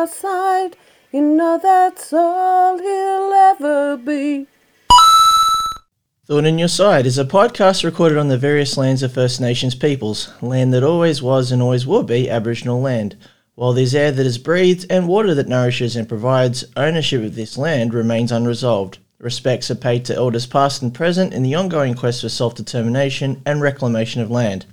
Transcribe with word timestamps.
your 0.00 0.06
side. 0.06 0.76
You 1.12 1.20
know 1.20 1.60
that's 1.62 2.10
all 2.12 2.78
he'll 2.78 3.32
ever 3.34 3.98
be. 3.98 4.46
Thorn 6.26 6.46
in 6.46 6.58
Your 6.58 6.68
Side 6.68 7.04
is 7.04 7.18
a 7.18 7.24
podcast 7.24 7.84
recorded 7.84 8.16
on 8.16 8.28
the 8.28 8.38
various 8.38 8.78
lands 8.78 9.02
of 9.02 9.12
First 9.12 9.42
Nations 9.42 9.74
peoples, 9.74 10.32
land 10.40 10.72
that 10.72 10.82
always 10.82 11.20
was 11.20 11.52
and 11.52 11.60
always 11.60 11.86
will 11.86 12.04
be 12.04 12.30
Aboriginal 12.30 12.80
land. 12.80 13.16
While 13.56 13.74
there's 13.74 13.94
air 13.94 14.10
that 14.10 14.24
is 14.24 14.38
breathed 14.38 14.86
and 14.88 15.06
water 15.06 15.34
that 15.34 15.48
nourishes 15.48 15.96
and 15.96 16.08
provides, 16.08 16.64
ownership 16.76 17.22
of 17.22 17.34
this 17.34 17.58
land 17.58 17.92
remains 17.92 18.32
unresolved. 18.32 19.00
Respects 19.18 19.70
are 19.70 19.74
paid 19.74 20.06
to 20.06 20.14
elders 20.14 20.46
past 20.46 20.80
and 20.80 20.94
present 20.94 21.34
in 21.34 21.42
the 21.42 21.56
ongoing 21.56 21.94
quest 21.94 22.22
for 22.22 22.30
self 22.30 22.54
determination 22.54 23.42
and 23.44 23.60
reclamation 23.60 24.22
of 24.22 24.30
land. 24.30 24.64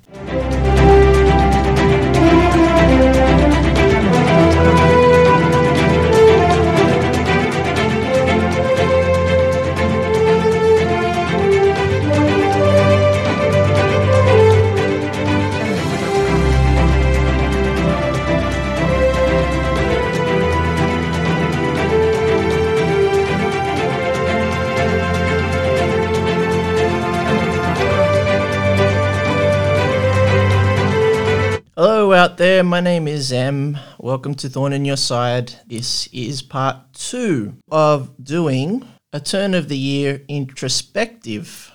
There, 32.48 32.64
my 32.64 32.80
name 32.80 33.10
is 33.10 33.34
Em. 33.34 33.78
Welcome 34.00 34.34
to 34.36 34.48
Thorn 34.48 34.72
in 34.72 34.86
Your 34.86 34.96
Side. 34.96 35.52
This 35.68 36.08
is 36.14 36.42
part 36.42 36.78
two 36.94 37.58
of 37.70 38.10
doing 38.24 38.88
a 39.12 39.20
turn 39.20 39.54
of 39.54 39.68
the 39.68 39.78
year 39.78 40.22
introspective. 40.30 41.70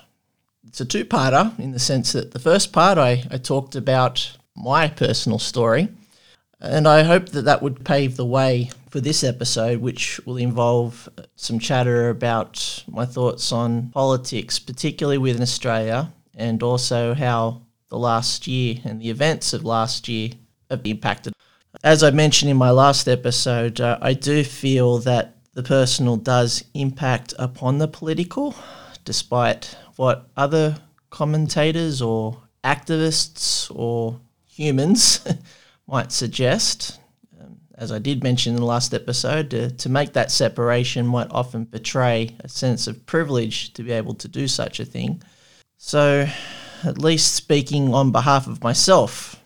It's 0.67 0.81
a 0.81 0.87
two 0.87 1.05
parter 1.05 1.59
in 1.59 1.73
the 1.73 1.79
sense 1.79 2.13
that 2.13 2.31
the 2.31 2.39
first 2.39 2.73
part 2.73 2.97
I, 2.97 3.23
I 3.31 3.37
talked 3.37 3.77
about 3.77 4.35
my 4.57 4.89
personal 4.89 5.39
story, 5.39 5.89
and 6.59 6.89
I 6.89 7.03
hope 7.03 7.29
that 7.29 7.43
that 7.43 7.61
would 7.61 7.85
pave 7.85 8.17
the 8.17 8.25
way 8.25 8.71
for 8.89 9.01
this 9.03 9.23
episode, 9.23 9.83
which 9.83 10.25
will 10.25 10.39
involve 10.39 11.07
some 11.37 11.59
chatter 11.59 12.09
about 12.09 12.83
my 12.89 13.05
thoughts 13.05 13.53
on 13.53 13.91
politics, 13.91 14.59
particularly 14.59 15.19
within 15.19 15.43
Australia, 15.43 16.15
and 16.35 16.63
also 16.63 17.13
how 17.13 17.61
the 17.91 17.99
last 17.99 18.47
year 18.47 18.77
and 18.85 19.03
the 19.03 19.11
events 19.11 19.53
of 19.53 19.67
last 19.67 20.09
year 20.09 20.31
impacted. 20.85 21.33
As 21.83 22.03
I 22.03 22.11
mentioned 22.11 22.51
in 22.51 22.57
my 22.57 22.71
last 22.71 23.09
episode, 23.09 23.81
uh, 23.81 23.99
I 24.01 24.13
do 24.13 24.45
feel 24.45 24.99
that 24.99 25.37
the 25.55 25.63
personal 25.63 26.17
does 26.17 26.65
impact 26.75 27.35
upon 27.39 27.79
the 27.79 27.89
political, 27.89 28.55
despite 29.05 29.77
what 29.97 30.29
other 30.37 30.77
commentators 31.11 32.01
or 32.01 32.43
activists 32.65 33.71
or 33.75 34.21
humans 34.47 35.27
might 35.87 36.13
suggest. 36.13 37.01
Um, 37.41 37.59
as 37.75 37.93
I 37.93 37.99
did 37.99 38.23
mention 38.23 38.55
in 38.55 38.61
the 38.61 38.67
last 38.67 38.95
episode, 38.95 39.51
to, 39.51 39.71
to 39.71 39.89
make 39.89 40.13
that 40.13 40.31
separation 40.31 41.07
might 41.07 41.31
often 41.31 41.65
betray 41.65 42.37
a 42.41 42.49
sense 42.49 42.87
of 42.87 43.05
privilege 43.07 43.73
to 43.75 43.83
be 43.83 43.93
able 43.93 44.15
to 44.15 44.29
do 44.29 44.49
such 44.49 44.81
a 44.81 44.85
thing. 44.85 45.23
So, 45.77 46.29
at 46.85 46.99
least 46.99 47.35
speaking 47.35 47.93
on 47.93 48.13
behalf 48.13 48.47
of 48.47 48.63
myself, 48.63 49.42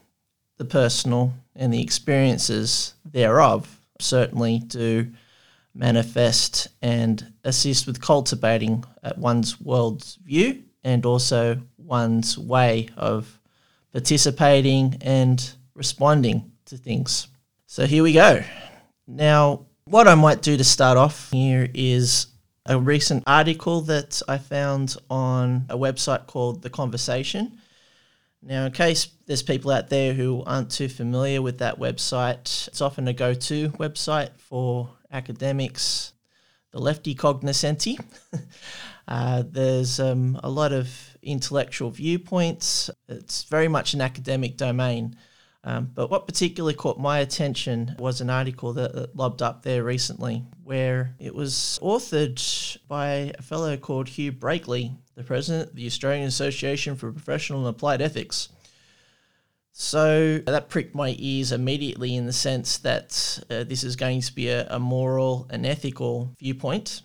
the 0.57 0.65
personal 0.65 1.35
and 1.55 1.73
the 1.73 1.83
experiences 1.83 2.95
thereof 3.05 3.81
certainly 4.01 4.59
do 4.59 5.11
manifest 5.75 6.69
and 6.83 7.33
assist 7.45 7.87
with 7.87 8.01
cultivating 8.01 8.85
uh, 9.03 9.13
one's 9.17 9.61
world's 9.61 10.17
view 10.17 10.63
and 10.85 11.05
also 11.05 11.61
one's 11.79 12.39
way 12.39 12.89
of 12.97 13.41
participating 13.93 14.97
and 15.01 15.53
responding 15.75 16.51
to 16.65 16.77
things. 16.77 17.29
So 17.67 17.87
here 17.87 18.03
we 18.03 18.13
go. 18.13 18.43
Now, 19.07 19.67
what 19.85 20.09
I 20.09 20.15
might 20.15 20.43
do 20.43 20.57
to 20.57 20.65
start 20.65 20.99
off 20.99 21.31
here 21.31 21.69
is 21.75 22.29
a 22.65 22.79
recent 22.79 23.23
article 23.27 23.83
that 23.83 24.21
I 24.27 24.39
found 24.39 24.97
on 25.09 25.67
a 25.69 25.77
website 25.77 26.27
called 26.27 26.63
The 26.63 26.71
Conversation. 26.71 27.59
Now, 28.43 28.67
in 28.67 28.73
case 28.73 29.09
there's 29.27 29.43
people 29.43 29.71
out 29.71 29.89
there 29.89 30.13
who 30.13 30.43
aren't 30.47 30.71
too 30.71 30.89
familiar 30.89 31.43
with 31.43 31.59
that 31.59 31.79
website, 31.79 32.69
it's 32.69 32.81
often 32.81 33.09
a 33.09 33.13
go 33.13 33.35
to 33.35 33.71
website 33.71 34.39
for 34.39 34.91
academics, 35.11 36.13
the 36.71 36.79
lefty 36.79 37.15
cognoscenti. 37.15 37.99
uh, 39.09 39.43
there's 39.47 39.99
um, 39.99 40.39
a 40.45 40.51
lot 40.51 40.73
of 40.73 41.17
intellectual 41.23 41.91
viewpoints, 41.91 42.91
it's 43.09 43.45
very 43.45 43.69
much 43.69 43.95
an 43.95 44.01
academic 44.01 44.57
domain. 44.57 45.17
Um, 45.67 45.91
but 45.93 46.11
what 46.11 46.29
particularly 46.29 46.75
caught 46.75 46.97
my 46.97 47.19
attention 47.19 47.97
was 47.99 48.21
an 48.21 48.31
article 48.31 48.73
that, 48.75 48.95
that 48.95 49.17
lobbed 49.17 49.43
up 49.43 49.65
there 49.65 49.83
recently 49.83 50.45
where 50.63 51.17
it 51.19 51.35
was 51.35 51.81
authored 51.83 52.79
by 52.87 53.33
a 53.37 53.43
fellow 53.43 53.77
called 53.77 54.09
Hugh 54.09 54.31
Breakey, 54.31 54.97
the 55.17 55.25
president 55.25 55.71
of 55.71 55.77
the 55.77 55.87
Australian 55.87 56.29
Association 56.29 56.95
for 56.95 57.11
Professional 57.11 57.61
and 57.61 57.69
Applied 57.69 58.03
Ethics. 58.03 58.51
So 59.73 60.39
that 60.39 60.69
pricked 60.69 60.95
my 60.95 61.15
ears 61.19 61.53
immediately 61.53 62.17
in 62.17 62.27
the 62.27 62.33
sense 62.33 62.79
that 62.79 63.41
uh, 63.51 63.65
this 63.65 63.85
is 63.85 63.97
going 63.97 64.23
to 64.23 64.35
be 64.35 64.49
a, 64.49 64.67
a 64.69 64.79
moral 64.79 65.47
and 65.51 65.67
ethical 65.67 66.33
viewpoint. 66.39 67.03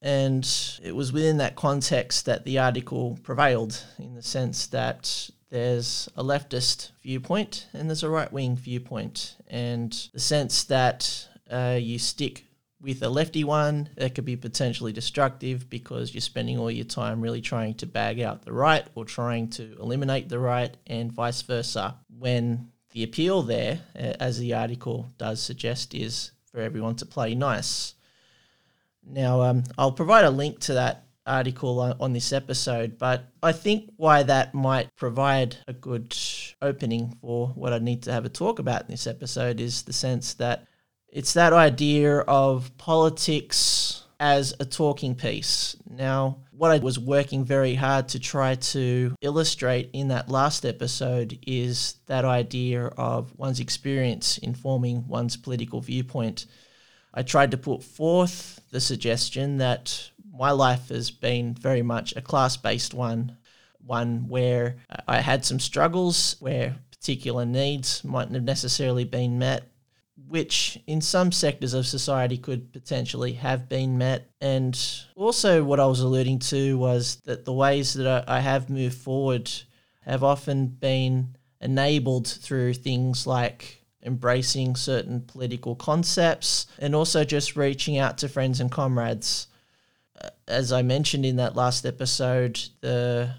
And 0.00 0.48
it 0.82 0.94
was 0.94 1.12
within 1.12 1.38
that 1.38 1.56
context 1.56 2.26
that 2.26 2.44
the 2.44 2.58
article 2.58 3.18
prevailed, 3.22 3.82
in 3.98 4.14
the 4.14 4.22
sense 4.22 4.66
that 4.68 5.30
there's 5.50 6.08
a 6.16 6.22
leftist 6.22 6.90
viewpoint 7.02 7.66
and 7.72 7.88
there's 7.88 8.02
a 8.02 8.08
right 8.08 8.32
wing 8.32 8.56
viewpoint. 8.56 9.36
And 9.48 9.92
the 10.12 10.20
sense 10.20 10.64
that 10.64 11.28
uh, 11.50 11.78
you 11.80 11.98
stick 11.98 12.46
with 12.80 13.02
a 13.02 13.08
lefty 13.08 13.42
one, 13.44 13.88
that 13.96 14.14
could 14.14 14.24
be 14.24 14.36
potentially 14.36 14.92
destructive 14.92 15.68
because 15.70 16.14
you're 16.14 16.20
spending 16.20 16.58
all 16.58 16.70
your 16.70 16.84
time 16.84 17.20
really 17.20 17.40
trying 17.40 17.74
to 17.74 17.86
bag 17.86 18.20
out 18.20 18.42
the 18.42 18.52
right 18.52 18.86
or 18.94 19.04
trying 19.04 19.48
to 19.50 19.76
eliminate 19.80 20.28
the 20.28 20.38
right, 20.38 20.76
and 20.86 21.12
vice 21.12 21.42
versa. 21.42 21.96
When 22.18 22.70
the 22.92 23.02
appeal 23.02 23.42
there, 23.42 23.80
as 23.94 24.38
the 24.38 24.54
article 24.54 25.10
does 25.18 25.40
suggest, 25.40 25.94
is 25.94 26.32
for 26.50 26.60
everyone 26.60 26.96
to 26.96 27.06
play 27.06 27.34
nice. 27.34 27.94
Now, 29.04 29.42
um, 29.42 29.64
I'll 29.78 29.92
provide 29.92 30.24
a 30.24 30.30
link 30.30 30.60
to 30.60 30.74
that 30.74 31.04
article 31.26 31.80
on, 31.80 32.12
this 32.12 32.32
episode, 32.32 32.98
but 32.98 33.24
I 33.42 33.52
think 33.52 33.90
why 33.96 34.22
that 34.22 34.54
might 34.54 34.94
provide 34.96 35.56
a 35.66 35.72
good 35.72 36.16
opening 36.62 37.16
for 37.20 37.48
what 37.48 37.72
I 37.72 37.78
need 37.78 38.04
to 38.04 38.12
have 38.12 38.24
a 38.24 38.28
talk 38.28 38.58
about 38.58 38.82
in 38.82 38.88
this 38.88 39.06
episode 39.06 39.60
is 39.60 39.82
the 39.82 39.92
sense 39.92 40.34
that 40.34 40.66
it's 41.16 41.32
that 41.32 41.54
idea 41.54 42.18
of 42.18 42.76
politics 42.76 44.04
as 44.20 44.52
a 44.60 44.66
talking 44.66 45.14
piece. 45.14 45.74
Now, 45.88 46.40
what 46.50 46.70
I 46.70 46.76
was 46.76 46.98
working 46.98 47.42
very 47.42 47.74
hard 47.74 48.08
to 48.08 48.20
try 48.20 48.56
to 48.56 49.16
illustrate 49.22 49.88
in 49.94 50.08
that 50.08 50.28
last 50.28 50.66
episode 50.66 51.38
is 51.46 51.94
that 52.04 52.26
idea 52.26 52.88
of 52.98 53.32
one's 53.38 53.60
experience 53.60 54.36
informing 54.36 55.08
one's 55.08 55.38
political 55.38 55.80
viewpoint. 55.80 56.44
I 57.14 57.22
tried 57.22 57.52
to 57.52 57.56
put 57.56 57.82
forth 57.82 58.60
the 58.70 58.80
suggestion 58.80 59.56
that 59.56 60.10
my 60.30 60.50
life 60.50 60.90
has 60.90 61.10
been 61.10 61.54
very 61.54 61.80
much 61.80 62.14
a 62.14 62.20
class 62.20 62.58
based 62.58 62.92
one, 62.92 63.38
one 63.78 64.28
where 64.28 64.76
I 65.08 65.22
had 65.22 65.46
some 65.46 65.60
struggles 65.60 66.36
where 66.40 66.76
particular 66.90 67.46
needs 67.46 68.04
mightn't 68.04 68.34
have 68.34 68.44
necessarily 68.44 69.04
been 69.04 69.38
met, 69.38 69.70
which 70.28 70.78
in 70.86 71.00
some 71.00 71.32
sectors 71.32 71.74
of 71.74 71.86
society 71.86 72.36
could 72.36 72.72
potentially 72.72 73.34
have 73.34 73.68
been 73.68 73.98
met. 73.98 74.30
And 74.40 74.78
also, 75.14 75.62
what 75.64 75.80
I 75.80 75.86
was 75.86 76.00
alluding 76.00 76.40
to 76.40 76.78
was 76.78 77.16
that 77.24 77.44
the 77.44 77.52
ways 77.52 77.94
that 77.94 78.28
I 78.28 78.40
have 78.40 78.70
moved 78.70 78.98
forward 78.98 79.50
have 80.02 80.22
often 80.22 80.66
been 80.66 81.36
enabled 81.60 82.28
through 82.28 82.74
things 82.74 83.26
like 83.26 83.84
embracing 84.02 84.76
certain 84.76 85.20
political 85.20 85.74
concepts 85.74 86.66
and 86.78 86.94
also 86.94 87.24
just 87.24 87.56
reaching 87.56 87.98
out 87.98 88.18
to 88.18 88.28
friends 88.28 88.60
and 88.60 88.70
comrades 88.70 89.48
uh, 90.20 90.30
as 90.48 90.72
I 90.72 90.82
mentioned 90.82 91.26
in 91.26 91.36
that 91.36 91.56
last 91.56 91.84
episode, 91.84 92.60
the 92.80 93.34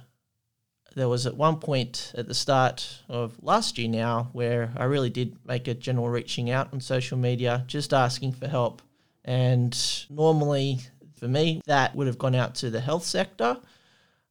there 0.98 1.08
was 1.08 1.28
at 1.28 1.38
one 1.38 1.58
point 1.60 2.12
at 2.18 2.28
the 2.28 2.34
start 2.34 3.04
of 3.08 3.38
last 3.44 3.78
year 3.78 3.88
now 3.88 4.30
where 4.34 4.74
I 4.76 4.86
really 4.86 5.12
did 5.12 5.38
make 5.46 5.68
a 5.68 5.76
general 5.76 6.10
reaching 6.10 6.50
out 6.50 6.74
on 6.74 6.82
social 6.82 7.20
media, 7.20 7.64
just 7.68 7.94
asking 7.94 8.32
for 8.32 8.48
help. 8.48 8.82
And 9.24 9.78
normally 10.10 10.80
for 11.20 11.28
me, 11.28 11.62
that 11.68 11.96
would 11.96 12.08
have 12.08 12.18
gone 12.18 12.34
out 12.34 12.56
to 12.56 12.72
the 12.72 12.82
health 12.82 13.04
sector. 13.04 13.60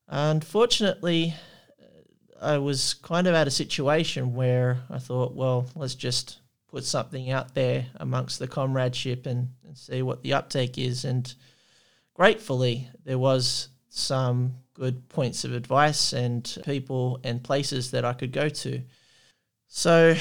Unfortunately, 0.08 1.34
uh, 1.80 2.44
I 2.44 2.58
was 2.58 2.94
kind 2.94 3.28
of 3.28 3.34
at 3.34 3.46
a 3.46 3.52
situation 3.52 4.34
where 4.34 4.82
I 4.90 4.98
thought, 4.98 5.34
well, 5.34 5.66
let's 5.76 5.94
just 5.94 6.40
put 6.66 6.84
something 6.84 7.30
out 7.30 7.54
there 7.54 7.86
amongst 8.00 8.40
the 8.40 8.48
comradeship 8.48 9.26
and, 9.26 9.50
and 9.64 9.78
see 9.78 10.02
what 10.02 10.22
the 10.24 10.32
uptake 10.32 10.78
is. 10.78 11.04
And 11.04 11.32
gratefully, 12.12 12.90
there 13.04 13.18
was 13.18 13.68
some 13.96 14.54
good 14.74 15.08
points 15.08 15.44
of 15.44 15.54
advice 15.54 16.12
and 16.12 16.58
people 16.64 17.18
and 17.24 17.42
places 17.42 17.90
that 17.92 18.04
I 18.04 18.12
could 18.12 18.32
go 18.32 18.48
to. 18.48 18.82
So 19.68 20.14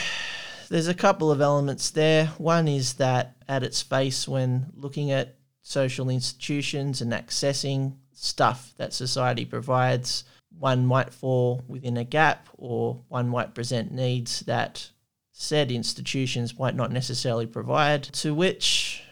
there's 0.69 0.87
a 0.87 0.93
couple 0.93 1.29
of 1.29 1.41
elements 1.41 1.91
there. 1.91 2.27
One 2.37 2.67
is 2.67 2.93
that 2.93 3.35
at 3.47 3.63
its 3.63 3.81
face, 3.81 4.27
when 4.27 4.71
looking 4.75 5.11
at 5.11 5.35
social 5.61 6.09
institutions 6.09 7.01
and 7.01 7.11
accessing 7.11 7.95
stuff 8.13 8.73
that 8.77 8.93
society 8.93 9.43
provides, 9.43 10.23
one 10.57 10.85
might 10.85 11.13
fall 11.13 11.61
within 11.67 11.97
a 11.97 12.05
gap 12.05 12.47
or 12.57 13.03
one 13.09 13.27
might 13.27 13.53
present 13.53 13.91
needs 13.91 14.39
that 14.41 14.89
said 15.33 15.69
institutions 15.69 16.57
might 16.57 16.75
not 16.75 16.93
necessarily 16.93 17.45
provide, 17.45 18.03
to 18.03 18.33
which 18.33 19.03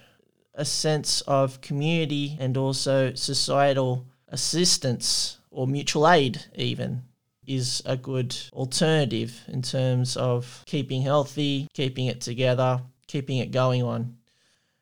a 0.54 0.64
sense 0.64 1.20
of 1.22 1.60
community 1.60 2.38
and 2.40 2.56
also 2.56 3.14
societal 3.14 4.08
assistance 4.34 5.38
or 5.52 5.68
mutual 5.68 6.10
aid, 6.10 6.44
even, 6.56 7.04
is 7.48 7.82
a 7.86 7.96
good 7.96 8.36
alternative 8.52 9.40
in 9.48 9.62
terms 9.62 10.18
of 10.18 10.64
keeping 10.66 11.02
healthy, 11.02 11.68
keeping 11.74 12.08
it 12.08 12.20
together, 12.20 12.82
keeping 13.08 13.38
it 13.38 13.52
going 13.52 13.84
on. 13.84 14.18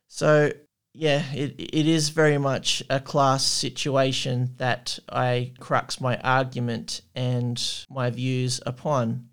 So, 0.07 0.51
yeah, 0.93 1.23
it, 1.33 1.55
it 1.57 1.87
is 1.87 2.09
very 2.09 2.37
much 2.37 2.81
a 2.89 2.99
class 2.99 3.45
situation 3.45 4.55
that 4.57 4.99
I 5.09 5.53
crux 5.59 6.01
my 6.01 6.17
argument 6.17 7.01
and 7.13 7.61
my 7.89 8.09
views 8.09 8.61
upon. 8.65 9.29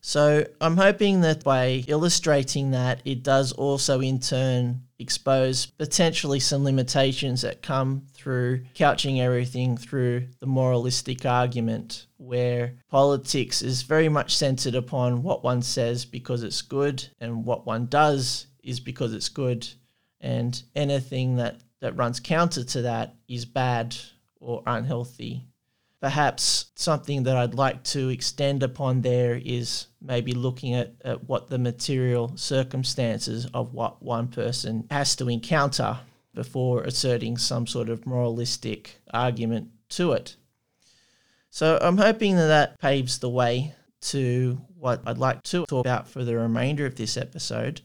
So 0.00 0.46
I'm 0.60 0.76
hoping 0.76 1.20
that 1.20 1.44
by 1.44 1.84
illustrating 1.86 2.70
that, 2.70 3.02
it 3.04 3.22
does 3.22 3.52
also 3.52 4.00
in 4.00 4.18
turn 4.18 4.82
expose 4.98 5.66
potentially 5.66 6.40
some 6.40 6.64
limitations 6.64 7.42
that 7.42 7.62
come 7.62 8.02
through 8.12 8.64
couching 8.74 9.20
everything 9.20 9.76
through 9.76 10.26
the 10.40 10.46
moralistic 10.46 11.24
argument, 11.26 12.06
where 12.16 12.74
politics 12.88 13.62
is 13.62 13.82
very 13.82 14.08
much 14.08 14.36
centered 14.36 14.74
upon 14.74 15.22
what 15.22 15.44
one 15.44 15.62
says 15.62 16.04
because 16.04 16.42
it's 16.42 16.62
good 16.62 17.06
and 17.20 17.44
what 17.44 17.66
one 17.66 17.86
does 17.86 18.46
is 18.62 18.80
because 18.80 19.14
it's 19.14 19.28
good. 19.28 19.66
And 20.20 20.62
anything 20.74 21.36
that, 21.36 21.60
that 21.80 21.96
runs 21.96 22.20
counter 22.20 22.64
to 22.64 22.82
that 22.82 23.14
is 23.26 23.44
bad 23.44 23.96
or 24.38 24.62
unhealthy 24.66 25.49
perhaps 26.00 26.70
something 26.74 27.24
that 27.24 27.36
I'd 27.36 27.54
like 27.54 27.84
to 27.84 28.08
extend 28.08 28.62
upon 28.62 29.02
there 29.02 29.40
is 29.44 29.86
maybe 30.00 30.32
looking 30.32 30.74
at, 30.74 30.94
at 31.04 31.24
what 31.24 31.48
the 31.48 31.58
material 31.58 32.36
circumstances 32.36 33.46
of 33.52 33.74
what 33.74 34.02
one 34.02 34.28
person 34.28 34.86
has 34.90 35.14
to 35.16 35.28
encounter 35.28 35.98
before 36.32 36.82
asserting 36.84 37.36
some 37.36 37.66
sort 37.66 37.90
of 37.90 38.06
moralistic 38.06 39.00
argument 39.12 39.68
to 39.90 40.12
it. 40.12 40.36
So 41.50 41.78
I'm 41.82 41.98
hoping 41.98 42.36
that 42.36 42.46
that 42.46 42.78
paves 42.78 43.18
the 43.18 43.28
way 43.28 43.74
to 44.02 44.60
what 44.78 45.02
I'd 45.04 45.18
like 45.18 45.42
to 45.42 45.66
talk 45.66 45.84
about 45.84 46.08
for 46.08 46.24
the 46.24 46.38
remainder 46.38 46.86
of 46.86 46.94
this 46.94 47.16
episode. 47.16 47.82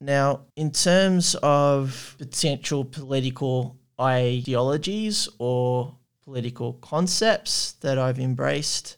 Now, 0.00 0.42
in 0.54 0.70
terms 0.70 1.34
of 1.42 2.14
potential 2.18 2.84
political 2.84 3.78
ideologies 3.98 5.28
or 5.38 5.96
political 6.26 6.72
concepts 6.74 7.72
that 7.80 7.98
I've 7.98 8.18
embraced. 8.18 8.96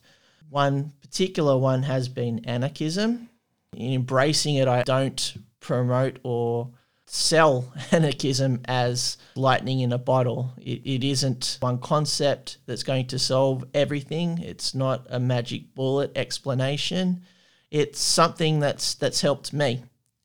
One 0.48 0.92
particular 1.02 1.58
one 1.58 1.82
has 1.82 2.08
been 2.08 2.44
anarchism. 2.46 3.28
In 3.76 3.92
embracing 3.92 4.54
it, 4.54 4.66
I 4.66 4.82
don't 4.82 5.34
promote 5.60 6.18
or 6.22 6.70
sell 7.06 7.70
anarchism 7.92 8.62
as 8.64 9.18
lightning 9.36 9.80
in 9.80 9.92
a 9.92 9.98
bottle. 9.98 10.54
It, 10.56 10.80
it 10.86 11.04
isn't 11.04 11.58
one 11.60 11.78
concept 11.78 12.58
that's 12.64 12.82
going 12.82 13.08
to 13.08 13.18
solve 13.18 13.62
everything. 13.74 14.38
It's 14.38 14.74
not 14.74 15.06
a 15.10 15.20
magic 15.20 15.74
bullet 15.74 16.12
explanation. 16.16 17.22
It's 17.70 18.00
something 18.00 18.58
that's 18.58 18.94
that's 18.94 19.20
helped 19.20 19.52
me 19.52 19.84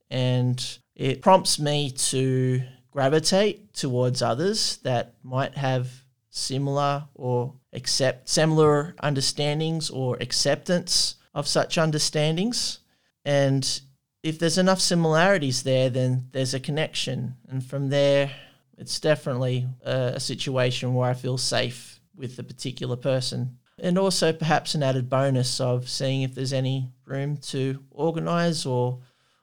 and 0.10 0.78
it 0.96 1.22
prompts 1.22 1.60
me 1.60 1.92
to 1.92 2.62
gravitate 2.92 3.74
towards 3.74 4.22
others 4.22 4.78
that 4.84 5.16
might 5.24 5.58
have 5.58 6.03
similar 6.36 7.06
or 7.14 7.54
accept 7.74 8.28
similar 8.28 8.96
understandings 9.00 9.90
or 9.90 10.18
acceptance 10.20 11.16
of 11.34 11.48
such 11.48 11.78
understandings. 11.78 12.80
And 13.24 13.82
if 14.24 14.40
there's 14.40 14.58
enough 14.58 14.82
similarities 14.82 15.64
there, 15.64 15.90
then 15.90 16.30
there's 16.32 16.56
a 16.56 16.60
connection. 16.60 17.36
And 17.48 17.64
from 17.64 17.90
there, 17.90 18.32
it's 18.78 19.00
definitely 19.00 19.68
a, 19.86 20.14
a 20.16 20.20
situation 20.20 20.96
where 20.96 21.10
I 21.10 21.14
feel 21.14 21.38
safe 21.38 22.00
with 22.16 22.36
the 22.36 22.44
particular 22.44 22.96
person. 22.96 23.60
And 23.78 23.98
also, 23.98 24.34
perhaps 24.34 24.76
an 24.76 24.84
added 24.84 25.10
bonus 25.10 25.60
of 25.60 25.88
seeing 25.88 26.24
if 26.24 26.34
there's 26.34 26.54
any 26.54 26.90
room 27.06 27.38
to 27.38 27.84
organise 27.92 28.66
or 28.66 29.00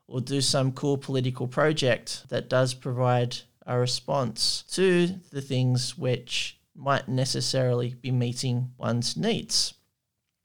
or 0.08 0.20
do 0.20 0.40
some 0.40 0.72
cool 0.72 0.98
political 0.98 1.46
project 1.46 2.28
that 2.30 2.48
does 2.48 2.74
provide 2.74 3.36
a 3.64 3.78
response 3.78 4.64
to 4.72 5.06
the 5.30 5.40
things 5.40 5.96
which 5.96 6.59
might 6.80 7.08
necessarily 7.08 7.94
be 7.94 8.10
meeting 8.10 8.72
one's 8.78 9.16
needs. 9.16 9.74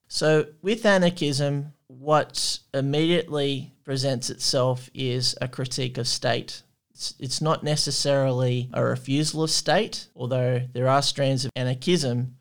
So, 0.07 0.47
with 0.61 0.85
anarchism, 0.85 1.73
what 1.87 2.59
immediately 2.73 3.73
presents 3.83 4.29
itself 4.29 4.89
is 4.93 5.35
a 5.41 5.47
critique 5.47 5.97
of 5.97 6.07
state. 6.07 6.61
It's, 6.91 7.13
it's 7.19 7.41
not 7.41 7.63
necessarily 7.63 8.69
a 8.73 8.83
refusal 8.83 9.43
of 9.43 9.51
state, 9.51 10.07
although 10.15 10.61
there 10.73 10.87
are 10.87 11.01
strands 11.01 11.45
of 11.45 11.51
anarchism 11.55 12.37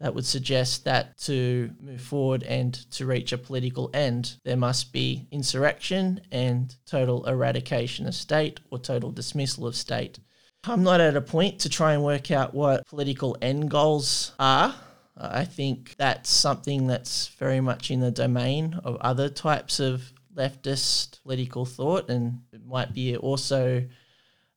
that 0.00 0.14
would 0.14 0.24
suggest 0.24 0.84
that 0.84 1.18
to 1.18 1.70
move 1.80 2.00
forward 2.00 2.44
and 2.44 2.72
to 2.92 3.06
reach 3.06 3.32
a 3.32 3.38
political 3.38 3.90
end, 3.92 4.36
there 4.44 4.56
must 4.56 4.92
be 4.92 5.26
insurrection 5.32 6.20
and 6.30 6.76
total 6.86 7.26
eradication 7.26 8.06
of 8.06 8.14
state 8.14 8.60
or 8.70 8.78
total 8.78 9.10
dismissal 9.10 9.66
of 9.66 9.74
state. 9.74 10.20
I'm 10.64 10.82
not 10.82 11.00
at 11.00 11.16
a 11.16 11.20
point 11.20 11.60
to 11.60 11.68
try 11.68 11.94
and 11.94 12.02
work 12.02 12.30
out 12.30 12.54
what 12.54 12.86
political 12.86 13.36
end 13.40 13.70
goals 13.70 14.32
are. 14.38 14.74
I 15.16 15.44
think 15.44 15.96
that's 15.96 16.30
something 16.30 16.86
that's 16.86 17.28
very 17.28 17.60
much 17.60 17.90
in 17.90 18.00
the 18.00 18.10
domain 18.10 18.78
of 18.84 18.96
other 18.96 19.28
types 19.28 19.80
of 19.80 20.12
leftist 20.34 21.22
political 21.22 21.64
thought, 21.64 22.08
and 22.08 22.42
it 22.52 22.64
might 22.64 22.94
be 22.94 23.16
also 23.16 23.84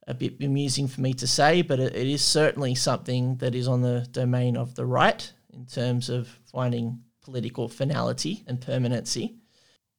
a 0.07 0.13
bit 0.13 0.41
amusing 0.41 0.87
for 0.87 1.01
me 1.01 1.13
to 1.13 1.27
say, 1.27 1.61
but 1.61 1.79
it, 1.79 1.95
is 1.95 2.23
certainly 2.23 2.75
something 2.75 3.37
that 3.37 3.55
is 3.55 3.67
on 3.67 3.81
the 3.81 4.07
domain 4.11 4.57
of 4.57 4.75
the 4.75 4.85
right 4.85 5.31
in 5.53 5.65
terms 5.65 6.09
of 6.09 6.27
finding 6.51 6.99
political 7.21 7.67
finality 7.67 8.43
and 8.47 8.61
permanency. 8.61 9.40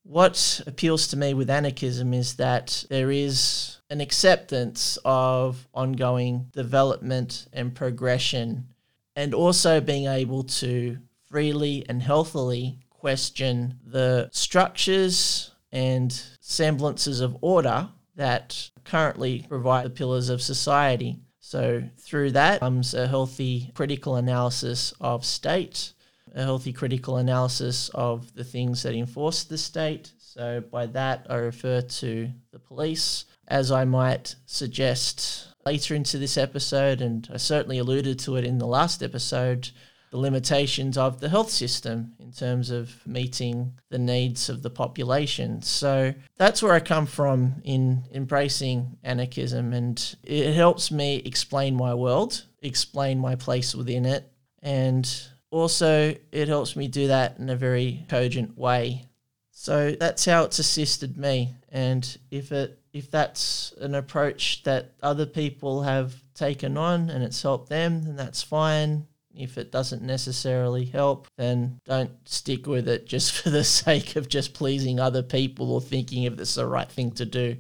What 0.04 0.60
appeals 0.66 1.08
to 1.08 1.16
me 1.16 1.32
with 1.32 1.48
anarchism 1.48 2.12
is 2.12 2.34
that 2.34 2.84
there 2.90 3.10
is 3.10 3.78
an 3.88 4.00
acceptance 4.00 4.98
of 5.04 5.68
ongoing 5.72 6.48
development 6.52 7.46
and 7.52 7.74
progression, 7.74 8.68
and 9.14 9.32
also 9.32 9.80
being 9.80 10.06
able 10.06 10.44
to 10.44 10.98
freely 11.26 11.84
and 11.88 12.02
healthily 12.02 12.80
question 12.90 13.78
the 13.84 14.28
structures 14.32 15.52
and 15.70 16.12
semblances 16.40 17.20
of 17.20 17.36
order 17.40 17.88
that 18.16 18.70
currently 18.84 19.44
provide 19.48 19.86
the 19.86 19.90
pillars 19.90 20.28
of 20.28 20.42
society. 20.42 21.20
So, 21.38 21.82
through 21.98 22.32
that 22.32 22.60
comes 22.60 22.94
a 22.94 23.06
healthy 23.06 23.70
critical 23.74 24.16
analysis 24.16 24.92
of 25.00 25.24
state, 25.24 25.92
a 26.34 26.42
healthy 26.42 26.72
critical 26.72 27.18
analysis 27.18 27.88
of 27.94 28.34
the 28.34 28.44
things 28.44 28.82
that 28.82 28.94
enforce 28.94 29.44
the 29.44 29.58
state. 29.58 30.12
So, 30.18 30.62
by 30.70 30.86
that, 30.86 31.26
I 31.28 31.36
refer 31.36 31.82
to 31.82 32.30
the 32.52 32.58
police, 32.58 33.26
as 33.48 33.70
I 33.70 33.84
might 33.84 34.34
suggest 34.46 35.48
later 35.66 35.94
into 35.94 36.18
this 36.18 36.36
episode, 36.38 37.00
and 37.00 37.28
I 37.32 37.36
certainly 37.36 37.78
alluded 37.78 38.18
to 38.20 38.36
it 38.36 38.44
in 38.44 38.58
the 38.58 38.66
last 38.66 39.02
episode 39.02 39.70
the 40.12 40.18
limitations 40.18 40.98
of 40.98 41.20
the 41.20 41.28
health 41.30 41.50
system 41.50 42.12
in 42.20 42.30
terms 42.30 42.70
of 42.70 42.94
meeting 43.06 43.72
the 43.88 43.98
needs 43.98 44.50
of 44.50 44.62
the 44.62 44.68
population. 44.68 45.62
So 45.62 46.12
that's 46.36 46.62
where 46.62 46.74
I 46.74 46.80
come 46.80 47.06
from 47.06 47.62
in 47.64 48.04
embracing 48.12 48.98
anarchism, 49.02 49.72
and 49.72 50.16
it 50.22 50.52
helps 50.52 50.90
me 50.90 51.22
explain 51.24 51.74
my 51.74 51.94
world, 51.94 52.44
explain 52.60 53.20
my 53.20 53.36
place 53.36 53.74
within 53.74 54.04
it, 54.04 54.30
and 54.62 55.10
also, 55.52 56.16
it 56.32 56.48
helps 56.48 56.74
me 56.76 56.88
do 56.88 57.08
that 57.08 57.38
in 57.38 57.50
a 57.50 57.56
very 57.56 58.06
cogent 58.08 58.56
way. 58.56 59.06
So 59.50 59.92
that's 59.92 60.24
how 60.24 60.44
it's 60.44 60.58
assisted 60.58 61.18
me. 61.18 61.54
And 61.68 62.18
if 62.30 62.50
it 62.50 62.78
if 62.92 63.10
that's 63.10 63.72
an 63.80 63.94
approach 63.94 64.62
that 64.64 64.92
other 65.02 65.24
people 65.24 65.82
have 65.82 66.14
taken 66.34 66.76
on 66.76 67.10
and 67.10 67.22
it's 67.22 67.40
helped 67.40 67.68
them, 67.68 68.02
then 68.02 68.16
that's 68.16 68.42
fine. 68.42 69.06
If 69.34 69.56
it 69.56 69.72
doesn't 69.72 70.02
necessarily 70.02 70.84
help, 70.84 71.26
then 71.38 71.80
don't 71.86 72.12
stick 72.28 72.66
with 72.66 72.88
it 72.88 73.06
just 73.06 73.32
for 73.42 73.50
the 73.50 73.64
sake 73.64 74.16
of 74.16 74.28
just 74.28 74.54
pleasing 74.54 74.98
other 74.98 75.22
people 75.22 75.72
or 75.72 75.80
thinking 75.80 76.24
if 76.24 76.38
it's 76.38 76.54
the 76.54 76.66
right 76.66 76.90
thing 76.90 77.12
to 77.12 77.26
do. 77.26 77.56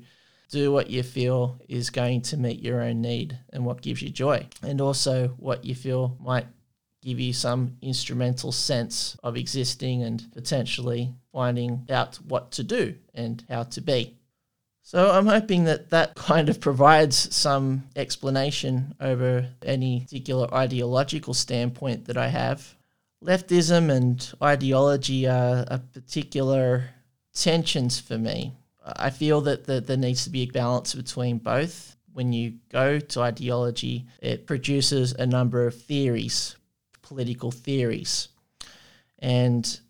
Do 0.50 0.72
what 0.72 0.90
you 0.90 1.02
feel 1.02 1.60
is 1.68 1.88
going 1.88 2.22
to 2.22 2.36
meet 2.36 2.60
your 2.60 2.82
own 2.82 3.00
need 3.00 3.38
and 3.52 3.64
what 3.64 3.80
gives 3.80 4.02
you 4.02 4.10
joy, 4.10 4.46
and 4.62 4.82
also 4.82 5.28
what 5.38 5.64
you 5.64 5.74
feel 5.74 6.18
might 6.20 6.46
give 7.02 7.20
you 7.20 7.32
some 7.32 7.76
instrumental 7.82 8.52
sense 8.52 9.16
of 9.22 9.36
existing 9.36 10.02
and 10.02 10.24
potentially 10.32 11.12
finding 11.32 11.86
out 11.90 12.16
what 12.16 12.52
to 12.52 12.62
do 12.62 12.94
and 13.14 13.44
how 13.48 13.64
to 13.64 13.80
be. 13.80 14.14
So 14.82 15.10
I'm 15.10 15.26
hoping 15.26 15.64
that 15.64 15.90
that 15.90 16.14
kind 16.16 16.48
of 16.48 16.60
provides 16.60 17.34
some 17.34 17.84
explanation 17.96 18.94
over 19.00 19.48
any 19.64 20.00
particular 20.00 20.52
ideological 20.52 21.34
standpoint 21.34 22.06
that 22.06 22.16
I 22.16 22.28
have. 22.28 22.74
Leftism 23.22 23.90
and 23.90 24.32
ideology 24.42 25.26
are, 25.28 25.64
are 25.70 25.80
particular 25.92 26.90
tensions 27.34 28.00
for 28.00 28.18
me. 28.18 28.52
I 28.84 29.10
feel 29.10 29.40
that 29.42 29.64
the, 29.64 29.80
there 29.80 29.96
needs 29.96 30.24
to 30.24 30.30
be 30.30 30.42
a 30.42 30.46
balance 30.46 30.94
between 30.94 31.38
both. 31.38 31.96
When 32.12 32.32
you 32.32 32.54
go 32.68 32.98
to 32.98 33.20
ideology, 33.20 34.06
it 34.20 34.46
produces 34.46 35.12
a 35.12 35.24
number 35.24 35.66
of 35.66 35.80
theories, 35.80 36.56
political 37.12 37.50
theories, 37.50 38.28
and 39.18 39.80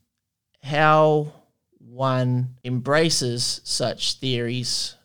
how 0.61 1.33
one 1.79 2.57
embraces 2.65 3.61
such 3.63 4.15
theories 4.15 4.97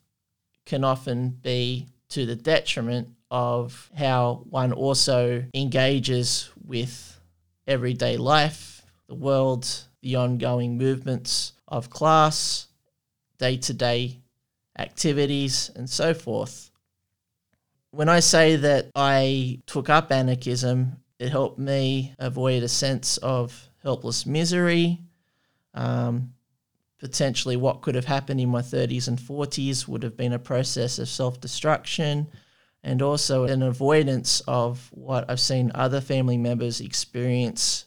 can 0.65 0.83
often 0.83 1.29
be 1.29 1.85
to 2.09 2.25
the 2.25 2.35
detriment 2.35 3.07
of 3.29 3.91
how 3.95 4.43
one 4.49 4.73
also 4.73 5.43
engages 5.53 6.49
with 6.65 7.19
everyday 7.67 8.17
life, 8.17 8.81
the 9.07 9.13
world, 9.13 9.67
the 10.01 10.15
ongoing 10.15 10.75
movements 10.75 11.53
of 11.67 11.91
class, 11.91 12.67
day 13.37 13.57
to 13.57 13.73
day 13.73 14.17
activities, 14.79 15.69
and 15.75 15.87
so 15.87 16.15
forth. 16.15 16.71
When 17.91 18.09
I 18.09 18.21
say 18.21 18.55
that 18.55 18.89
I 18.95 19.59
took 19.67 19.87
up 19.89 20.11
anarchism, 20.11 20.97
it 21.19 21.29
helped 21.29 21.59
me 21.59 22.13
avoid 22.19 22.63
a 22.63 22.67
sense 22.67 23.17
of 23.17 23.69
helpless 23.81 24.25
misery. 24.25 24.99
Um, 25.73 26.33
potentially, 26.99 27.55
what 27.55 27.81
could 27.81 27.95
have 27.95 28.05
happened 28.05 28.39
in 28.39 28.49
my 28.49 28.61
30s 28.61 29.07
and 29.07 29.17
40s 29.17 29.87
would 29.87 30.03
have 30.03 30.17
been 30.17 30.33
a 30.33 30.39
process 30.39 30.99
of 30.99 31.07
self 31.07 31.39
destruction 31.41 32.27
and 32.83 33.01
also 33.01 33.45
an 33.45 33.63
avoidance 33.63 34.41
of 34.47 34.87
what 34.91 35.29
I've 35.29 35.39
seen 35.39 35.71
other 35.73 36.01
family 36.01 36.37
members 36.37 36.79
experience 36.79 37.85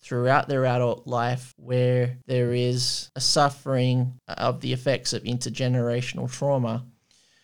throughout 0.00 0.48
their 0.48 0.66
adult 0.66 1.06
life, 1.06 1.52
where 1.56 2.18
there 2.26 2.52
is 2.52 3.10
a 3.16 3.20
suffering 3.20 4.20
of 4.28 4.60
the 4.60 4.72
effects 4.72 5.12
of 5.12 5.24
intergenerational 5.24 6.30
trauma. 6.30 6.86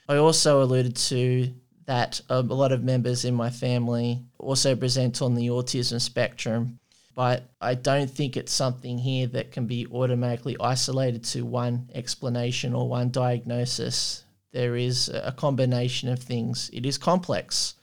I 0.08 0.16
also 0.16 0.62
alluded 0.62 0.94
to 0.96 1.52
that 1.92 2.22
um, 2.30 2.50
a 2.50 2.54
lot 2.54 2.72
of 2.72 2.82
members 2.82 3.26
in 3.26 3.34
my 3.34 3.50
family 3.50 4.18
also 4.38 4.74
present 4.74 5.20
on 5.20 5.34
the 5.34 5.48
autism 5.48 6.00
spectrum, 6.00 6.78
but 7.14 7.50
I 7.60 7.74
don't 7.74 8.10
think 8.10 8.34
it's 8.34 8.50
something 8.50 8.96
here 8.96 9.26
that 9.26 9.52
can 9.52 9.66
be 9.66 9.86
automatically 9.92 10.56
isolated 10.58 11.22
to 11.24 11.42
one 11.42 11.90
explanation 11.94 12.72
or 12.72 12.88
one 12.88 13.10
diagnosis. 13.10 14.24
There 14.52 14.74
is 14.74 15.10
a 15.10 15.32
combination 15.32 16.08
of 16.08 16.18
things, 16.18 16.70
it 16.72 16.86
is 16.86 16.96
complex. 16.96 17.74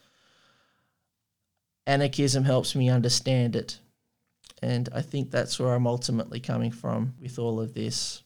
Anarchism 1.86 2.46
helps 2.46 2.74
me 2.74 2.90
understand 2.90 3.56
it. 3.56 3.78
And 4.64 4.90
I 4.92 5.04
think 5.04 5.30
that's 5.30 5.60
where 5.60 5.76
I'm 5.76 5.86
ultimately 5.86 6.40
coming 6.40 6.72
from 6.72 7.14
with 7.22 7.38
all 7.38 7.62
of 7.62 7.76
this. 7.76 8.24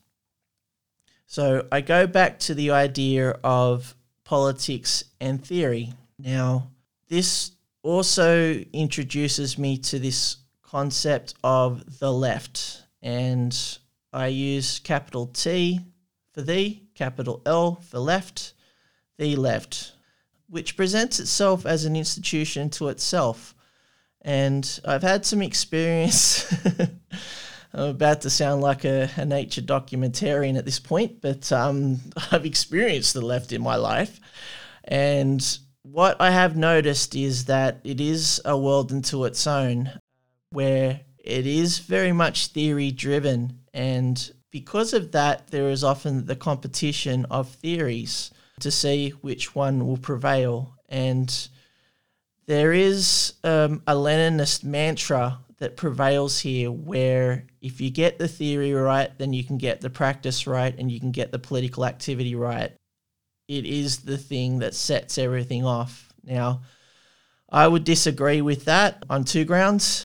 So 1.28 1.68
I 1.74 1.82
go 1.82 2.08
back 2.08 2.40
to 2.40 2.54
the 2.54 2.72
idea 2.72 3.32
of 3.44 3.98
politics 4.24 5.03
and 5.20 5.44
theory. 5.44 5.94
Now, 6.18 6.72
this 7.10 7.51
also 7.82 8.53
introduces 8.74 9.58
me 9.58 9.77
to 9.77 10.00
this 10.00 10.38
concept 10.62 11.36
of 11.44 12.00
the 12.00 12.12
left, 12.12 12.84
and 13.01 13.56
I 14.12 14.27
use 14.27 14.80
capital 14.80 15.27
T 15.27 15.80
for 16.34 16.42
the, 16.42 16.82
capital 16.96 17.42
L 17.46 17.75
for 17.75 18.00
left, 18.00 18.53
the 19.18 19.36
left, 19.36 19.94
which 20.50 20.77
presents 20.77 21.20
itself 21.20 21.65
as 21.65 21.86
an 21.86 21.96
institution 21.96 22.70
to 22.72 22.88
itself. 22.88 23.53
And 24.22 24.80
I've 24.86 25.03
had 25.03 25.25
some 25.25 25.42
experience. 25.42 26.51
I'm 27.74 27.89
about 27.89 28.22
to 28.22 28.30
sound 28.30 28.62
like 28.62 28.86
a, 28.86 29.10
a, 29.15 29.25
nature 29.25 29.62
documentarian 29.62 30.58
at 30.58 30.65
this 30.65 30.80
point, 30.80 31.22
but 31.22 31.51
um, 31.51 32.00
I've 32.32 32.46
experienced 32.46 33.13
the 33.13 33.25
left 33.25 33.51
in 33.51 33.63
my 33.63 33.75
life. 33.75 34.20
And 34.84 35.58
what 35.82 36.20
I 36.22 36.30
have 36.30 36.56
noticed 36.56 37.15
is 37.15 37.46
that 37.46 37.80
it 37.84 38.00
is 38.00 38.42
a 38.46 38.58
world 38.58 38.92
into 38.92 39.25
its 39.25 39.48
own 39.48 39.92
where 40.51 41.01
it 41.18 41.48
is 41.48 41.80
very 41.80 42.12
much 42.12 42.48
theory 42.48 42.92
driven. 42.92 43.60
And 43.74 44.32
because 44.51 44.94
of 44.94 45.12
that, 45.13 45.48
there 45.48 45.70
is 45.70 45.84
often 45.84 46.27
the 46.27 46.36
competition 46.36 47.25
of 47.32 47.50
theories 47.50 48.30
to 48.60 48.70
see 48.70 49.10
which 49.10 49.56
one 49.56 49.88
will 49.88 49.98
prevail. 49.98 50.75
And 50.89 51.50
there 52.46 52.72
is 52.72 53.34
um, 53.44 53.82
a 53.88 53.94
Leninist 53.94 54.63
mantra 54.63 55.39
that 55.63 55.77
prevails 55.77 56.38
here 56.41 56.70
where 56.70 57.46
if 57.62 57.79
you 57.79 57.89
get 57.89 58.20
the 58.20 58.27
theory 58.27 58.74
right, 58.74 59.17
then 59.17 59.32
you 59.32 59.46
can 59.46 59.58
get 59.58 59.79
the 59.79 59.89
practice 59.89 60.46
right 60.46 60.77
and 60.77 60.91
you 60.91 61.00
can 61.00 61.12
get 61.12 61.32
the 61.32 61.39
political 61.39 61.86
activity 61.86 62.36
right. 62.36 62.74
It 63.48 63.65
is 63.65 64.00
the 64.00 64.17
thing 64.17 64.60
that 64.60 64.75
sets 64.75 65.17
everything 65.17 65.63
off. 65.63 66.12
Now, 66.22 66.63
I 67.50 67.65
would 67.65 67.86
disagree 67.86 68.41
with 68.41 68.65
that 68.65 69.05
on 69.10 69.24
two 69.24 69.46
grounds. 69.46 70.03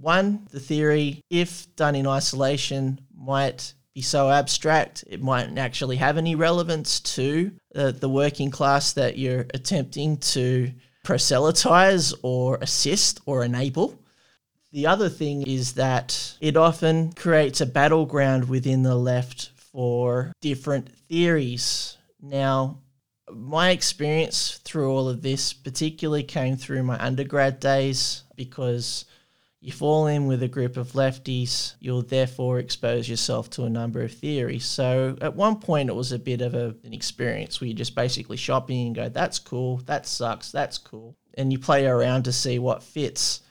One, 0.00 0.46
the 0.52 0.60
theory, 0.60 1.22
if 1.28 1.74
done 1.74 1.96
in 1.96 2.06
isolation, 2.06 3.00
might 3.12 3.74
be 3.96 4.02
so 4.02 4.30
abstract, 4.30 5.02
it 5.08 5.20
mightn't 5.20 5.58
actually 5.58 5.96
have 5.96 6.18
any 6.18 6.36
relevance 6.36 7.00
to 7.00 7.50
uh, 7.74 7.90
the 7.90 8.08
working 8.08 8.52
class 8.52 8.92
that 8.92 9.18
you're 9.18 9.46
attempting 9.54 10.18
to 10.18 10.72
proselytize 11.02 12.14
or 12.22 12.58
assist 12.62 13.20
or 13.26 13.42
enable. 13.42 13.98
The 14.72 14.86
other 14.86 15.08
thing 15.08 15.42
is 15.46 15.74
that 15.74 16.36
it 16.40 16.56
often 16.56 17.12
creates 17.12 17.60
a 17.60 17.66
battleground 17.66 18.48
within 18.48 18.82
the 18.82 18.94
left 18.94 19.50
for 19.56 20.32
different 20.40 20.90
theories. 21.08 21.96
Now, 22.22 22.78
my 23.32 23.70
experience 23.70 24.60
through 24.64 24.92
all 24.92 25.08
of 25.08 25.22
this 25.22 25.52
particularly 25.52 26.22
came 26.22 26.56
through 26.56 26.84
my 26.84 26.98
undergrad 27.04 27.58
days 27.60 28.24
because 28.36 29.06
you 29.60 29.72
fall 29.72 30.06
in 30.06 30.26
with 30.26 30.42
a 30.42 30.48
group 30.48 30.76
of 30.76 30.92
lefties, 30.92 31.74
you'll 31.80 32.02
therefore 32.02 32.58
expose 32.58 33.08
yourself 33.08 33.50
to 33.50 33.64
a 33.64 33.70
number 33.70 34.02
of 34.02 34.12
theories. 34.12 34.64
So 34.64 35.18
at 35.20 35.36
one 35.36 35.56
point, 35.56 35.90
it 35.90 35.94
was 35.94 36.12
a 36.12 36.18
bit 36.18 36.40
of 36.40 36.54
a, 36.54 36.74
an 36.84 36.94
experience 36.94 37.60
where 37.60 37.68
you're 37.68 37.76
just 37.76 37.94
basically 37.94 38.38
shopping 38.38 38.86
and 38.86 38.94
go, 38.94 39.08
that's 39.08 39.38
cool, 39.38 39.78
that 39.86 40.06
sucks, 40.06 40.50
that's 40.50 40.78
cool. 40.78 41.14
And 41.34 41.52
you 41.52 41.58
play 41.58 41.86
around 41.86 42.22
to 42.24 42.32
see 42.32 42.58
what 42.58 42.82
fits. 42.82 43.42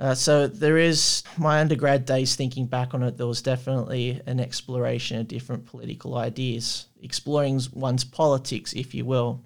Uh, 0.00 0.14
so 0.14 0.46
there 0.46 0.78
is 0.78 1.22
my 1.36 1.60
undergrad 1.60 2.06
days 2.06 2.34
thinking 2.34 2.64
back 2.64 2.94
on 2.94 3.02
it. 3.02 3.18
There 3.18 3.26
was 3.26 3.42
definitely 3.42 4.22
an 4.24 4.40
exploration 4.40 5.20
of 5.20 5.28
different 5.28 5.66
political 5.66 6.16
ideas, 6.16 6.86
exploring 7.02 7.60
one's 7.74 8.02
politics, 8.02 8.72
if 8.72 8.94
you 8.94 9.04
will. 9.04 9.44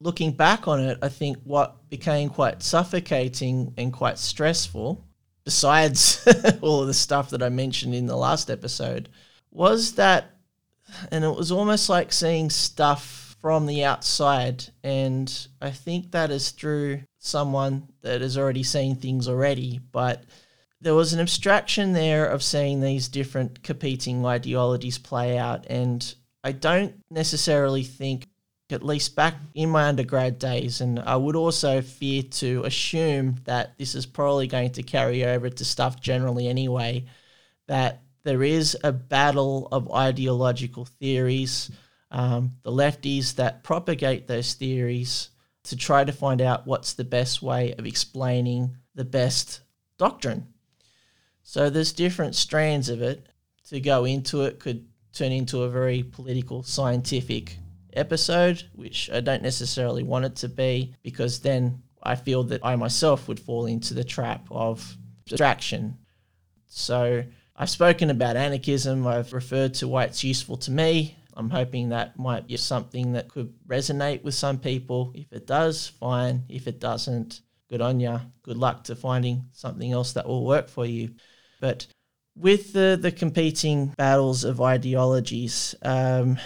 Looking 0.00 0.32
back 0.32 0.66
on 0.66 0.80
it, 0.80 0.98
I 1.02 1.10
think 1.10 1.36
what 1.44 1.90
became 1.90 2.30
quite 2.30 2.62
suffocating 2.62 3.74
and 3.76 3.92
quite 3.92 4.18
stressful, 4.18 5.04
besides 5.44 6.26
all 6.62 6.80
of 6.80 6.86
the 6.86 6.94
stuff 6.94 7.28
that 7.30 7.42
I 7.42 7.50
mentioned 7.50 7.94
in 7.94 8.06
the 8.06 8.16
last 8.16 8.48
episode, 8.48 9.10
was 9.50 9.92
that, 9.92 10.30
and 11.10 11.24
it 11.24 11.36
was 11.36 11.52
almost 11.52 11.90
like 11.90 12.10
seeing 12.10 12.48
stuff 12.48 13.23
from 13.44 13.66
the 13.66 13.84
outside. 13.84 14.64
And 14.82 15.30
I 15.60 15.70
think 15.70 16.12
that 16.12 16.30
is 16.30 16.50
through 16.50 17.02
someone 17.18 17.88
that 18.00 18.22
has 18.22 18.38
already 18.38 18.62
seen 18.62 18.96
things 18.96 19.28
already. 19.28 19.80
But 19.92 20.24
there 20.80 20.94
was 20.94 21.12
an 21.12 21.20
abstraction 21.20 21.92
there 21.92 22.24
of 22.24 22.42
seeing 22.42 22.80
these 22.80 23.06
different 23.06 23.62
competing 23.62 24.24
ideologies 24.24 24.96
play 24.96 25.36
out. 25.36 25.66
And 25.68 26.14
I 26.42 26.52
don't 26.52 26.94
necessarily 27.10 27.82
think, 27.82 28.28
at 28.70 28.82
least 28.82 29.14
back 29.14 29.34
in 29.54 29.68
my 29.68 29.88
undergrad 29.88 30.38
days, 30.38 30.80
and 30.80 30.98
I 31.00 31.16
would 31.16 31.36
also 31.36 31.82
fear 31.82 32.22
to 32.22 32.62
assume 32.64 33.42
that 33.44 33.76
this 33.76 33.94
is 33.94 34.06
probably 34.06 34.46
going 34.46 34.70
to 34.70 34.82
carry 34.82 35.22
over 35.22 35.50
to 35.50 35.64
stuff 35.66 36.00
generally 36.00 36.48
anyway, 36.48 37.04
that 37.68 38.04
there 38.24 38.42
is 38.42 38.74
a 38.82 38.90
battle 38.90 39.68
of 39.70 39.92
ideological 39.92 40.86
theories 40.86 41.70
um, 42.14 42.52
the 42.62 42.70
lefties 42.70 43.34
that 43.34 43.64
propagate 43.64 44.28
those 44.28 44.54
theories 44.54 45.30
to 45.64 45.76
try 45.76 46.04
to 46.04 46.12
find 46.12 46.40
out 46.40 46.64
what's 46.64 46.92
the 46.92 47.02
best 47.02 47.42
way 47.42 47.74
of 47.76 47.86
explaining 47.86 48.76
the 48.94 49.04
best 49.04 49.62
doctrine. 49.98 50.46
So 51.42 51.68
there's 51.68 51.92
different 51.92 52.36
strands 52.36 52.88
of 52.88 53.02
it. 53.02 53.26
To 53.70 53.80
go 53.80 54.04
into 54.04 54.42
it 54.42 54.60
could 54.60 54.86
turn 55.12 55.32
into 55.32 55.62
a 55.62 55.68
very 55.68 56.04
political, 56.04 56.62
scientific 56.62 57.56
episode, 57.94 58.62
which 58.74 59.10
I 59.12 59.18
don't 59.20 59.42
necessarily 59.42 60.04
want 60.04 60.26
it 60.26 60.36
to 60.36 60.48
be, 60.48 60.94
because 61.02 61.40
then 61.40 61.82
I 62.00 62.14
feel 62.14 62.44
that 62.44 62.64
I 62.64 62.76
myself 62.76 63.26
would 63.26 63.40
fall 63.40 63.66
into 63.66 63.92
the 63.92 64.04
trap 64.04 64.46
of 64.52 64.96
distraction. 65.26 65.98
So 66.66 67.24
I've 67.56 67.70
spoken 67.70 68.10
about 68.10 68.36
anarchism, 68.36 69.04
I've 69.04 69.32
referred 69.32 69.74
to 69.74 69.88
why 69.88 70.04
it's 70.04 70.22
useful 70.22 70.58
to 70.58 70.70
me. 70.70 71.16
I'm 71.36 71.50
hoping 71.50 71.88
that 71.88 72.18
might 72.18 72.46
be 72.46 72.56
something 72.56 73.12
that 73.12 73.28
could 73.28 73.52
resonate 73.66 74.22
with 74.22 74.34
some 74.34 74.58
people. 74.58 75.12
If 75.14 75.32
it 75.32 75.46
does, 75.46 75.88
fine. 75.88 76.44
If 76.48 76.66
it 76.66 76.80
doesn't, 76.80 77.40
good 77.68 77.80
on 77.80 78.00
ya. 78.00 78.20
Good 78.42 78.56
luck 78.56 78.84
to 78.84 78.96
finding 78.96 79.46
something 79.52 79.90
else 79.90 80.12
that 80.12 80.26
will 80.26 80.44
work 80.44 80.68
for 80.68 80.86
you. 80.86 81.14
But 81.60 81.86
with 82.36 82.72
the, 82.72 82.98
the 83.00 83.12
competing 83.12 83.88
battles 83.96 84.44
of 84.44 84.60
ideologies, 84.60 85.74
um, 85.82 86.38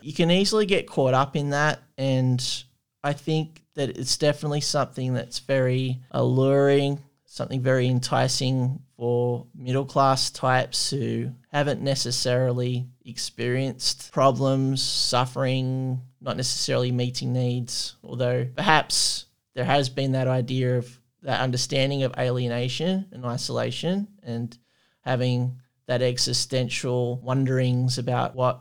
you 0.00 0.12
can 0.12 0.30
easily 0.30 0.66
get 0.66 0.86
caught 0.86 1.14
up 1.14 1.36
in 1.36 1.50
that. 1.50 1.80
And 1.98 2.64
I 3.02 3.12
think 3.12 3.62
that 3.74 3.90
it's 3.90 4.16
definitely 4.16 4.60
something 4.60 5.14
that's 5.14 5.38
very 5.40 6.00
alluring, 6.10 7.00
something 7.32 7.62
very 7.62 7.86
enticing 7.86 8.80
for 8.96 9.46
middle 9.54 9.84
class 9.84 10.32
types 10.32 10.90
who 10.90 11.30
haven't 11.52 11.80
necessarily 11.80 12.88
experienced 13.04 14.10
problems, 14.10 14.82
suffering, 14.82 16.00
not 16.20 16.36
necessarily 16.36 16.90
meeting 16.90 17.32
needs, 17.32 17.94
although 18.02 18.44
perhaps 18.56 19.26
there 19.54 19.64
has 19.64 19.88
been 19.88 20.10
that 20.10 20.26
idea 20.26 20.76
of 20.76 21.00
that 21.22 21.40
understanding 21.40 22.02
of 22.02 22.12
alienation 22.18 23.06
and 23.12 23.24
isolation 23.24 24.08
and 24.24 24.58
having 25.02 25.56
that 25.86 26.02
existential 26.02 27.20
wonderings 27.20 27.96
about 27.96 28.34
what 28.34 28.60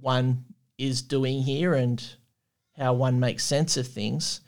one 0.00 0.44
is 0.76 1.00
doing 1.00 1.40
here 1.40 1.72
and 1.72 2.16
how 2.76 2.92
one 2.92 3.18
makes 3.18 3.42
sense 3.42 3.78
of 3.78 3.86
things. 3.86 4.42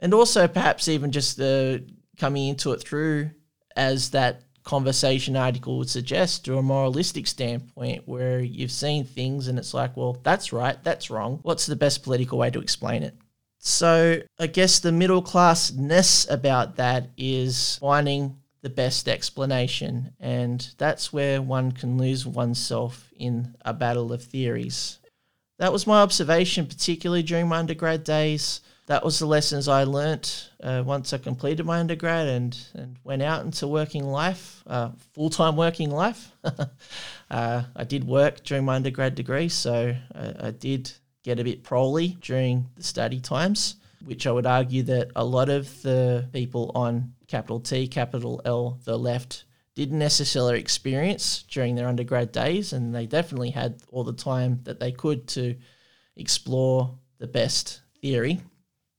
And 0.00 0.12
also, 0.12 0.46
perhaps 0.46 0.86
even 0.86 1.12
just 1.12 1.38
the 1.38 1.82
coming 2.18 2.48
into 2.48 2.72
it 2.72 2.82
through 2.82 3.30
as 3.76 4.10
that 4.10 4.42
conversation 4.64 5.34
article 5.34 5.78
would 5.78 5.88
suggest 5.88 6.44
through 6.44 6.58
a 6.58 6.62
moralistic 6.62 7.26
standpoint 7.26 8.02
where 8.06 8.40
you've 8.40 8.70
seen 8.70 9.04
things 9.04 9.48
and 9.48 9.58
it's 9.58 9.72
like, 9.72 9.96
well, 9.96 10.18
that's 10.22 10.52
right, 10.52 10.82
that's 10.84 11.10
wrong. 11.10 11.38
What's 11.42 11.64
the 11.66 11.76
best 11.76 12.02
political 12.02 12.38
way 12.38 12.50
to 12.50 12.60
explain 12.60 13.02
it? 13.02 13.14
So 13.58 14.20
I 14.38 14.46
guess 14.46 14.78
the 14.78 14.92
middle 14.92 15.22
classness 15.22 16.30
about 16.30 16.76
that 16.76 17.08
is 17.16 17.78
finding 17.80 18.36
the 18.60 18.70
best 18.70 19.08
explanation, 19.08 20.12
and 20.18 20.68
that's 20.78 21.12
where 21.12 21.40
one 21.40 21.72
can 21.72 21.96
lose 21.96 22.26
oneself 22.26 23.08
in 23.16 23.54
a 23.64 23.72
battle 23.72 24.12
of 24.12 24.22
theories. 24.22 24.98
That 25.58 25.72
was 25.72 25.86
my 25.86 26.00
observation, 26.00 26.66
particularly 26.66 27.22
during 27.22 27.48
my 27.48 27.58
undergrad 27.58 28.04
days. 28.04 28.60
That 28.88 29.04
was 29.04 29.18
the 29.18 29.26
lessons 29.26 29.68
I 29.68 29.84
learnt 29.84 30.50
uh, 30.62 30.82
once 30.84 31.12
I 31.12 31.18
completed 31.18 31.66
my 31.66 31.78
undergrad 31.78 32.26
and, 32.26 32.58
and 32.72 32.96
went 33.04 33.20
out 33.20 33.44
into 33.44 33.68
working 33.68 34.04
life, 34.06 34.62
uh, 34.66 34.92
full 35.12 35.28
time 35.28 35.56
working 35.56 35.90
life. 35.90 36.32
uh, 37.30 37.64
I 37.76 37.84
did 37.84 38.04
work 38.04 38.42
during 38.44 38.64
my 38.64 38.76
undergrad 38.76 39.14
degree, 39.14 39.50
so 39.50 39.94
I, 40.14 40.34
I 40.40 40.50
did 40.52 40.90
get 41.22 41.38
a 41.38 41.44
bit 41.44 41.64
proly 41.64 42.16
during 42.22 42.70
the 42.76 42.82
study 42.82 43.20
times, 43.20 43.76
which 44.06 44.26
I 44.26 44.32
would 44.32 44.46
argue 44.46 44.82
that 44.84 45.10
a 45.14 45.24
lot 45.24 45.50
of 45.50 45.82
the 45.82 46.26
people 46.32 46.72
on 46.74 47.12
capital 47.26 47.60
T, 47.60 47.88
capital 47.88 48.40
L, 48.46 48.80
the 48.84 48.98
left, 48.98 49.44
didn't 49.74 49.98
necessarily 49.98 50.58
experience 50.58 51.42
during 51.42 51.74
their 51.74 51.88
undergrad 51.88 52.32
days, 52.32 52.72
and 52.72 52.94
they 52.94 53.04
definitely 53.04 53.50
had 53.50 53.82
all 53.92 54.02
the 54.02 54.14
time 54.14 54.60
that 54.64 54.80
they 54.80 54.92
could 54.92 55.28
to 55.28 55.56
explore 56.16 56.98
the 57.18 57.26
best 57.26 57.82
theory. 58.00 58.40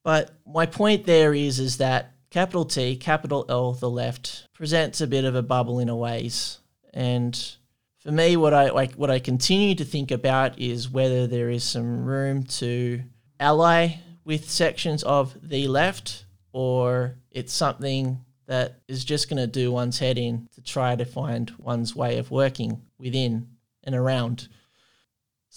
But 0.03 0.32
my 0.46 0.65
point 0.65 1.06
there 1.06 1.34
is 1.34 1.60
is 1.60 1.77
that 1.77 2.13
capital 2.29 2.65
T, 2.65 2.96
capital 2.96 3.46
L, 3.50 3.74
the 3.74 3.90
left 3.90 4.48
presents 4.53 5.01
a 5.01 5.07
bit 5.07 5.25
of 5.25 5.35
a 5.35 5.44
bubble 5.44 5.79
in 5.79 5.90
a 5.90 5.96
ways, 5.96 6.59
and 6.94 7.55
for 8.00 8.12
me, 8.12 8.38
what 8.38 8.53
I 8.53 8.70
like, 8.70 8.94
what 8.94 9.12
I 9.12 9.20
continue 9.20 9.75
to 9.75 9.83
think 9.83 10.09
about 10.09 10.57
is 10.57 10.90
whether 10.90 11.27
there 11.27 11.50
is 11.50 11.64
some 11.64 12.05
room 12.05 12.44
to 12.44 13.03
ally 13.40 13.98
with 14.24 14.50
sections 14.50 15.03
of 15.03 15.35
the 15.48 15.68
left, 15.68 16.25
or 16.53 17.16
it's 17.29 17.53
something 17.53 18.24
that 18.46 18.79
is 18.88 19.03
just 19.03 19.29
going 19.29 19.38
to 19.38 19.48
do 19.48 19.72
one's 19.72 20.00
head 20.00 20.18
in 20.18 20.48
to 20.55 20.62
try 20.62 20.96
to 20.96 21.05
find 21.05 21.51
one's 21.59 21.96
way 21.96 22.18
of 22.18 22.31
working 22.31 22.81
within 22.98 23.48
and 23.83 23.94
around. 23.94 24.48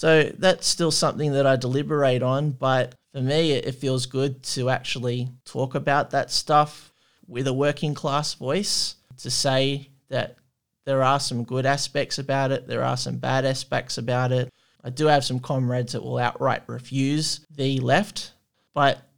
So 0.02 0.32
that's 0.36 0.66
still 0.66 0.90
something 0.90 1.34
that 1.34 1.46
I 1.46 1.54
deliberate 1.54 2.24
on, 2.24 2.50
but 2.50 2.96
for 3.12 3.20
me, 3.20 3.52
it 3.52 3.76
feels 3.76 4.06
good 4.06 4.42
to 4.54 4.68
actually 4.68 5.28
talk 5.44 5.76
about 5.76 6.10
that 6.10 6.32
stuff 6.32 6.92
with 7.28 7.46
a 7.46 7.52
working 7.52 7.94
class 7.94 8.34
voice 8.34 8.96
to 9.18 9.30
say 9.30 9.90
that 10.08 10.38
there 10.86 11.04
are 11.04 11.20
some 11.20 11.44
good 11.44 11.66
aspects 11.66 12.18
about 12.18 12.50
it, 12.50 12.66
there 12.66 12.82
are 12.82 12.96
some 12.96 13.18
bad 13.18 13.44
aspects 13.44 13.96
about 13.96 14.32
it. 14.32 14.48
I 14.82 14.90
do 14.90 15.06
have 15.06 15.24
some 15.24 15.38
comrades 15.38 15.92
that 15.92 16.02
will 16.02 16.18
outright 16.18 16.64
refuse 16.66 17.46
the 17.54 17.78
left, 17.78 18.32
but 18.74 19.08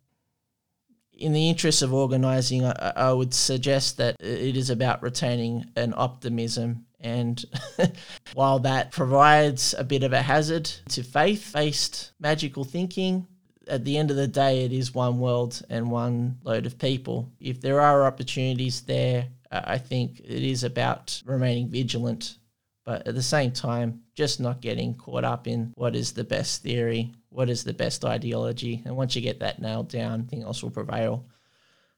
in 1.15 1.33
the 1.33 1.49
interest 1.49 1.81
of 1.81 1.95
organising, 1.95 2.67
I, 2.67 2.93
I, 2.95 3.13
would 3.15 3.33
suggest 3.33 3.97
that 3.97 4.17
it 4.21 4.55
is 4.55 4.69
about 4.69 5.03
retaining 5.03 5.65
an 5.77 5.95
optimism. 5.97 6.85
And 7.05 7.45
while 8.35 8.59
that 8.61 8.91
provides 8.91 9.75
a 9.79 9.85
bit 9.85 10.03
of 10.03 10.13
a 10.13 10.23
hazard 10.23 10.65
to 10.89 11.03
faith 11.03 11.51
based 11.55 12.13
magical 12.19 12.65
thinking, 12.65 13.27
at 13.69 13.85
the 13.85 13.97
end 13.97 14.11
of 14.11 14.17
the 14.17 14.27
day, 14.27 14.65
it 14.65 14.73
is 14.73 14.95
one 14.95 15.19
world 15.19 15.63
and 15.69 15.91
one 15.91 16.39
load 16.45 16.67
of 16.67 16.79
people. 16.79 17.31
If 17.41 17.61
there 17.61 17.81
are 17.81 18.07
opportunities 18.07 18.81
there, 18.83 19.29
I 19.51 19.79
think 19.79 20.21
it 20.21 20.43
is 20.43 20.65
about 20.65 21.23
remaining 21.25 21.69
vigilant, 21.69 22.39
but 22.85 23.07
at 23.07 23.15
the 23.15 23.23
same 23.23 23.53
time, 23.53 24.03
just 24.15 24.41
not 24.41 24.61
getting 24.61 24.95
caught 24.95 25.25
up 25.25 25.47
in 25.47 25.73
what 25.77 25.95
is 25.95 26.13
the 26.13 26.25
best 26.25 26.63
theory, 26.63 27.13
what 27.29 27.49
is 27.49 27.65
the 27.65 27.75
best 27.75 28.05
ideology. 28.05 28.83
And 28.85 28.97
once 28.97 29.15
you 29.15 29.23
get 29.23 29.41
that 29.41 29.61
nailed 29.61 29.89
down, 29.89 30.21
anything 30.21 30.43
else 30.43 30.63
will 30.63 30.71
prevail. 30.71 31.27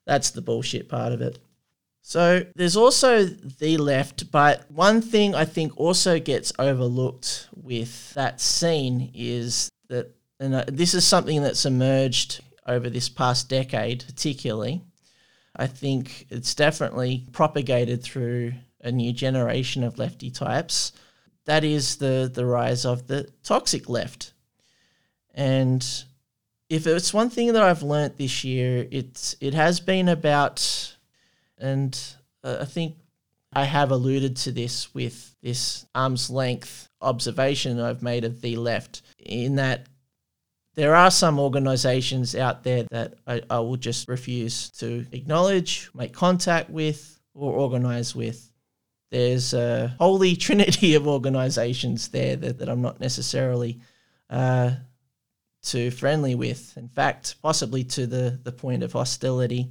That's 0.07 0.31
the 0.31 0.43
bullshit 0.43 0.89
part 0.89 1.13
of 1.13 1.21
it. 1.21 1.39
So 2.09 2.45
there's 2.55 2.77
also 2.77 3.25
the 3.25 3.79
left, 3.79 4.31
but 4.31 4.71
one 4.71 5.03
thing 5.03 5.35
I 5.35 5.45
think 5.45 5.73
also 5.77 6.21
gets 6.21 6.53
overlooked 6.57 7.49
with 7.57 8.15
that 8.15 8.41
scene 8.41 9.11
is 9.13 9.69
that, 9.89 10.15
and 10.39 10.55
uh, 10.55 10.65
this 10.69 10.95
is 10.95 11.05
something 11.05 11.43
that's 11.43 11.67
emerged 11.67 12.45
over 12.65 12.89
this 12.89 13.09
past 13.09 13.49
decade, 13.49 14.05
particularly, 14.07 14.83
I 15.57 15.67
think 15.67 16.29
it's 16.31 16.55
definitely 16.55 17.25
propagated 17.33 18.05
through 18.05 18.53
a 18.83 18.93
new 18.93 19.13
generation 19.13 19.83
of 19.83 19.99
lefty 19.99 20.31
types. 20.31 20.93
That 21.47 21.65
is 21.65 21.97
the, 21.97 22.31
the 22.33 22.47
rise 22.47 22.85
of 22.85 23.09
the 23.09 23.29
toxic 23.43 23.89
left. 23.89 24.33
And 25.35 25.85
if 26.71 26.87
it's 26.87 27.13
one 27.13 27.31
thing 27.31 27.53
that 27.55 27.65
I've 27.65 27.83
learnt 27.83 28.17
this 28.17 28.45
year, 28.45 28.87
it's 28.93 29.35
it 29.41 29.55
has 29.55 29.81
been 29.81 30.09
about, 30.09 30.96
and 31.59 31.99
uh, 32.45 32.59
I 32.61 32.65
think 32.65 32.97
I 33.53 33.65
have 33.65 33.91
alluded 33.91 34.37
to 34.39 34.53
this 34.53 34.95
with 34.95 35.35
this 35.43 35.87
arm's 35.95 36.29
length 36.31 36.89
observation 37.01 37.81
I've 37.81 38.03
made 38.03 38.25
of 38.25 38.41
the 38.41 38.57
left, 38.57 39.03
in 39.19 39.57
that 39.57 39.87
there 40.75 40.95
are 40.95 41.11
some 41.11 41.41
organizations 41.41 42.35
out 42.35 42.63
there 42.63 42.85
that 42.91 43.15
I, 43.27 43.43
I 43.49 43.61
will 43.61 43.79
just 43.79 44.09
refuse 44.09 44.69
to 44.79 45.07
acknowledge, 45.13 45.89
make 45.95 46.13
contact 46.13 46.69
with, 46.69 47.19
or 47.35 47.53
organize 47.55 48.15
with. 48.15 48.51
There's 49.11 49.55
a 49.55 49.95
holy 49.99 50.37
trinity 50.47 50.95
of 50.95 51.07
organizations 51.07 52.09
there 52.09 52.37
that, 52.37 52.59
that 52.59 52.69
I'm 52.69 52.83
not 52.83 53.01
necessarily 53.01 53.81
uh, 54.29 54.73
too 55.63 55.91
friendly 55.91 56.35
with. 56.35 56.77
In 56.77 56.89
fact, 56.89 57.37
possibly 57.41 57.85
to 57.85 58.07
the, 58.07 58.39
the 58.43 58.53
point 58.53 58.83
of 58.83 58.93
hostility. 58.93 59.71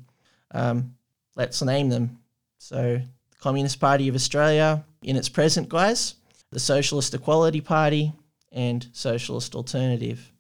Um, 0.52 0.96
let's 1.36 1.62
name 1.62 1.90
them. 1.90 2.20
So, 2.58 3.02
the 3.30 3.38
Communist 3.40 3.80
Party 3.80 4.08
of 4.08 4.16
Australia 4.16 4.86
in 5.04 5.16
its 5.16 5.30
present 5.30 5.70
guise, 5.70 6.16
the 6.52 6.60
Socialist 6.60 7.14
Equality 7.14 7.62
Party, 7.62 8.14
and 8.52 8.88
Socialist 8.94 9.56
Alternative 9.56 10.32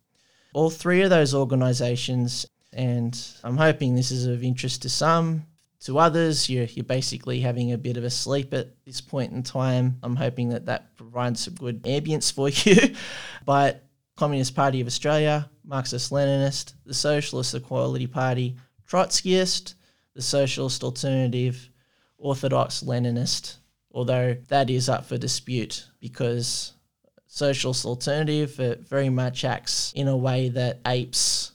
all 0.56 0.70
three 0.70 1.02
of 1.02 1.10
those 1.10 1.36
organisations, 1.36 2.48
and 2.72 3.22
I'm 3.44 3.58
hoping 3.58 3.94
this 3.94 4.10
is 4.10 4.26
of 4.26 4.42
interest 4.42 4.84
to 4.84 4.90
some. 4.90 5.46
To 5.82 6.00
others, 6.00 6.50
you're, 6.50 6.64
you're 6.64 6.86
basically 6.86 7.42
having 7.42 7.74
a 7.74 7.78
bit 7.78 7.98
of 7.98 8.06
a 8.06 8.10
sleep 8.10 8.54
at 8.54 8.70
this 8.86 9.02
point 9.02 9.34
in 9.34 9.44
time. 9.44 10.00
I'm 10.02 10.16
hoping 10.16 10.50
that 10.50 10.66
that 10.68 10.96
provides 10.96 11.42
some 11.42 11.56
good 11.56 11.84
ambience 11.84 12.32
for 12.32 12.50
you. 12.70 12.96
but 13.46 13.84
Communist 14.16 14.56
Party 14.56 14.80
of 14.80 14.88
Australia, 14.88 15.50
Marxist 15.66 16.10
Leninist, 16.10 16.74
the 16.86 16.94
Socialist 16.94 17.54
Equality 17.54 18.08
Party, 18.08 18.56
Trotskyist, 18.90 19.76
the 20.16 20.22
Socialist 20.22 20.84
Alternative, 20.84 21.70
orthodox 22.18 22.82
Leninist, 22.82 23.58
although 23.92 24.36
that 24.48 24.70
is 24.70 24.90
up 24.90 25.06
for 25.06 25.18
dispute 25.18 25.88
because 26.00 26.74
socialist 27.28 27.86
alternative 27.86 28.60
very 28.88 29.10
much 29.10 29.44
acts 29.44 29.92
in 29.94 30.08
a 30.08 30.16
way 30.16 30.48
that 30.50 30.80
apes 30.88 31.52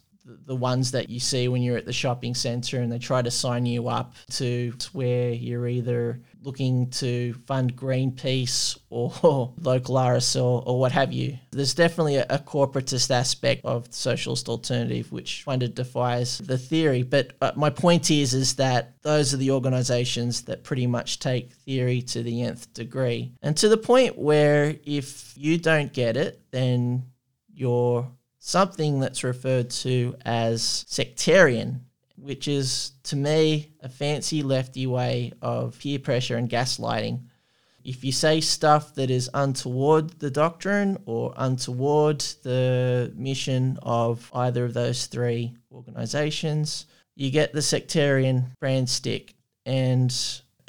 the 0.46 0.56
ones 0.56 0.90
that 0.92 1.10
you 1.10 1.20
see 1.20 1.48
when 1.48 1.62
you're 1.62 1.76
at 1.76 1.86
the 1.86 1.92
shopping 1.92 2.34
center 2.34 2.80
and 2.80 2.90
they 2.90 2.98
try 2.98 3.22
to 3.22 3.30
sign 3.30 3.66
you 3.66 3.88
up 3.88 4.14
to 4.30 4.72
where 4.92 5.30
you're 5.30 5.68
either 5.68 6.20
looking 6.42 6.88
to 6.90 7.34
fund 7.46 7.76
Greenpeace 7.76 8.78
or 8.88 9.10
local 9.60 9.96
RSL 9.96 10.66
or 10.66 10.78
what 10.78 10.92
have 10.92 11.12
you. 11.12 11.38
There's 11.50 11.74
definitely 11.74 12.16
a, 12.16 12.26
a 12.30 12.38
corporatist 12.38 13.10
aspect 13.10 13.64
of 13.64 13.86
socialist 13.90 14.48
alternative 14.48 15.12
which 15.12 15.44
kind 15.44 15.62
of 15.62 15.74
defies 15.74 16.38
the 16.38 16.58
theory. 16.58 17.02
But 17.02 17.32
uh, 17.40 17.52
my 17.56 17.70
point 17.70 18.10
is, 18.10 18.34
is 18.34 18.54
that 18.56 18.94
those 19.02 19.34
are 19.34 19.38
the 19.38 19.50
organizations 19.50 20.42
that 20.42 20.64
pretty 20.64 20.86
much 20.86 21.18
take 21.18 21.52
theory 21.52 22.02
to 22.02 22.22
the 22.22 22.42
nth 22.42 22.72
degree 22.74 23.32
and 23.42 23.56
to 23.58 23.68
the 23.68 23.76
point 23.76 24.18
where 24.18 24.76
if 24.84 25.34
you 25.36 25.58
don't 25.58 25.92
get 25.92 26.16
it, 26.16 26.40
then 26.50 27.04
you're 27.52 28.10
something 28.40 29.00
that's 29.00 29.22
referred 29.22 29.70
to 29.70 30.16
as 30.24 30.84
sectarian, 30.88 31.84
which 32.16 32.48
is 32.48 32.92
to 33.04 33.14
me 33.14 33.70
a 33.80 33.88
fancy 33.88 34.42
lefty 34.42 34.86
way 34.86 35.32
of 35.40 35.78
peer 35.78 35.98
pressure 35.98 36.36
and 36.36 36.50
gaslighting. 36.50 37.20
If 37.84 38.02
you 38.02 38.12
say 38.12 38.40
stuff 38.40 38.94
that 38.94 39.10
is 39.10 39.30
untoward 39.32 40.18
the 40.18 40.30
doctrine 40.30 40.98
or 41.06 41.32
untoward 41.36 42.20
the 42.42 43.12
mission 43.14 43.78
of 43.82 44.30
either 44.34 44.64
of 44.64 44.74
those 44.74 45.06
three 45.06 45.56
organizations, 45.70 46.86
you 47.14 47.30
get 47.30 47.52
the 47.52 47.62
sectarian 47.62 48.46
brand 48.58 48.88
stick. 48.88 49.34
And 49.64 50.10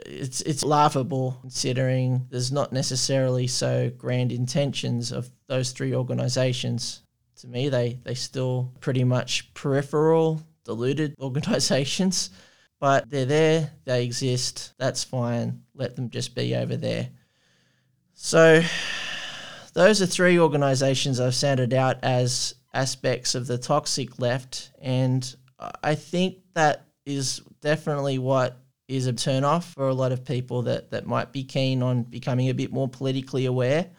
it's 0.05 0.41
it's 0.41 0.63
laughable 0.63 1.37
considering 1.41 2.27
there's 2.29 2.51
not 2.51 2.73
necessarily 2.73 3.47
so 3.47 3.89
grand 3.97 4.31
intentions 4.31 5.11
of 5.11 5.29
those 5.47 5.71
three 5.71 5.93
organizations 5.93 7.00
to 7.41 7.47
me, 7.47 7.69
they 7.69 7.99
they 8.03 8.13
still 8.13 8.71
pretty 8.79 9.03
much 9.03 9.53
peripheral, 9.53 10.41
diluted 10.63 11.15
organisations, 11.19 12.29
but 12.79 13.09
they're 13.09 13.25
there, 13.25 13.71
they 13.85 14.03
exist. 14.03 14.73
That's 14.77 15.03
fine. 15.03 15.63
Let 15.73 15.95
them 15.95 16.09
just 16.09 16.35
be 16.35 16.55
over 16.55 16.77
there. 16.77 17.09
So, 18.13 18.61
those 19.73 20.01
are 20.01 20.05
three 20.05 20.39
organisations 20.39 21.19
I've 21.19 21.35
sounded 21.35 21.73
out 21.73 21.97
as 22.03 22.55
aspects 22.73 23.35
of 23.35 23.47
the 23.47 23.57
toxic 23.57 24.19
left, 24.19 24.71
and 24.79 25.35
I 25.83 25.95
think 25.95 26.37
that 26.53 26.85
is 27.05 27.41
definitely 27.61 28.19
what 28.19 28.57
is 28.87 29.07
a 29.07 29.13
turn 29.13 29.43
off 29.43 29.73
for 29.73 29.87
a 29.87 29.93
lot 29.93 30.11
of 30.11 30.25
people 30.25 30.63
that, 30.63 30.91
that 30.91 31.07
might 31.07 31.31
be 31.31 31.43
keen 31.43 31.81
on 31.81 32.03
becoming 32.03 32.49
a 32.49 32.53
bit 32.53 32.71
more 32.71 32.89
politically 32.89 33.45
aware. 33.45 33.89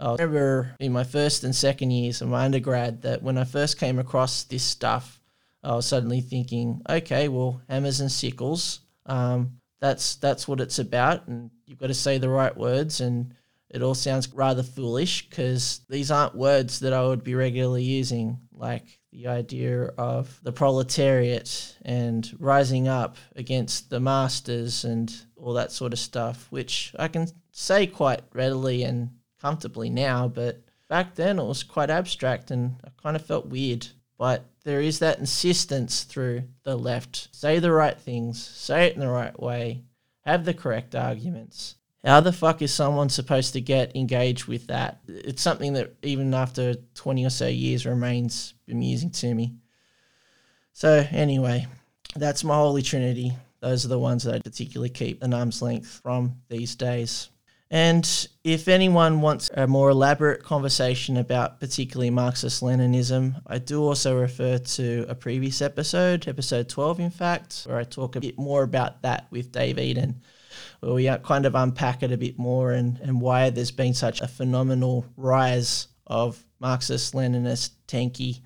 I 0.00 0.12
remember 0.12 0.74
in 0.80 0.92
my 0.92 1.04
first 1.04 1.44
and 1.44 1.54
second 1.54 1.90
years 1.90 2.20
of 2.20 2.28
my 2.28 2.44
undergrad 2.44 3.02
that 3.02 3.22
when 3.22 3.38
I 3.38 3.44
first 3.44 3.78
came 3.78 3.98
across 3.98 4.44
this 4.44 4.62
stuff, 4.62 5.20
I 5.62 5.74
was 5.74 5.86
suddenly 5.86 6.20
thinking, 6.20 6.82
okay, 6.88 7.28
well, 7.28 7.62
hammers 7.68 8.00
and 8.00 8.10
sickles, 8.12 8.80
um, 9.06 9.60
that's 9.80 10.16
that's 10.16 10.48
what 10.48 10.60
it's 10.60 10.78
about, 10.78 11.28
and 11.28 11.50
you've 11.66 11.78
got 11.78 11.88
to 11.88 11.94
say 11.94 12.18
the 12.18 12.28
right 12.28 12.56
words, 12.56 13.00
and 13.00 13.34
it 13.70 13.82
all 13.82 13.94
sounds 13.94 14.32
rather 14.32 14.62
foolish 14.62 15.28
because 15.28 15.80
these 15.88 16.10
aren't 16.10 16.34
words 16.34 16.80
that 16.80 16.92
I 16.92 17.04
would 17.04 17.24
be 17.24 17.34
regularly 17.34 17.82
using, 17.82 18.38
like 18.52 19.00
the 19.12 19.28
idea 19.28 19.84
of 19.98 20.40
the 20.42 20.52
proletariat 20.52 21.76
and 21.82 22.30
rising 22.38 22.88
up 22.88 23.16
against 23.36 23.90
the 23.90 24.00
masters 24.00 24.84
and 24.84 25.14
all 25.36 25.54
that 25.54 25.72
sort 25.72 25.92
of 25.92 25.98
stuff, 25.98 26.46
which 26.50 26.94
I 26.98 27.08
can 27.08 27.28
say 27.52 27.86
quite 27.86 28.22
readily 28.32 28.84
and 28.84 29.10
comfortably 29.44 29.90
now, 29.90 30.26
but 30.26 30.62
back 30.88 31.14
then 31.16 31.38
it 31.38 31.44
was 31.44 31.62
quite 31.62 31.90
abstract 31.90 32.50
and 32.50 32.76
I 32.82 32.88
kind 33.02 33.14
of 33.14 33.26
felt 33.26 33.44
weird. 33.44 33.86
But 34.16 34.46
there 34.64 34.80
is 34.80 35.00
that 35.00 35.18
insistence 35.18 36.04
through 36.04 36.44
the 36.62 36.76
left 36.76 37.28
say 37.30 37.58
the 37.58 37.70
right 37.70 37.98
things, 37.98 38.42
say 38.42 38.86
it 38.86 38.94
in 38.94 39.00
the 39.00 39.08
right 39.08 39.38
way, 39.38 39.82
have 40.22 40.46
the 40.46 40.54
correct 40.54 40.94
arguments. 40.94 41.74
How 42.02 42.20
the 42.20 42.32
fuck 42.32 42.62
is 42.62 42.72
someone 42.72 43.10
supposed 43.10 43.52
to 43.52 43.60
get 43.60 43.94
engaged 43.94 44.46
with 44.46 44.68
that? 44.68 45.00
It's 45.08 45.42
something 45.42 45.74
that 45.74 45.94
even 46.02 46.32
after 46.32 46.76
20 46.94 47.26
or 47.26 47.30
so 47.30 47.46
years 47.46 47.84
remains 47.84 48.54
amusing 48.70 49.10
to 49.10 49.34
me. 49.34 49.54
So, 50.72 51.06
anyway, 51.10 51.66
that's 52.16 52.44
my 52.44 52.56
holy 52.56 52.82
trinity. 52.82 53.32
Those 53.60 53.84
are 53.84 53.88
the 53.88 53.98
ones 53.98 54.24
that 54.24 54.34
I 54.34 54.38
particularly 54.40 54.90
keep 54.90 55.22
an 55.22 55.34
arm's 55.34 55.62
length 55.62 56.00
from 56.02 56.36
these 56.48 56.74
days. 56.74 57.28
And 57.74 58.28
if 58.44 58.68
anyone 58.68 59.20
wants 59.20 59.50
a 59.52 59.66
more 59.66 59.90
elaborate 59.90 60.44
conversation 60.44 61.16
about 61.16 61.58
particularly 61.58 62.08
Marxist 62.08 62.62
Leninism, 62.62 63.42
I 63.48 63.58
do 63.58 63.82
also 63.82 64.16
refer 64.16 64.58
to 64.58 65.04
a 65.08 65.14
previous 65.16 65.60
episode, 65.60 66.28
episode 66.28 66.68
12, 66.68 67.00
in 67.00 67.10
fact, 67.10 67.64
where 67.66 67.78
I 67.78 67.82
talk 67.82 68.14
a 68.14 68.20
bit 68.20 68.38
more 68.38 68.62
about 68.62 69.02
that 69.02 69.26
with 69.32 69.50
Dave 69.50 69.80
Eden, 69.80 70.22
where 70.78 70.94
we 70.94 71.08
uh, 71.08 71.18
kind 71.18 71.46
of 71.46 71.56
unpack 71.56 72.04
it 72.04 72.12
a 72.12 72.16
bit 72.16 72.38
more 72.38 72.70
and, 72.70 73.00
and 73.00 73.20
why 73.20 73.50
there's 73.50 73.72
been 73.72 73.92
such 73.92 74.20
a 74.20 74.28
phenomenal 74.28 75.04
rise 75.16 75.88
of 76.06 76.46
Marxist 76.60 77.12
Leninist 77.12 77.70
tanky 77.88 78.42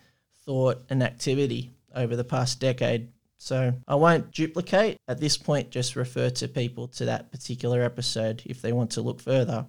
thought 0.46 0.82
and 0.88 1.02
activity 1.02 1.70
over 1.94 2.16
the 2.16 2.24
past 2.24 2.60
decade. 2.60 3.10
So 3.38 3.72
I 3.86 3.94
won't 3.94 4.32
duplicate. 4.32 4.98
At 5.06 5.20
this 5.20 5.38
point, 5.38 5.70
just 5.70 5.96
refer 5.96 6.28
to 6.30 6.48
people 6.48 6.88
to 6.88 7.06
that 7.06 7.30
particular 7.30 7.82
episode 7.82 8.42
if 8.44 8.60
they 8.60 8.72
want 8.72 8.90
to 8.92 9.00
look 9.00 9.20
further. 9.20 9.66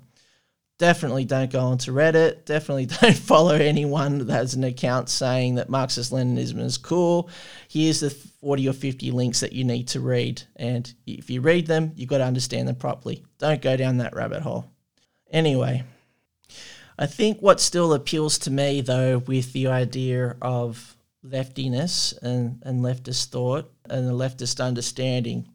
Definitely 0.79 1.25
don't 1.25 1.51
go 1.51 1.59
onto 1.59 1.93
Reddit. 1.93 2.45
Definitely 2.45 2.85
don't 3.01 3.15
follow 3.15 3.53
anyone 3.53 4.25
that 4.25 4.33
has 4.33 4.55
an 4.55 4.63
account 4.63 5.09
saying 5.09 5.55
that 5.55 5.69
Marxist 5.69 6.11
Leninism 6.11 6.59
is 6.59 6.77
cool. 6.77 7.29
Here's 7.67 7.99
the 7.99 8.09
40 8.09 8.69
or 8.69 8.73
50 8.73 9.11
links 9.11 9.41
that 9.41 9.53
you 9.53 9.63
need 9.63 9.89
to 9.89 9.99
read. 9.99 10.41
And 10.55 10.91
if 11.05 11.29
you 11.29 11.41
read 11.41 11.67
them, 11.67 11.91
you've 11.95 12.09
got 12.09 12.19
to 12.19 12.25
understand 12.25 12.67
them 12.67 12.75
properly. 12.75 13.23
Don't 13.37 13.61
go 13.61 13.77
down 13.77 13.97
that 13.97 14.15
rabbit 14.15 14.41
hole. 14.41 14.71
Anyway, 15.29 15.83
I 16.97 17.05
think 17.05 17.39
what 17.39 17.59
still 17.59 17.93
appeals 17.93 18.39
to 18.39 18.51
me, 18.51 18.81
though, 18.81 19.19
with 19.19 19.53
the 19.53 19.67
idea 19.67 20.37
of 20.41 20.95
leftiness 21.23 22.13
and, 22.21 22.61
and 22.63 22.81
leftist 22.81 23.27
thought 23.27 23.71
and 23.89 24.07
the 24.07 24.13
leftist 24.13 24.63
understanding 24.63 25.47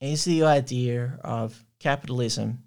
is 0.00 0.24
the 0.24 0.42
idea 0.42 1.18
of 1.22 1.64
capitalism. 1.78 2.62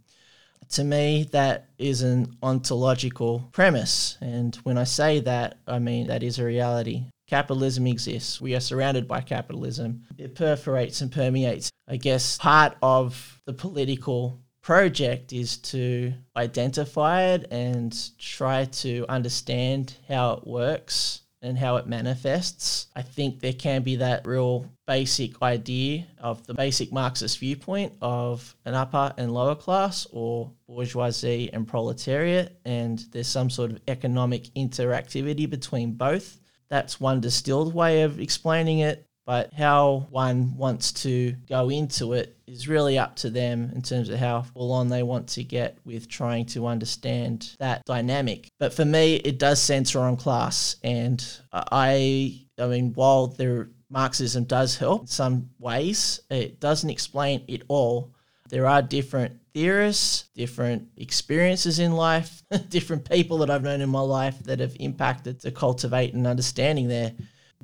To 0.70 0.84
me, 0.84 1.28
that 1.32 1.70
is 1.78 2.02
an 2.02 2.38
ontological 2.42 3.48
premise. 3.52 4.18
And 4.22 4.56
when 4.64 4.78
I 4.78 4.86
say 4.86 5.20
that, 5.22 5.60
I 5.68 5.80
mean 5.80 6.08
that 6.08 6.24
is 6.24 6.40
a 6.40 6.46
reality. 6.46 7.06
Capitalism 7.28 7.88
exists. 7.88 8.42
We 8.42 8.56
are 8.56 8.60
surrounded 8.60 9.08
by 9.08 9.22
capitalism. 9.22 10.04
It 10.18 10.36
perforates 10.36 11.02
and 11.02 11.12
permeates. 11.12 11.70
I 11.88 11.98
guess 11.98 12.38
part 12.38 12.78
of 12.82 13.42
the 13.46 13.54
political 13.54 14.40
project 14.62 15.34
is 15.34 15.58
to 15.58 16.14
identify 16.36 17.24
it 17.24 17.48
and 17.52 17.96
try 18.18 18.66
to 18.66 19.06
understand 19.08 19.96
how 20.08 20.34
it 20.34 20.48
works 20.48 21.22
and 21.46 21.58
how 21.58 21.78
it 21.78 21.88
manifests. 21.88 22.88
I 22.96 23.02
think 23.02 23.40
there 23.40 23.54
can 23.54 23.84
be 23.84 23.98
that 23.98 24.26
real 24.26 24.70
basic 24.88 25.42
idea 25.42 26.08
of 26.20 26.46
the 26.48 26.54
basic 26.54 26.92
Marxist 26.92 27.40
viewpoint 27.40 27.94
of 28.02 28.56
an 28.66 28.74
upper 28.74 29.14
and 29.18 29.34
lower 29.34 29.56
class 29.56 30.08
or 30.12 30.52
bourgeoisie 30.68 31.52
and 31.54 31.68
proletariat, 31.68 32.60
and 32.66 33.00
there's 33.12 33.28
some 33.28 33.50
sort 33.50 33.72
of 33.72 33.80
economic 33.88 34.46
interactivity 34.56 35.50
between 35.50 35.94
both. 35.94 36.40
That's 36.70 37.00
one 37.00 37.22
distilled 37.22 37.74
way 37.74 38.02
of 38.02 38.20
explaining 38.20 38.80
it 38.80 39.06
but 39.26 39.54
how 39.54 40.08
one 40.12 40.56
wants 40.56 40.92
to 40.92 41.34
go 41.50 41.70
into 41.70 42.14
it 42.14 42.38
is 42.48 42.68
really 42.68 42.98
up 42.98 43.16
to 43.16 43.30
them 43.30 43.72
in 43.74 43.82
terms 43.82 44.10
of 44.10 44.20
how 44.20 44.44
full 44.44 44.72
on 44.72 44.88
they 44.88 45.04
want 45.04 45.28
to 45.28 45.44
get 45.44 45.78
with 45.84 46.08
trying 46.08 46.46
to 46.46 46.68
understand 46.68 47.56
that 47.60 47.84
dynamic. 47.86 48.48
But 48.60 48.74
for 48.74 48.86
me, 48.86 49.16
it 49.16 49.40
does 49.40 49.62
center 49.62 50.00
on 50.00 50.16
class, 50.16 50.76
and 50.84 51.26
I, 51.52 52.46
I 52.60 52.68
mean, 52.68 52.94
while 52.94 53.28
there 53.28 53.70
Marxism 53.90 54.44
does 54.44 54.78
help 54.78 55.02
in 55.02 55.08
some 55.08 55.50
ways, 55.60 56.20
it 56.30 56.60
doesn't 56.60 56.90
explain 56.90 57.44
it 57.48 57.64
all. 57.68 58.14
There 58.50 58.68
are 58.68 58.82
different 58.82 59.40
theorists, 59.56 60.26
different 60.36 60.90
experiences 60.98 61.80
in 61.80 61.94
life, 61.94 62.44
different 62.70 63.10
people 63.10 63.40
that 63.40 63.50
I've 63.50 63.64
known 63.64 63.82
in 63.82 63.90
my 63.90 64.02
life 64.02 64.38
that 64.44 64.60
have 64.60 64.76
impacted 64.80 65.40
to 65.42 65.52
cultivate 65.52 66.14
an 66.14 66.28
understanding 66.28 66.88
there 66.88 67.14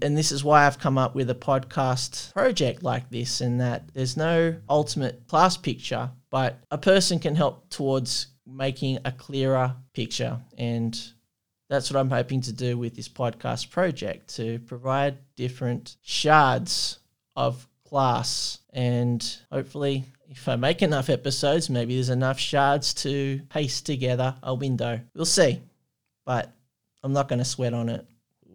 and 0.02 0.18
this 0.18 0.32
is 0.32 0.44
why 0.44 0.66
I've 0.66 0.80
come 0.80 0.98
up 0.98 1.16
with 1.16 1.30
a 1.30 1.36
podcast 1.36 2.34
project 2.34 2.84
like 2.84 3.10
this, 3.10 3.42
in 3.42 3.58
that 3.60 3.94
there's 3.94 4.18
no 4.18 4.56
ultimate 4.70 5.28
class 5.28 5.58
picture, 5.58 6.12
but 6.30 6.60
a 6.72 6.78
person 6.78 7.20
can 7.20 7.36
help 7.36 7.70
towards 7.70 8.28
making 8.46 9.00
a 9.06 9.12
clearer 9.12 9.76
picture. 9.94 10.40
And 10.58 11.00
that's 11.70 11.92
what 11.92 12.00
I'm 12.00 12.10
hoping 12.10 12.42
to 12.42 12.54
do 12.54 12.78
with 12.78 12.96
this 12.96 13.10
podcast 13.10 13.70
project 13.70 14.36
to 14.36 14.60
provide 14.60 15.18
different 15.36 15.96
shards 16.02 17.00
of 17.36 17.68
class. 17.88 18.60
And 18.74 19.26
hopefully, 19.52 20.06
if 20.30 20.48
I 20.48 20.56
make 20.56 20.82
enough 20.82 21.10
episodes, 21.10 21.70
maybe 21.70 21.96
there's 21.96 22.10
enough 22.10 22.40
shards 22.40 22.94
to 22.96 23.42
paste 23.50 23.86
together 23.86 24.36
a 24.44 24.54
window. 24.54 25.00
We'll 25.16 25.26
see. 25.26 25.62
But 26.26 26.52
I'm 27.04 27.14
not 27.14 27.28
going 27.28 27.40
to 27.40 27.46
sweat 27.46 27.74
on 27.74 27.90
it. 27.90 28.06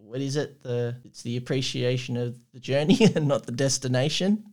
What 0.07 0.21
is 0.21 0.37
it? 0.37 0.63
The 0.63 0.97
it's 1.05 1.23
the 1.23 1.37
appreciation 1.37 2.17
of 2.17 2.39
the 2.53 2.61
journey 2.61 2.99
and 3.15 3.27
not 3.27 3.45
the 3.45 3.53
destination. 3.53 4.45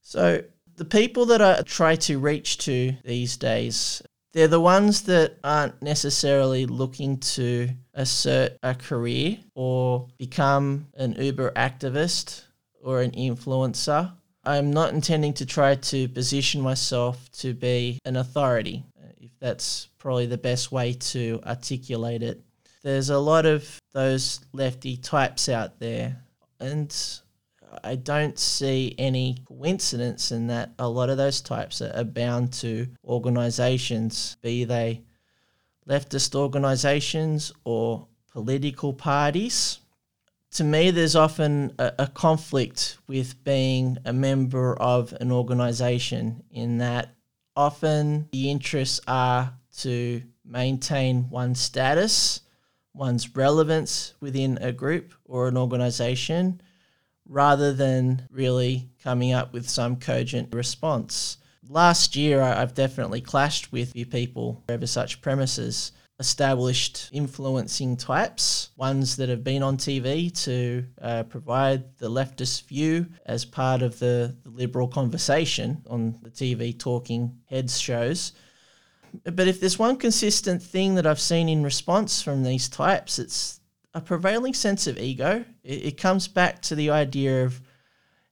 So 0.00 0.42
the 0.76 0.84
people 0.84 1.26
that 1.26 1.42
I 1.42 1.62
try 1.62 1.96
to 1.96 2.18
reach 2.18 2.58
to 2.58 2.94
these 3.04 3.36
days, 3.36 4.02
they're 4.32 4.48
the 4.48 4.60
ones 4.60 5.02
that 5.02 5.38
aren't 5.44 5.80
necessarily 5.82 6.66
looking 6.66 7.18
to 7.18 7.68
assert 7.92 8.58
a 8.62 8.74
career 8.74 9.38
or 9.54 10.08
become 10.18 10.88
an 10.94 11.12
Uber 11.12 11.52
activist 11.52 12.44
or 12.82 13.02
an 13.02 13.12
influencer. 13.12 14.12
I'm 14.44 14.72
not 14.72 14.92
intending 14.92 15.34
to 15.34 15.46
try 15.46 15.74
to 15.76 16.08
position 16.08 16.60
myself 16.60 17.30
to 17.38 17.54
be 17.54 17.98
an 18.04 18.16
authority, 18.16 18.84
if 19.20 19.30
that's 19.38 19.88
probably 19.98 20.26
the 20.26 20.36
best 20.36 20.72
way 20.72 20.92
to 20.94 21.40
articulate 21.46 22.22
it. 22.22 22.42
There's 22.84 23.08
a 23.08 23.18
lot 23.18 23.46
of 23.46 23.80
those 23.94 24.40
lefty 24.52 24.98
types 24.98 25.48
out 25.48 25.80
there, 25.80 26.22
and 26.60 26.94
I 27.82 27.96
don't 27.96 28.38
see 28.38 28.94
any 28.98 29.38
coincidence 29.48 30.30
in 30.30 30.48
that 30.48 30.74
a 30.78 30.86
lot 30.86 31.08
of 31.08 31.16
those 31.16 31.40
types 31.40 31.80
are 31.80 32.04
bound 32.04 32.52
to 32.54 32.86
organizations, 33.02 34.36
be 34.42 34.64
they 34.64 35.00
leftist 35.88 36.34
organizations 36.34 37.52
or 37.64 38.06
political 38.30 38.92
parties. 38.92 39.78
To 40.52 40.64
me, 40.64 40.90
there's 40.90 41.16
often 41.16 41.72
a, 41.78 41.92
a, 42.00 42.06
conflict 42.06 42.98
with 43.08 43.42
being 43.44 43.96
a 44.04 44.12
member 44.12 44.76
of 44.76 45.14
an 45.20 45.32
organization 45.32 46.44
in 46.50 46.78
that 46.78 47.14
often 47.56 48.28
the 48.30 48.50
interests 48.50 49.00
are 49.08 49.54
to 49.78 50.22
maintain 50.44 51.30
one 51.30 51.54
status, 51.54 52.40
one's 52.94 53.36
relevance 53.36 54.14
within 54.20 54.58
a 54.62 54.72
group 54.72 55.12
or 55.24 55.48
an 55.48 55.56
organization 55.56 56.60
rather 57.26 57.72
than 57.72 58.26
really 58.30 58.88
coming 59.02 59.32
up 59.32 59.52
with 59.52 59.68
some 59.68 59.96
cogent 59.96 60.54
response. 60.54 61.38
Last 61.68 62.14
year, 62.14 62.42
I've 62.42 62.74
definitely 62.74 63.20
clashed 63.20 63.72
with 63.72 63.92
few 63.92 64.06
people 64.06 64.62
over 64.68 64.86
such 64.86 65.22
premises. 65.22 65.92
Established 66.20 67.10
influencing 67.12 67.96
types, 67.96 68.70
ones 68.76 69.16
that 69.16 69.28
have 69.28 69.42
been 69.42 69.64
on 69.64 69.76
TV 69.76 70.32
to 70.44 70.84
uh, 71.02 71.24
provide 71.24 71.98
the 71.98 72.08
leftist 72.08 72.68
view 72.68 73.06
as 73.26 73.44
part 73.44 73.82
of 73.82 73.98
the, 73.98 74.36
the 74.44 74.50
liberal 74.50 74.86
conversation 74.86 75.82
on 75.90 76.16
the 76.22 76.30
TV 76.30 76.78
talking 76.78 77.36
heads 77.46 77.80
shows. 77.80 78.32
But 79.22 79.48
if 79.48 79.60
there's 79.60 79.78
one 79.78 79.96
consistent 79.96 80.62
thing 80.62 80.96
that 80.96 81.06
I've 81.06 81.20
seen 81.20 81.48
in 81.48 81.62
response 81.62 82.22
from 82.22 82.42
these 82.42 82.68
types, 82.68 83.18
it's 83.18 83.60
a 83.94 84.00
prevailing 84.00 84.54
sense 84.54 84.86
of 84.86 84.98
ego. 84.98 85.44
It, 85.62 85.86
it 85.86 85.96
comes 85.96 86.26
back 86.28 86.62
to 86.62 86.74
the 86.74 86.90
idea 86.90 87.44
of 87.44 87.60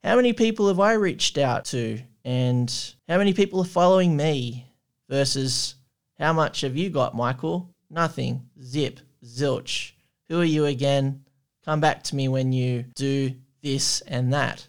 how 0.03 0.17
many 0.17 0.33
people 0.33 0.69
have 0.69 0.81
I 0.81 0.95
reached 0.95 1.39
out 1.39 1.65
to 1.67 2.01
and 2.25 2.95
how 3.09 3.19
many 3.19 3.33
people 3.33 3.61
are 3.61 3.65
following 3.65 4.17
me 4.17 4.67
versus 5.09 5.77
how 6.19 6.33
much 6.33 6.63
have 6.63 6.77
you 6.77 6.91
got, 6.91 7.15
Michael? 7.15 7.75
Nothing. 7.91 8.49
Zip. 8.63 9.01
Zilch. 9.25 9.93
Who 10.29 10.41
are 10.41 10.45
you 10.45 10.67
again? 10.67 11.25
Come 11.65 11.81
back 11.81 12.03
to 12.05 12.17
me 12.17 12.29
when 12.29 12.53
you 12.53 12.85
do 12.97 13.33
this 13.63 14.01
and 14.03 14.33
that. 14.33 14.67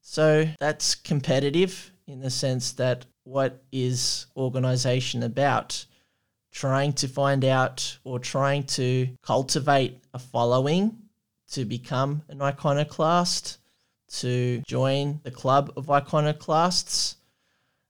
So 0.00 0.48
that's 0.58 0.94
competitive 0.94 1.92
in 2.06 2.20
the 2.20 2.30
sense 2.30 2.72
that 2.72 3.04
what 3.26 3.62
is 3.72 4.26
organization 4.36 5.22
about? 5.22 5.84
trying 6.56 6.90
to 6.90 7.06
find 7.06 7.44
out 7.44 7.98
or 8.02 8.18
trying 8.18 8.64
to 8.64 9.06
cultivate 9.20 10.02
a 10.14 10.18
following 10.18 10.96
to 11.50 11.66
become 11.66 12.22
an 12.30 12.40
iconoclast, 12.40 13.58
to 14.08 14.62
join 14.66 15.20
the 15.22 15.30
club 15.30 15.70
of 15.76 15.90
iconoclasts 15.90 17.16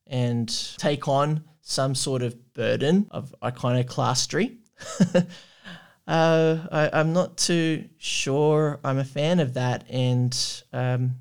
and 0.09 0.49
take 0.79 1.07
on 1.07 1.45
some 1.61 1.95
sort 1.95 2.23
of 2.23 2.55
burden 2.55 3.07
of 3.13 3.33
iconoclastry. 3.41 4.57
uh, 5.15 6.59
I, 6.73 6.91
am 6.93 7.13
not 7.13 7.37
too 7.37 7.85
sure 7.99 8.81
I'm 8.83 8.99
a 8.99 9.05
fan 9.05 9.39
of 9.39 9.55
that. 9.55 9.85
And 9.89 10.37
um, 10.73 11.15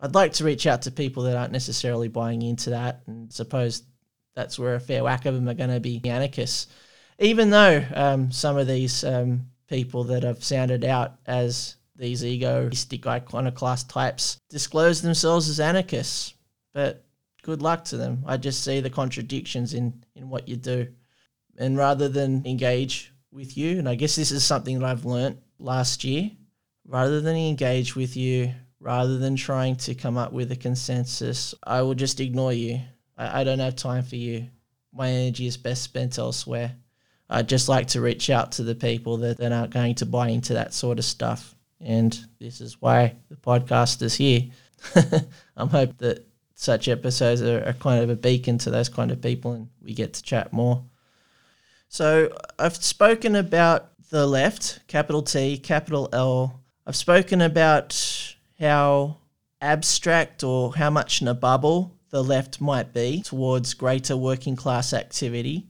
I'd 0.00 0.14
like 0.14 0.32
to 0.34 0.44
reach 0.44 0.66
out 0.66 0.82
to 0.82 0.90
people 0.90 1.24
that 1.24 1.36
aren't 1.36 1.52
necessarily 1.52 2.08
buying 2.08 2.42
into 2.42 2.70
that 2.70 3.02
and 3.06 3.32
suppose 3.32 3.82
that's 4.34 4.58
where 4.58 4.76
a 4.76 4.80
fair 4.80 5.02
whack 5.02 5.26
of 5.26 5.34
them 5.34 5.48
are 5.48 5.54
going 5.54 5.70
to 5.70 5.80
be 5.80 6.00
anarchists. 6.04 6.68
Even 7.18 7.50
though 7.50 7.84
um, 7.94 8.30
some 8.30 8.56
of 8.56 8.68
these 8.68 9.02
um, 9.02 9.46
people 9.68 10.04
that 10.04 10.22
have 10.22 10.44
sounded 10.44 10.84
out 10.84 11.14
as 11.26 11.74
these 11.96 12.24
egoistic 12.24 13.04
iconoclast 13.04 13.90
types 13.90 14.38
disclose 14.48 15.02
themselves 15.02 15.48
as 15.48 15.58
anarchists, 15.58 16.34
but 16.72 17.04
good 17.42 17.60
luck 17.60 17.84
to 17.86 17.96
them. 17.96 18.22
I 18.26 18.36
just 18.36 18.62
see 18.62 18.80
the 18.80 18.90
contradictions 18.90 19.74
in, 19.74 20.04
in 20.14 20.28
what 20.28 20.48
you 20.48 20.56
do. 20.56 20.86
And 21.56 21.76
rather 21.76 22.08
than 22.08 22.46
engage 22.46 23.12
with 23.32 23.56
you, 23.56 23.80
and 23.80 23.88
I 23.88 23.96
guess 23.96 24.14
this 24.14 24.30
is 24.30 24.44
something 24.44 24.78
that 24.78 24.86
I've 24.86 25.04
learnt 25.04 25.40
last 25.58 26.04
year, 26.04 26.30
rather 26.86 27.20
than 27.20 27.34
engage 27.34 27.96
with 27.96 28.16
you, 28.16 28.54
rather 28.80 29.18
than 29.18 29.36
trying 29.36 29.76
to 29.76 29.94
come 29.94 30.16
up 30.16 30.32
with 30.32 30.52
a 30.52 30.56
consensus, 30.56 31.54
I 31.64 31.82
will 31.82 31.94
just 31.94 32.20
ignore 32.20 32.52
you 32.52 32.80
I, 33.18 33.40
I 33.40 33.44
don't 33.44 33.58
have 33.58 33.76
time 33.76 34.04
for 34.04 34.16
you. 34.16 34.46
My 34.94 35.08
energy 35.10 35.46
is 35.46 35.56
best 35.56 35.82
spent 35.82 36.18
elsewhere. 36.18 36.74
I'd 37.28 37.48
just 37.48 37.68
like 37.68 37.88
to 37.88 38.00
reach 38.00 38.30
out 38.30 38.52
to 38.52 38.62
the 38.62 38.74
people 38.74 39.18
that, 39.18 39.36
that 39.38 39.52
aren't 39.52 39.74
going 39.74 39.96
to 39.96 40.06
buy 40.06 40.28
into 40.28 40.54
that 40.54 40.72
sort 40.72 40.98
of 40.98 41.04
stuff. 41.04 41.54
And 41.80 42.18
this 42.40 42.60
is 42.60 42.80
why 42.80 43.16
the 43.28 43.36
podcast 43.36 44.00
is 44.00 44.14
here. 44.14 44.44
I'm 45.56 45.68
hope 45.68 45.98
that 45.98 46.26
such 46.54 46.88
episodes 46.88 47.42
are, 47.42 47.62
are, 47.68 47.74
kind 47.74 48.02
of 48.02 48.10
a 48.10 48.16
beacon 48.16 48.58
to 48.58 48.70
those 48.70 48.88
kind 48.88 49.10
of 49.10 49.20
people 49.20 49.52
and 49.52 49.68
we 49.82 49.92
get 49.92 50.14
to 50.14 50.22
chat 50.22 50.52
more. 50.52 50.84
So 51.88 52.32
I've 52.58 52.76
spoken 52.76 53.36
about 53.36 53.90
the 54.10 54.26
left, 54.26 54.80
capital 54.88 55.22
T, 55.22 55.58
capital 55.58 56.08
L. 56.12 56.62
I've 56.86 56.96
spoken 56.96 57.42
about 57.42 58.36
how 58.58 59.18
abstract 59.60 60.42
or 60.42 60.74
how 60.74 60.90
much 60.90 61.20
in 61.20 61.28
a 61.28 61.34
bubble 61.34 61.96
the 62.10 62.22
left 62.22 62.60
might 62.60 62.92
be 62.92 63.22
towards 63.22 63.74
greater 63.74 64.16
working 64.16 64.56
class 64.56 64.92
activity. 64.92 65.68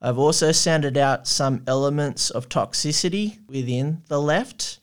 I've 0.00 0.18
also 0.18 0.52
sounded 0.52 0.96
out 0.96 1.26
some 1.26 1.62
elements 1.66 2.30
of 2.30 2.48
toxicity 2.48 3.38
within 3.48 4.02
the 4.08 4.20
left 4.20 4.78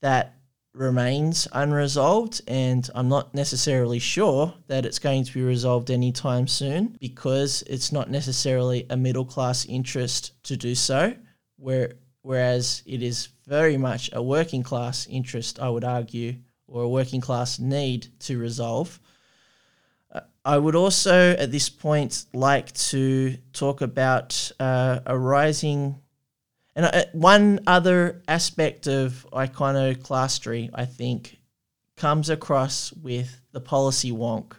that 0.00 0.36
remains 0.72 1.46
unresolved, 1.52 2.40
and 2.48 2.88
I'm 2.94 3.08
not 3.08 3.34
necessarily 3.34 3.98
sure 3.98 4.54
that 4.66 4.84
it's 4.84 4.98
going 4.98 5.24
to 5.24 5.32
be 5.32 5.42
resolved 5.42 5.90
anytime 5.90 6.48
soon 6.48 6.96
because 7.00 7.62
it's 7.66 7.92
not 7.92 8.10
necessarily 8.10 8.86
a 8.90 8.96
middle 8.96 9.24
class 9.24 9.66
interest 9.66 10.32
to 10.44 10.56
do 10.56 10.74
so, 10.74 11.14
where, 11.56 11.94
whereas 12.22 12.82
it 12.86 13.02
is 13.02 13.28
very 13.46 13.76
much 13.76 14.10
a 14.12 14.22
working 14.22 14.62
class 14.62 15.06
interest, 15.06 15.60
I 15.60 15.68
would 15.68 15.84
argue, 15.84 16.36
or 16.74 16.82
a 16.82 16.88
working 16.88 17.20
class 17.20 17.60
need 17.60 18.08
to 18.18 18.36
resolve. 18.36 18.98
I 20.44 20.58
would 20.58 20.74
also, 20.74 21.30
at 21.30 21.52
this 21.52 21.70
point, 21.70 22.26
like 22.34 22.72
to 22.90 23.36
talk 23.52 23.80
about 23.80 24.50
uh, 24.58 24.98
a 25.06 25.16
rising. 25.16 26.00
And 26.74 26.86
uh, 26.86 27.04
one 27.12 27.60
other 27.68 28.22
aspect 28.26 28.88
of 28.88 29.24
iconoclastry, 29.32 30.70
I 30.74 30.84
think, 30.84 31.38
comes 31.96 32.28
across 32.28 32.92
with 32.92 33.40
the 33.52 33.60
policy 33.60 34.10
wonk. 34.10 34.54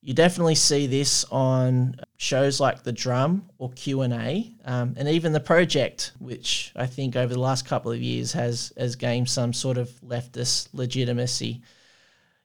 You 0.00 0.14
definitely 0.14 0.54
see 0.54 0.86
this 0.86 1.24
on 1.30 1.96
shows 2.20 2.60
like 2.60 2.82
The 2.82 2.92
Drum 2.92 3.48
or 3.56 3.70
Q 3.70 4.02
and 4.02 4.12
A, 4.12 4.54
um, 4.66 4.92
and 4.98 5.08
even 5.08 5.32
the 5.32 5.40
Project, 5.40 6.12
which 6.18 6.70
I 6.76 6.84
think 6.84 7.16
over 7.16 7.32
the 7.32 7.40
last 7.40 7.64
couple 7.64 7.90
of 7.90 8.02
years 8.02 8.32
has 8.32 8.74
has 8.76 8.94
gained 8.94 9.30
some 9.30 9.54
sort 9.54 9.78
of 9.78 9.88
leftist 10.02 10.68
legitimacy. 10.74 11.62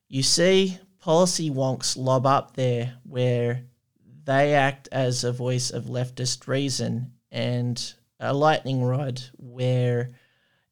You 0.08 0.24
see 0.24 0.80
policy 1.00 1.50
wonks 1.50 1.98
lob 1.98 2.26
up 2.26 2.56
there 2.56 2.96
where 3.04 3.66
they 4.24 4.54
act 4.54 4.88
as 4.94 5.26
a 5.26 5.34
voice 5.34 5.72
of 5.72 5.86
leftist 5.86 6.48
reason 6.48 7.12
and 7.30 7.94
a 8.22 8.34
lightning 8.34 8.82
rod 8.82 9.22
where 9.38 10.12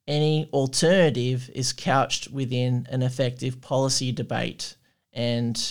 any 0.07 0.49
alternative 0.53 1.49
is 1.53 1.73
couched 1.73 2.31
within 2.31 2.87
an 2.89 3.03
effective 3.03 3.59
policy 3.59 4.13
debate. 4.13 4.77
And 5.11 5.61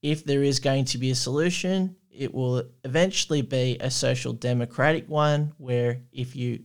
if 0.00 0.24
there 0.24 0.42
is 0.42 0.58
going 0.58 0.86
to 0.86 0.98
be 0.98 1.10
a 1.10 1.14
solution, 1.14 1.96
it 2.12 2.34
will 2.34 2.64
eventually 2.84 3.42
be 3.42 3.78
a 3.80 3.90
social 3.90 4.32
democratic 4.32 5.08
one 5.08 5.52
where 5.58 6.00
if 6.12 6.36
you 6.36 6.60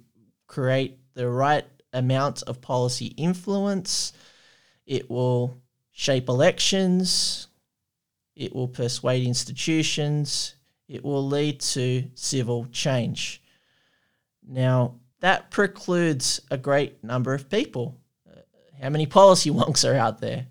create 0.46 1.00
the 1.14 1.30
right 1.30 1.66
amount 1.94 2.44
of 2.44 2.62
policy 2.62 3.08
influence, 3.18 4.14
it 4.86 5.10
will 5.10 5.58
shape 5.92 6.30
elections, 6.30 7.48
it 8.36 8.54
will 8.54 8.68
persuade 8.68 9.26
institutions, 9.26 10.56
it 10.88 11.04
will 11.04 11.26
lead 11.26 11.60
to 11.60 12.04
civil 12.16 12.66
change. 12.72 13.42
Now, 14.48 14.96
that 15.20 15.50
precludes 15.50 16.40
a 16.52 16.58
great 16.58 17.04
number 17.04 17.34
of 17.34 17.50
people. 17.50 18.00
Uh, 18.30 18.42
how 18.82 18.90
many 18.90 19.06
policy 19.06 19.50
wonks 19.52 19.90
are 19.90 19.96
out 19.96 20.20
there? 20.20 20.48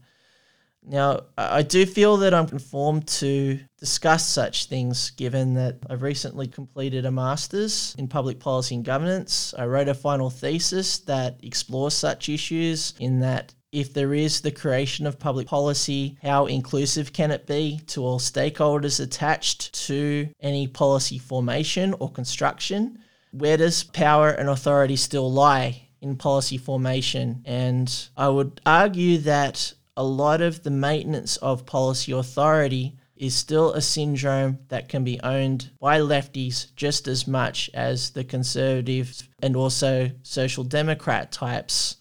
Now, 0.89 1.23
I 1.37 1.63
do 1.63 1.85
feel 1.85 2.17
that 2.19 2.33
I'm 2.33 2.49
informed 2.49 3.09
to 3.09 3.59
discuss 3.79 4.27
such 4.29 4.67
things 4.67 5.11
given 5.11 5.55
that 5.55 5.79
I've 5.91 6.03
recently 6.03 6.47
completed 6.47 7.05
a 7.05 7.11
master's 7.11 7.95
in 7.99 8.07
public 8.07 8.39
policy 8.39 8.77
and 8.77 8.85
governance. 8.85 9.53
I 9.59 9.67
wrote 9.67 9.89
a 9.89 9.95
final 9.95 10.31
thesis 10.31 10.99
that 11.01 11.41
explores 11.43 11.95
such 11.95 12.29
issues 12.29 12.95
in 13.01 13.21
that 13.21 13.53
if 13.73 13.93
there 13.93 14.15
is 14.15 14.41
the 14.41 14.53
creation 14.53 15.07
of 15.07 15.19
public 15.19 15.49
policy, 15.49 16.17
how 16.23 16.47
inclusive 16.47 17.13
can 17.13 17.31
it 17.31 17.47
be 17.47 17.81
to 17.89 18.03
all 18.03 18.21
stakeholders 18.21 19.01
attached 19.01 19.73
to 19.87 20.29
any 20.41 20.69
policy 20.69 21.19
formation 21.19 21.95
or 21.99 22.11
construction? 22.11 22.99
Where 23.33 23.57
does 23.57 23.83
power 23.83 24.31
and 24.31 24.49
authority 24.49 24.97
still 24.97 25.31
lie 25.31 25.89
in 26.01 26.17
policy 26.17 26.57
formation? 26.57 27.43
And 27.45 27.93
I 28.17 28.29
would 28.29 28.61
argue 28.65 29.19
that 29.19 29.75
a 29.97 30.05
lot 30.05 30.41
of 30.41 30.63
the 30.63 30.71
maintenance 30.71 31.37
of 31.39 31.67
policy 31.67 32.13
authority 32.13 32.97
is 33.17 33.35
still 33.35 33.73
a 33.73 33.81
syndrome 33.81 34.59
that 34.69 34.89
can 34.89 35.03
be 35.03 35.21
owned 35.21 35.71
by 35.81 35.99
lefties 35.99 36.75
just 36.77 37.09
as 37.09 37.27
much 37.27 37.71
as 37.73 38.11
the 38.11 38.25
conservative 38.25 39.29
and 39.41 39.57
also 39.57 40.11
social 40.23 40.65
democrat 40.65 41.33
types. 41.33 41.97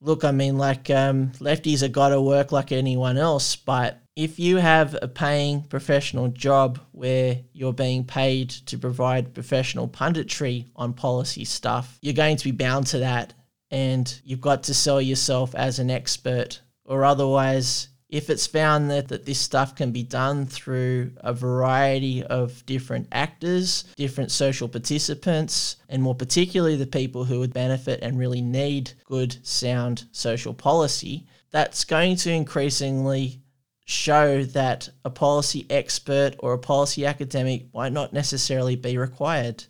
Look, 0.00 0.24
I 0.24 0.32
mean, 0.32 0.58
like 0.58 0.90
um, 0.90 1.30
lefties 1.38 1.80
have 1.80 1.92
got 1.92 2.10
to 2.10 2.20
work 2.20 2.52
like 2.52 2.72
anyone 2.72 3.16
else, 3.16 3.56
but 3.56 4.02
if 4.14 4.38
you 4.38 4.58
have 4.58 4.96
a 5.00 5.08
paying 5.08 5.62
professional 5.62 6.28
job 6.28 6.78
where 6.90 7.38
you're 7.52 7.72
being 7.72 8.04
paid 8.04 8.50
to 8.50 8.76
provide 8.76 9.32
professional 9.32 9.88
punditry 9.88 10.66
on 10.76 10.92
policy 10.92 11.44
stuff, 11.44 11.98
you're 12.02 12.12
going 12.12 12.36
to 12.36 12.44
be 12.44 12.50
bound 12.50 12.86
to 12.88 12.98
that. 12.98 13.32
And 13.70 14.20
you've 14.22 14.42
got 14.42 14.64
to 14.64 14.74
sell 14.74 15.00
yourself 15.00 15.54
as 15.54 15.78
an 15.78 15.90
expert 15.90 16.60
or 16.84 17.04
otherwise, 17.04 17.88
if 18.08 18.28
it's 18.28 18.46
found 18.46 18.90
that, 18.90 19.08
that 19.08 19.24
this 19.24 19.40
stuff 19.40 19.74
can 19.74 19.90
be 19.90 20.02
done 20.02 20.44
through 20.44 21.12
a 21.18 21.32
variety 21.32 22.22
of 22.22 22.64
different 22.66 23.08
actors, 23.10 23.84
different 23.96 24.30
social 24.30 24.68
participants, 24.68 25.76
and 25.88 26.02
more 26.02 26.14
particularly 26.14 26.76
the 26.76 26.86
people 26.86 27.24
who 27.24 27.38
would 27.38 27.54
benefit 27.54 28.00
and 28.02 28.18
really 28.18 28.42
need 28.42 28.92
good, 29.06 29.34
sound 29.46 30.04
social 30.12 30.52
policy, 30.52 31.26
that's 31.50 31.84
going 31.84 32.16
to 32.16 32.30
increasingly 32.30 33.40
show 33.84 34.44
that 34.44 34.88
a 35.04 35.10
policy 35.10 35.66
expert 35.70 36.34
or 36.38 36.52
a 36.52 36.58
policy 36.58 37.06
academic 37.06 37.72
might 37.74 37.92
not 37.92 38.12
necessarily 38.12 38.76
be 38.76 38.98
required. 38.98 39.64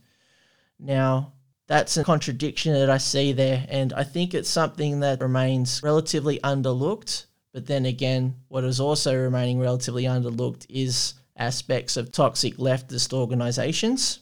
Now, 0.79 1.33
that's 1.69 1.97
a 1.97 2.05
contradiction 2.05 2.75
that 2.75 2.91
I 2.91 2.99
see 2.99 3.33
there. 3.33 3.65
And 3.69 3.93
I 3.93 4.05
think 4.05 4.35
it's 4.35 4.51
something 4.51 5.01
that 5.01 5.21
remains 5.21 5.83
relatively 5.83 6.39
underlooked. 6.41 7.27
But 7.53 7.67
then 7.67 7.87
again, 7.87 8.37
what 8.49 8.65
is 8.65 8.81
also 8.81 9.15
remaining 9.17 9.59
relatively 9.59 10.05
underlooked 10.05 10.67
is 10.69 11.15
aspects 11.37 11.97
of 11.97 12.13
toxic 12.13 12.57
leftist 12.57 13.13
organizations. 13.13 14.21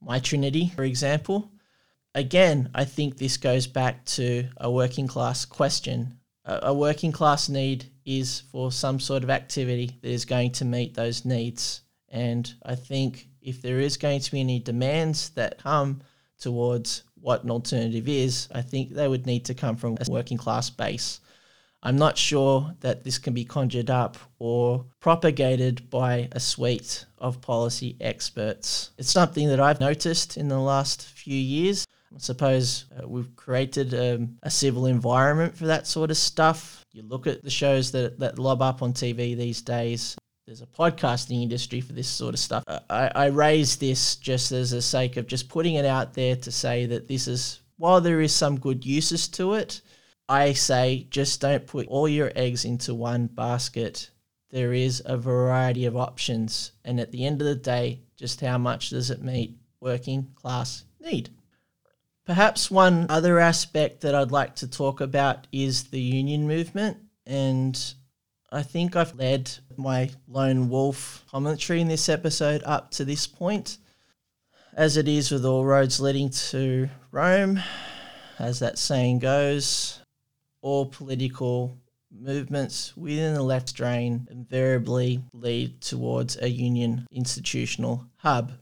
My 0.00 0.18
Trinity, 0.18 0.72
for 0.74 0.84
example. 0.84 1.50
Again, 2.14 2.70
I 2.74 2.84
think 2.84 3.16
this 3.16 3.36
goes 3.36 3.66
back 3.66 4.04
to 4.06 4.48
a 4.56 4.70
working 4.70 5.06
class 5.06 5.44
question. 5.44 6.18
A, 6.44 6.74
working 6.74 7.12
class 7.12 7.48
need 7.48 7.84
is 8.04 8.40
for 8.50 8.72
some 8.72 8.98
sort 8.98 9.22
of 9.22 9.30
activity 9.30 9.98
that 10.02 10.10
is 10.10 10.24
going 10.24 10.50
to 10.52 10.64
meet 10.64 10.94
those 10.94 11.24
needs. 11.24 11.82
And 12.08 12.52
I 12.64 12.74
think 12.74 13.28
if 13.40 13.62
there 13.62 13.78
is 13.78 13.96
going 13.96 14.20
to 14.20 14.32
be 14.32 14.40
any 14.40 14.58
demands 14.58 15.30
that 15.30 15.58
come 15.58 16.00
towards 16.40 17.04
what 17.20 17.44
an 17.44 17.50
alternative 17.50 18.08
is, 18.08 18.48
I 18.52 18.62
think 18.62 18.90
they 18.90 19.06
would 19.06 19.26
need 19.26 19.44
to 19.46 19.54
come 19.54 19.76
from 19.76 19.96
a 20.00 20.10
working 20.10 20.38
class 20.38 20.70
base. 20.70 21.20
I'm 21.82 21.96
not 21.96 22.18
sure 22.18 22.74
that 22.80 23.04
this 23.04 23.18
can 23.18 23.32
be 23.32 23.44
conjured 23.44 23.88
up 23.88 24.18
or 24.38 24.84
propagated 25.00 25.88
by 25.88 26.28
a 26.32 26.40
suite 26.40 27.06
of 27.18 27.40
policy 27.40 27.96
experts. 28.00 28.90
It's 28.98 29.10
something 29.10 29.48
that 29.48 29.60
I've 29.60 29.80
noticed 29.80 30.36
in 30.36 30.48
the 30.48 30.58
last 30.58 31.06
few 31.06 31.38
years. 31.38 31.86
I 32.14 32.18
suppose 32.18 32.86
uh, 32.98 33.08
we've 33.08 33.34
created 33.36 33.94
um, 33.94 34.36
a 34.42 34.50
civil 34.50 34.86
environment 34.86 35.56
for 35.56 35.66
that 35.66 35.86
sort 35.86 36.10
of 36.10 36.16
stuff. 36.16 36.84
You 36.92 37.02
look 37.02 37.26
at 37.26 37.42
the 37.44 37.50
shows 37.50 37.92
that, 37.92 38.18
that 38.18 38.38
lob 38.38 38.60
up 38.60 38.82
on 38.82 38.92
TV 38.92 39.36
these 39.36 39.62
days, 39.62 40.16
there's 40.50 40.62
a 40.62 40.66
podcasting 40.66 41.44
industry 41.44 41.80
for 41.80 41.92
this 41.92 42.08
sort 42.08 42.34
of 42.34 42.40
stuff. 42.40 42.64
I, 42.66 43.12
I 43.14 43.26
raise 43.26 43.76
this 43.76 44.16
just 44.16 44.50
as 44.50 44.72
a 44.72 44.82
sake 44.82 45.16
of 45.16 45.28
just 45.28 45.48
putting 45.48 45.76
it 45.76 45.84
out 45.84 46.14
there 46.14 46.34
to 46.34 46.50
say 46.50 46.86
that 46.86 47.06
this 47.06 47.28
is, 47.28 47.60
while 47.76 48.00
there 48.00 48.20
is 48.20 48.34
some 48.34 48.58
good 48.58 48.84
uses 48.84 49.28
to 49.28 49.54
it, 49.54 49.80
I 50.28 50.54
say 50.54 51.06
just 51.08 51.40
don't 51.40 51.68
put 51.68 51.86
all 51.86 52.08
your 52.08 52.32
eggs 52.34 52.64
into 52.64 52.94
one 52.94 53.28
basket. 53.28 54.10
There 54.50 54.72
is 54.72 55.00
a 55.06 55.16
variety 55.16 55.86
of 55.86 55.96
options. 55.96 56.72
And 56.84 56.98
at 56.98 57.12
the 57.12 57.26
end 57.26 57.40
of 57.40 57.46
the 57.46 57.54
day, 57.54 58.00
just 58.16 58.40
how 58.40 58.58
much 58.58 58.90
does 58.90 59.08
it 59.12 59.22
meet 59.22 59.56
working 59.80 60.32
class 60.34 60.82
need? 60.98 61.30
Perhaps 62.26 62.72
one 62.72 63.06
other 63.08 63.38
aspect 63.38 64.00
that 64.00 64.16
I'd 64.16 64.32
like 64.32 64.56
to 64.56 64.68
talk 64.68 65.00
about 65.00 65.46
is 65.52 65.84
the 65.84 66.00
union 66.00 66.48
movement. 66.48 66.96
And 67.24 67.80
I 68.52 68.62
think 68.64 68.96
I've 68.96 69.14
led 69.14 69.48
my 69.76 70.10
lone 70.26 70.68
wolf 70.68 71.24
commentary 71.30 71.80
in 71.80 71.86
this 71.86 72.08
episode 72.08 72.62
up 72.64 72.90
to 72.92 73.04
this 73.04 73.26
point. 73.26 73.78
As 74.74 74.96
it 74.96 75.06
is 75.06 75.30
with 75.30 75.44
all 75.44 75.64
roads 75.64 76.00
leading 76.00 76.30
to 76.30 76.88
Rome, 77.12 77.60
as 78.40 78.58
that 78.58 78.76
saying 78.76 79.20
goes, 79.20 80.00
all 80.62 80.86
political 80.86 81.78
movements 82.10 82.96
within 82.96 83.34
the 83.34 83.42
left 83.42 83.68
strain 83.68 84.26
invariably 84.32 85.22
lead 85.32 85.80
towards 85.80 86.36
a 86.42 86.48
union 86.48 87.06
institutional 87.12 88.04
hub. 88.16 88.52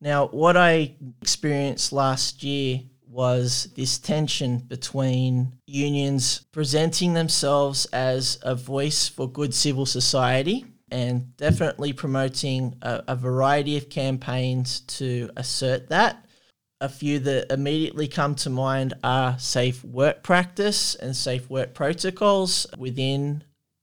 Now, 0.00 0.26
what 0.26 0.56
I 0.56 0.96
experienced 1.22 1.92
last 1.92 2.42
year 2.42 2.80
was 3.16 3.70
this 3.74 3.96
tension 3.96 4.58
between 4.58 5.50
unions 5.66 6.44
presenting 6.52 7.14
themselves 7.14 7.86
as 7.86 8.38
a 8.42 8.54
voice 8.54 9.08
for 9.08 9.26
good 9.26 9.54
civil 9.54 9.86
society 9.86 10.66
and 10.90 11.34
definitely 11.38 11.94
promoting 11.94 12.76
a, 12.82 13.02
a, 13.08 13.16
variety 13.16 13.78
of 13.78 13.88
campaigns 13.88 14.80
to 14.80 15.30
assert 15.34 15.88
that. 15.88 16.26
A 16.82 16.90
few 16.90 17.18
that 17.20 17.50
immediately 17.50 18.06
come 18.06 18.34
to 18.34 18.50
mind 18.50 18.92
are 19.02 19.38
safe 19.38 19.82
work 19.82 20.22
practice 20.22 20.94
and 20.94 21.16
safe 21.16 21.48
work 21.48 21.72
protocols 21.72 22.66
within 22.76 23.42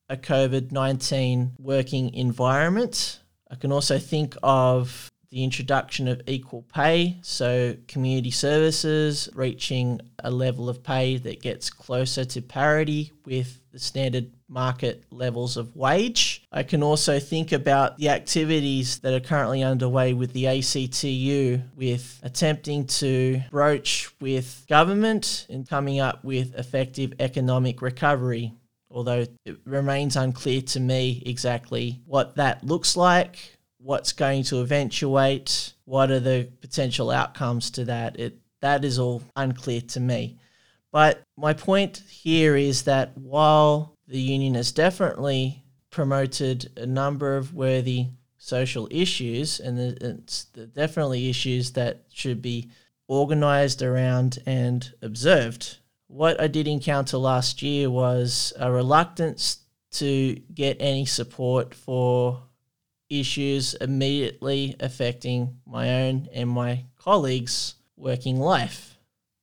a 0.09 0.15
COVID 0.15 0.71
19 0.71 1.53
working 1.57 2.13
environment. 2.13 3.19
I 3.49 3.55
can 3.55 3.71
also 3.71 3.97
think 3.97 4.37
of 4.43 5.11
the 5.33 5.43
introduction 5.43 6.07
of 6.07 6.21
equal 6.27 6.61
pay, 6.71 7.17
so 7.23 7.75
community 7.87 8.29
services 8.29 9.27
reaching 9.33 9.99
a 10.23 10.29
level 10.29 10.69
of 10.69 10.83
pay 10.83 11.17
that 11.17 11.41
gets 11.41 11.71
closer 11.71 12.23
to 12.23 12.39
parity 12.39 13.11
with 13.25 13.59
the 13.71 13.79
standard 13.79 14.31
market 14.47 15.03
levels 15.09 15.57
of 15.57 15.75
wage. 15.75 16.45
I 16.51 16.61
can 16.61 16.83
also 16.83 17.19
think 17.19 17.51
about 17.51 17.97
the 17.97 18.09
activities 18.09 18.99
that 18.99 19.11
are 19.11 19.19
currently 19.19 19.63
underway 19.63 20.13
with 20.13 20.33
the 20.33 20.45
ACTU 20.45 21.61
with 21.75 22.19
attempting 22.21 22.85
to 22.85 23.41
broach 23.49 24.11
with 24.21 24.63
government 24.69 25.47
and 25.49 25.67
coming 25.67 25.99
up 25.99 26.23
with 26.23 26.53
effective 26.53 27.13
economic 27.19 27.81
recovery 27.81 28.53
although 28.95 29.25
it 29.43 29.57
remains 29.65 30.15
unclear 30.15 30.61
to 30.61 30.79
me 30.79 31.23
exactly 31.25 31.99
what 32.05 32.35
that 32.35 32.63
looks 32.63 32.95
like 32.95 33.57
what's 33.83 34.13
going 34.13 34.43
to 34.43 34.61
eventuate, 34.61 35.73
what 35.85 36.09
are 36.09 36.19
the 36.19 36.49
potential 36.61 37.11
outcomes 37.11 37.69
to 37.71 37.85
that. 37.85 38.19
It 38.19 38.39
that 38.61 38.85
is 38.85 38.97
all 38.97 39.21
unclear 39.35 39.81
to 39.81 39.99
me. 39.99 40.37
But 40.91 41.21
my 41.37 41.53
point 41.53 42.01
here 42.09 42.55
is 42.55 42.83
that 42.83 43.17
while 43.17 43.97
the 44.07 44.21
union 44.21 44.53
has 44.53 44.71
definitely 44.71 45.63
promoted 45.89 46.71
a 46.77 46.85
number 46.85 47.35
of 47.35 47.53
worthy 47.53 48.07
social 48.37 48.87
issues, 48.89 49.59
and 49.59 49.77
it's 49.79 50.45
definitely 50.45 51.29
issues 51.29 51.71
that 51.71 52.03
should 52.11 52.41
be 52.41 52.69
organized 53.07 53.81
around 53.81 54.39
and 54.45 54.93
observed. 55.01 55.77
What 56.07 56.39
I 56.39 56.47
did 56.47 56.67
encounter 56.67 57.17
last 57.17 57.61
year 57.61 57.89
was 57.89 58.53
a 58.57 58.71
reluctance 58.71 59.59
to 59.91 60.35
get 60.53 60.77
any 60.79 61.05
support 61.05 61.73
for 61.73 62.43
issues 63.19 63.73
immediately 63.75 64.75
affecting 64.79 65.57
my 65.65 66.03
own 66.03 66.27
and 66.33 66.49
my 66.49 66.85
colleagues' 66.97 67.75
working 67.95 68.39
life. 68.39 68.97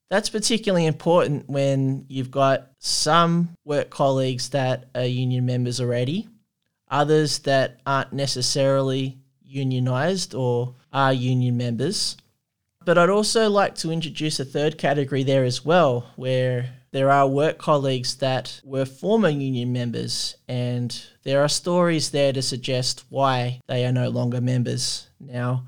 That's 0.09 0.29
particularly 0.29 0.87
important 0.87 1.49
when 1.49 2.05
you've 2.09 2.33
got 2.33 2.73
some 2.79 3.51
work 3.65 3.91
colleagues 3.91 4.49
that 4.51 4.87
are 4.95 5.05
union 5.05 5.47
members 5.47 5.81
already, 5.81 6.29
others 6.89 7.39
that 7.41 7.81
aren't 7.87 8.13
necessarily 8.13 9.19
unionized 9.43 10.35
or 10.35 10.75
are 10.93 11.13
union 11.13 11.57
members. 11.57 12.17
But 12.85 12.99
I'd 12.99 13.11
also 13.11 13.49
like 13.51 13.77
to 13.77 13.93
introduce 13.93 14.41
a 14.41 14.45
third 14.45 14.79
category 14.79 15.23
there 15.23 15.45
as 15.45 15.65
well, 15.65 16.11
where 16.17 16.71
there 16.93 17.11
are 17.11 17.27
work 17.27 17.59
colleagues 17.59 18.17
that 18.17 18.61
were 18.65 18.85
former 18.85 19.29
union 19.29 19.73
members, 19.73 20.37
and 20.49 21.05
there 21.23 21.43
are 21.43 21.49
stories 21.49 22.11
there 22.11 22.33
to 22.33 22.43
suggest 22.43 23.05
why 23.09 23.61
they 23.67 23.85
are 23.85 23.93
no 23.93 24.09
longer 24.09 24.41
members 24.41 25.09
now 25.21 25.65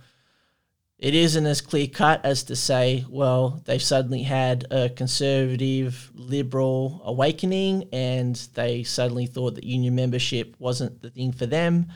it 1.03 1.17
isn't 1.17 1.47
as 1.47 1.61
clear 1.61 1.89
cut 1.89 2.25
as 2.25 2.45
to 2.45 2.55
say, 2.55 3.05
well, 3.11 3.61
they've 3.65 3.83
suddenly 3.83 4.23
had 4.23 4.69
a 4.71 4.89
conservative 4.89 6.13
liberal 6.15 7.03
awakening 7.05 7.89
and 7.93 8.37
they 8.55 8.85
suddenly 8.85 9.27
thought 9.27 9.57
that 9.57 9.65
union 9.65 9.97
membership 9.97 10.55
wasn't 10.61 11.03
the 11.03 11.11
thing 11.11 11.33
for 11.33 11.45
them. 11.45 11.87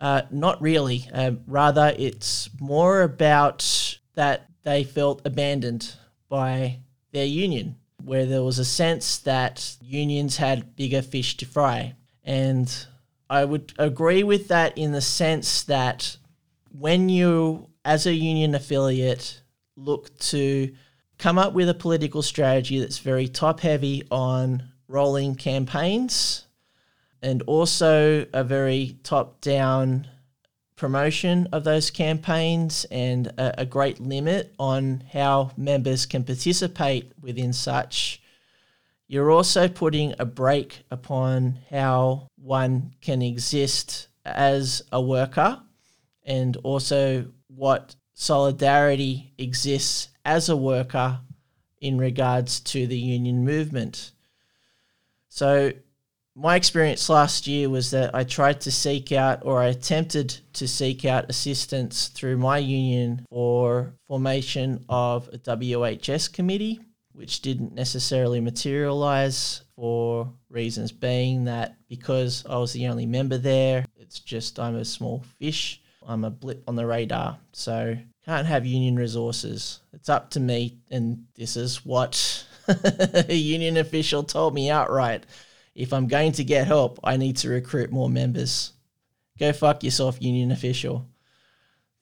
Uh, 0.00 0.22
not 0.32 0.60
really. 0.60 1.08
Uh, 1.14 1.30
rather, 1.46 1.94
it's 1.96 2.50
more 2.58 3.02
about 3.02 3.96
that 4.16 4.48
they 4.64 4.82
felt 4.82 5.22
abandoned 5.24 5.94
by 6.28 6.80
their 7.12 7.26
union, 7.26 7.76
where 8.02 8.26
there 8.26 8.42
was 8.42 8.58
a 8.58 8.64
sense 8.64 9.18
that 9.18 9.76
unions 9.80 10.36
had 10.36 10.76
bigger 10.76 11.02
fish 11.02 11.36
to 11.38 11.46
fry. 11.46 11.94
And 12.22 12.86
I 13.30 13.44
would 13.44 13.72
agree 13.78 14.22
with 14.22 14.48
that 14.48 14.76
in 14.76 14.92
the 14.92 15.00
sense 15.00 15.62
that 15.64 16.16
when 16.70 17.08
you 17.08 17.68
as 17.84 18.06
a 18.06 18.14
union 18.14 18.54
affiliate, 18.54 19.42
look 19.76 20.16
to 20.18 20.74
come 21.18 21.38
up 21.38 21.52
with 21.52 21.68
a 21.68 21.74
political 21.74 22.22
strategy 22.22 22.78
that's 22.78 22.98
very 22.98 23.28
top 23.28 23.60
heavy 23.60 24.02
on 24.10 24.62
rolling 24.88 25.34
campaigns 25.34 26.46
and 27.22 27.42
also 27.42 28.26
a 28.32 28.44
very 28.44 28.98
top 29.02 29.40
down 29.40 30.06
promotion 30.84 31.48
of 31.50 31.64
those 31.64 31.90
campaigns 31.90 32.84
and 32.90 33.28
a, 33.38 33.62
a, 33.62 33.64
great 33.64 34.00
limit 34.00 34.54
on 34.58 35.02
how 35.14 35.50
members 35.56 36.04
can 36.04 36.22
participate 36.22 37.10
within 37.22 37.54
such. 37.54 38.20
You're 39.08 39.30
also 39.30 39.66
putting 39.66 40.12
a 40.18 40.26
brake 40.26 40.82
upon 40.90 41.58
how 41.70 42.28
one 42.36 42.92
can 43.00 43.22
exist 43.22 44.08
as 44.26 44.82
a 44.92 45.00
worker 45.00 45.58
and 46.22 46.54
also 46.58 47.28
what 47.46 47.96
solidarity 48.12 49.32
exists 49.38 50.10
as 50.22 50.50
a 50.50 50.56
worker 50.56 51.18
in 51.80 51.96
regards 51.96 52.60
to 52.60 52.86
the 52.86 52.98
union 52.98 53.42
movement. 53.42 54.10
So, 55.30 55.72
my 56.36 56.56
experience 56.56 57.08
last 57.08 57.46
year 57.46 57.68
was 57.68 57.90
that 57.92 58.14
I 58.14 58.24
tried 58.24 58.60
to 58.62 58.72
seek 58.72 59.12
out 59.12 59.44
or 59.44 59.60
I 59.60 59.66
attempted 59.66 60.40
to 60.54 60.66
seek 60.66 61.04
out 61.04 61.30
assistance 61.30 62.08
through 62.08 62.38
my 62.38 62.58
union 62.58 63.24
for 63.30 63.94
formation 64.08 64.84
of 64.88 65.28
a 65.32 65.38
WHS 65.38 66.32
committee, 66.32 66.80
which 67.12 67.40
didn't 67.40 67.74
necessarily 67.74 68.40
materialize 68.40 69.62
for 69.76 70.32
reasons 70.50 70.92
being 70.92 71.44
that 71.44 71.76
because 71.88 72.44
I 72.48 72.56
was 72.58 72.72
the 72.72 72.88
only 72.88 73.06
member 73.06 73.38
there, 73.38 73.84
it's 73.96 74.20
just 74.20 74.58
I'm 74.58 74.76
a 74.76 74.84
small 74.84 75.24
fish 75.38 75.80
I'm 76.06 76.24
a 76.24 76.30
blip 76.30 76.62
on 76.68 76.76
the 76.76 76.86
radar. 76.86 77.38
So 77.52 77.96
can't 78.24 78.46
have 78.46 78.66
union 78.66 78.96
resources. 78.96 79.80
It's 79.92 80.08
up 80.08 80.30
to 80.30 80.40
me. 80.40 80.78
And 80.90 81.24
this 81.36 81.56
is 81.56 81.84
what 81.84 82.44
a 82.68 83.34
union 83.34 83.76
official 83.76 84.22
told 84.22 84.54
me 84.54 84.70
outright. 84.70 85.24
If 85.74 85.92
I'm 85.92 86.06
going 86.06 86.32
to 86.32 86.44
get 86.44 86.66
help, 86.66 87.00
I 87.02 87.16
need 87.16 87.36
to 87.38 87.48
recruit 87.48 87.90
more 87.90 88.08
members. 88.08 88.72
Go 89.38 89.52
fuck 89.52 89.82
yourself, 89.82 90.20
union 90.20 90.52
official. 90.52 91.08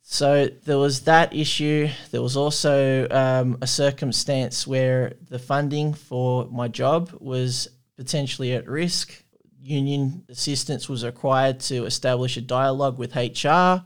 So 0.03 0.49
there 0.65 0.79
was 0.79 1.03
that 1.03 1.35
issue. 1.35 1.89
There 2.11 2.23
was 2.23 2.37
also 2.37 3.09
um, 3.11 3.59
a 3.63 3.67
circumstance 3.67 4.67
where 4.67 5.15
the 5.29 5.39
funding 5.39 5.95
for 5.95 6.47
my 6.47 6.69
job 6.69 7.11
was 7.21 7.69
potentially 7.97 8.53
at 8.53 8.69
risk 8.69 9.23
union 9.63 10.25
assistance 10.29 10.89
was 10.89 11.05
required 11.05 11.61
to 11.61 11.85
establish 11.85 12.37
a 12.37 12.41
dialogue 12.41 12.99
with 12.99 13.15
HR. 13.15 13.85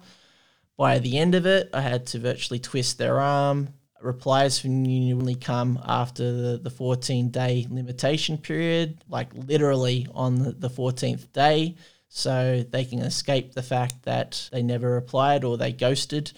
By 0.76 0.98
the 0.98 1.18
end 1.18 1.34
of 1.34 1.46
it, 1.46 1.70
I 1.72 1.82
had 1.82 2.06
to 2.08 2.18
virtually 2.18 2.58
twist 2.58 2.98
their 2.98 3.20
arm. 3.20 3.68
Replies 4.06 4.60
from 4.60 4.84
union 4.84 5.18
only 5.18 5.34
come 5.34 5.80
after 5.84 6.30
the, 6.32 6.58
the 6.58 6.70
14 6.70 7.30
day 7.30 7.66
limitation 7.68 8.38
period, 8.38 9.02
like 9.08 9.28
literally 9.34 10.06
on 10.14 10.36
the, 10.36 10.52
the 10.52 10.70
14th 10.70 11.32
day. 11.32 11.74
So 12.08 12.64
they 12.70 12.84
can 12.84 13.00
escape 13.00 13.52
the 13.52 13.64
fact 13.64 14.04
that 14.04 14.48
they 14.52 14.62
never 14.62 14.90
replied 14.92 15.42
or 15.42 15.58
they 15.58 15.72
ghosted. 15.72 16.32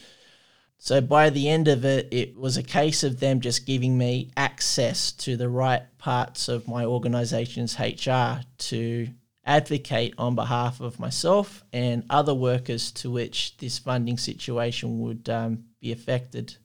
So 0.78 1.02
by 1.02 1.28
the 1.28 1.48
end 1.48 1.68
of 1.68 1.84
it, 1.84 2.08
it 2.10 2.36
was 2.36 2.56
a 2.56 2.62
case 2.62 3.04
of 3.04 3.20
them 3.20 3.40
just 3.40 3.66
giving 3.66 3.98
me 3.98 4.30
access 4.36 5.12
to 5.12 5.36
the 5.36 5.50
right 5.50 5.82
parts 5.98 6.48
of 6.48 6.68
my 6.68 6.86
organization's 6.86 7.78
HR 7.78 8.40
to 8.58 9.08
advocate 9.44 10.14
on 10.16 10.34
behalf 10.34 10.80
of 10.80 10.98
myself 10.98 11.64
and 11.72 12.04
other 12.08 12.34
workers 12.34 12.92
to 12.92 13.10
which 13.10 13.56
this 13.58 13.78
funding 13.78 14.16
situation 14.16 15.00
would 15.00 15.28
um, 15.28 15.64
be 15.80 15.92
affected. 15.92 16.56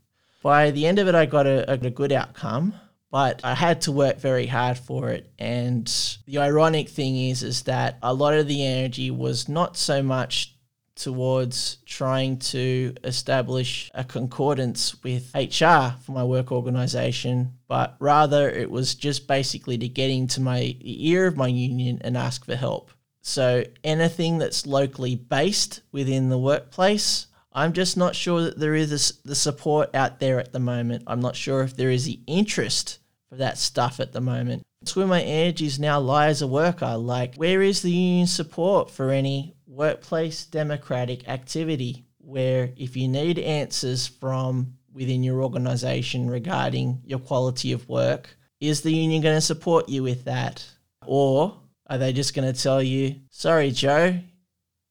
By 0.43 0.71
the 0.71 0.85
end 0.85 0.99
of 0.99 1.07
it, 1.07 1.15
I 1.15 1.25
got 1.25 1.47
a, 1.47 1.71
a 1.71 1.89
good 1.89 2.11
outcome, 2.11 2.73
but 3.09 3.39
I 3.45 3.55
had 3.55 3.79
to 3.81 3.93
work 3.93 4.19
very 4.19 4.45
hard 4.45 4.77
for 4.77 5.09
it. 5.09 5.31
And 5.39 5.87
the 6.25 6.39
ironic 6.39 6.89
thing 6.89 7.15
is, 7.15 7.43
is 7.43 7.63
that 7.63 7.97
a 8.03 8.13
lot 8.13 8.33
of 8.33 8.47
the 8.47 8.65
energy 8.65 9.09
was 9.09 9.47
not 9.47 9.77
so 9.77 10.03
much 10.03 10.53
towards 10.95 11.77
trying 11.85 12.37
to 12.37 12.93
establish 13.05 13.89
a 13.93 14.03
concordance 14.03 15.01
with 15.01 15.31
HR 15.33 15.95
for 16.03 16.11
my 16.11 16.25
work 16.25 16.51
organization, 16.51 17.53
but 17.69 17.95
rather 17.99 18.49
it 18.49 18.69
was 18.69 18.95
just 18.95 19.27
basically 19.27 19.77
to 19.77 19.87
get 19.87 20.09
into 20.09 20.41
my 20.41 20.75
ear 20.81 21.25
of 21.25 21.37
my 21.37 21.47
union 21.47 21.99
and 22.01 22.17
ask 22.17 22.45
for 22.45 22.55
help. 22.55 22.91
So 23.21 23.63
anything 23.83 24.39
that's 24.39 24.67
locally 24.67 25.15
based 25.15 25.81
within 25.93 26.27
the 26.27 26.37
workplace, 26.37 27.27
I'm 27.53 27.73
just 27.73 27.97
not 27.97 28.15
sure 28.15 28.41
that 28.41 28.59
there 28.59 28.75
is 28.75 29.19
the 29.23 29.35
support 29.35 29.93
out 29.95 30.19
there 30.19 30.39
at 30.39 30.51
the 30.51 30.59
moment. 30.59 31.03
I'm 31.07 31.21
not 31.21 31.35
sure 31.35 31.61
if 31.61 31.75
there 31.75 31.91
is 31.91 32.05
the 32.05 32.19
interest 32.25 32.99
for 33.29 33.35
that 33.35 33.57
stuff 33.57 33.99
at 33.99 34.11
the 34.11 34.21
moment. 34.21 34.63
It's 34.81 34.95
where 34.95 35.07
my 35.07 35.21
energies 35.21 35.79
now 35.79 35.99
lie 35.99 36.27
as 36.27 36.41
a 36.41 36.47
worker. 36.47 36.97
Like, 36.97 37.35
where 37.35 37.61
is 37.61 37.81
the 37.81 37.91
union 37.91 38.27
support 38.27 38.91
for 38.91 39.11
any 39.11 39.55
workplace 39.67 40.45
democratic 40.45 41.29
activity 41.29 42.05
where 42.17 42.71
if 42.77 42.97
you 42.97 43.07
need 43.07 43.39
answers 43.39 44.07
from 44.07 44.73
within 44.91 45.23
your 45.23 45.41
organization 45.43 46.29
regarding 46.29 47.01
your 47.05 47.19
quality 47.19 47.71
of 47.71 47.87
work, 47.87 48.35
is 48.59 48.81
the 48.81 48.93
union 48.93 49.21
going 49.21 49.37
to 49.37 49.41
support 49.41 49.89
you 49.89 50.03
with 50.03 50.25
that? 50.25 50.65
Or 51.05 51.57
are 51.87 51.97
they 51.97 52.13
just 52.13 52.33
going 52.33 52.51
to 52.51 52.59
tell 52.59 52.81
you, 52.81 53.15
sorry, 53.29 53.71
Joe, 53.71 54.19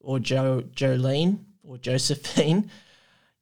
or 0.00 0.18
Joe, 0.18 0.62
Jolene, 0.74 1.38
or 1.72 1.78
Josephine, 1.78 2.70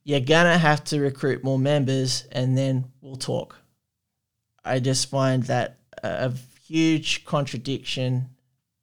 you're 0.04 0.20
to 0.20 0.58
have 0.58 0.84
to 0.84 1.00
recruit 1.00 1.42
more 1.42 1.58
members 1.58 2.24
and 2.30 2.56
then 2.56 2.84
we'll 3.00 3.16
talk? 3.16 3.56
I 4.64 4.78
just 4.78 5.10
find 5.10 5.42
that 5.44 5.78
a 6.02 6.32
huge 6.66 7.24
contradiction 7.24 8.30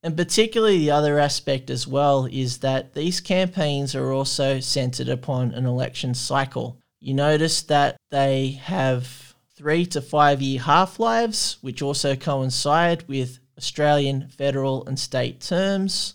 and 0.04 0.16
particularly 0.16 0.78
the 0.78 0.92
other 0.92 1.20
aspect 1.20 1.70
as 1.70 1.88
well 1.88 2.28
is 2.32 2.60
that 2.60 2.94
these 2.94 3.20
campaigns 3.20 3.96
are 3.96 4.12
also 4.12 4.60
centered 4.60 5.10
upon 5.10 5.52
an 5.52 5.66
election 5.66 6.14
cycle. 6.14 6.78
You 7.00 7.14
notice 7.14 7.62
that 7.64 7.98
they 8.10 8.52
have 8.64 9.36
three 9.56 9.86
to 9.88 10.02
five 10.02 10.42
year 10.42 10.62
half 10.62 11.00
lives, 11.00 11.58
which 11.62 11.82
also 11.82 12.16
coincide 12.16 13.08
with 13.08 13.40
Australian 13.58 14.28
federal 14.30 14.86
and 14.86 15.00
state 15.00 15.42
terms. 15.42 16.14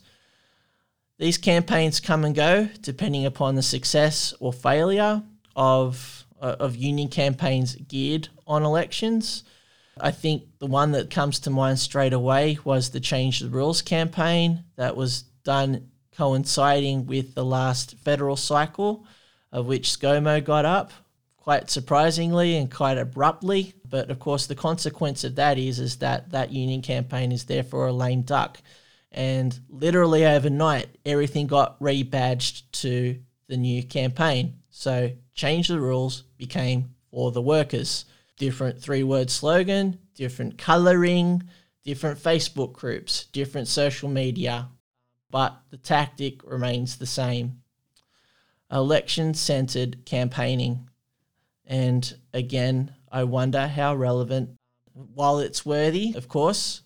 These 1.22 1.38
campaigns 1.38 2.00
come 2.00 2.24
and 2.24 2.34
go 2.34 2.68
depending 2.80 3.26
upon 3.26 3.54
the 3.54 3.62
success 3.62 4.34
or 4.40 4.52
failure 4.52 5.22
of, 5.54 6.26
uh, 6.40 6.56
of 6.58 6.74
union 6.74 7.06
campaigns 7.06 7.76
geared 7.76 8.28
on 8.44 8.64
elections. 8.64 9.44
I 10.00 10.10
think 10.10 10.42
the 10.58 10.66
one 10.66 10.90
that 10.90 11.10
comes 11.10 11.38
to 11.38 11.50
mind 11.50 11.78
straight 11.78 12.12
away 12.12 12.58
was 12.64 12.90
the 12.90 12.98
Change 12.98 13.38
the 13.38 13.50
Rules 13.50 13.82
campaign 13.82 14.64
that 14.74 14.96
was 14.96 15.22
done 15.44 15.92
coinciding 16.16 17.06
with 17.06 17.36
the 17.36 17.44
last 17.44 17.96
federal 17.98 18.34
cycle, 18.34 19.06
of 19.52 19.66
which 19.66 19.90
ScoMo 19.90 20.42
got 20.42 20.64
up 20.64 20.90
quite 21.36 21.70
surprisingly 21.70 22.56
and 22.56 22.68
quite 22.68 22.98
abruptly. 22.98 23.74
But 23.88 24.10
of 24.10 24.18
course, 24.18 24.48
the 24.48 24.56
consequence 24.56 25.22
of 25.22 25.36
that 25.36 25.56
is 25.56 25.78
is 25.78 25.98
that 25.98 26.32
that 26.32 26.50
union 26.50 26.82
campaign 26.82 27.30
is 27.30 27.44
therefore 27.44 27.86
a 27.86 27.92
lame 27.92 28.22
duck, 28.22 28.60
and 29.12 29.58
literally 29.68 30.26
overnight, 30.26 30.88
everything 31.04 31.46
got 31.46 31.78
rebadged 31.80 32.62
to 32.72 33.18
the 33.48 33.56
new 33.56 33.82
campaign. 33.82 34.58
So, 34.70 35.12
change 35.34 35.68
the 35.68 35.80
rules 35.80 36.24
became 36.36 36.94
for 37.10 37.30
the 37.30 37.42
workers. 37.42 38.06
different 38.38 38.80
three 38.80 39.04
word 39.04 39.30
slogan, 39.30 39.98
different 40.14 40.58
coloring, 40.58 41.42
different 41.84 42.18
Facebook 42.18 42.72
groups, 42.72 43.26
different 43.26 43.68
social 43.68 44.08
media, 44.08 44.68
but 45.30 45.60
the 45.70 45.76
tactic 45.76 46.42
remains 46.44 46.96
the 46.96 47.06
same 47.06 47.60
election 48.70 49.34
centered 49.34 50.04
campaigning. 50.06 50.88
And 51.66 52.14
again, 52.32 52.94
I 53.10 53.24
wonder 53.24 53.68
how 53.68 53.94
relevant, 53.94 54.50
while 54.92 55.38
it's 55.38 55.64
worthy, 55.64 56.14
of 56.14 56.28
course, 56.28 56.82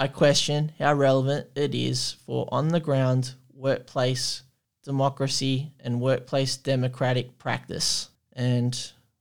I 0.00 0.08
question 0.08 0.72
how 0.78 0.94
relevant 0.94 1.48
it 1.54 1.74
is 1.74 2.12
for 2.24 2.48
on 2.50 2.68
the 2.68 2.80
ground 2.80 3.34
workplace 3.52 4.44
democracy 4.82 5.74
and 5.78 6.00
workplace 6.00 6.56
democratic 6.56 7.36
practice. 7.36 8.08
And 8.32 8.74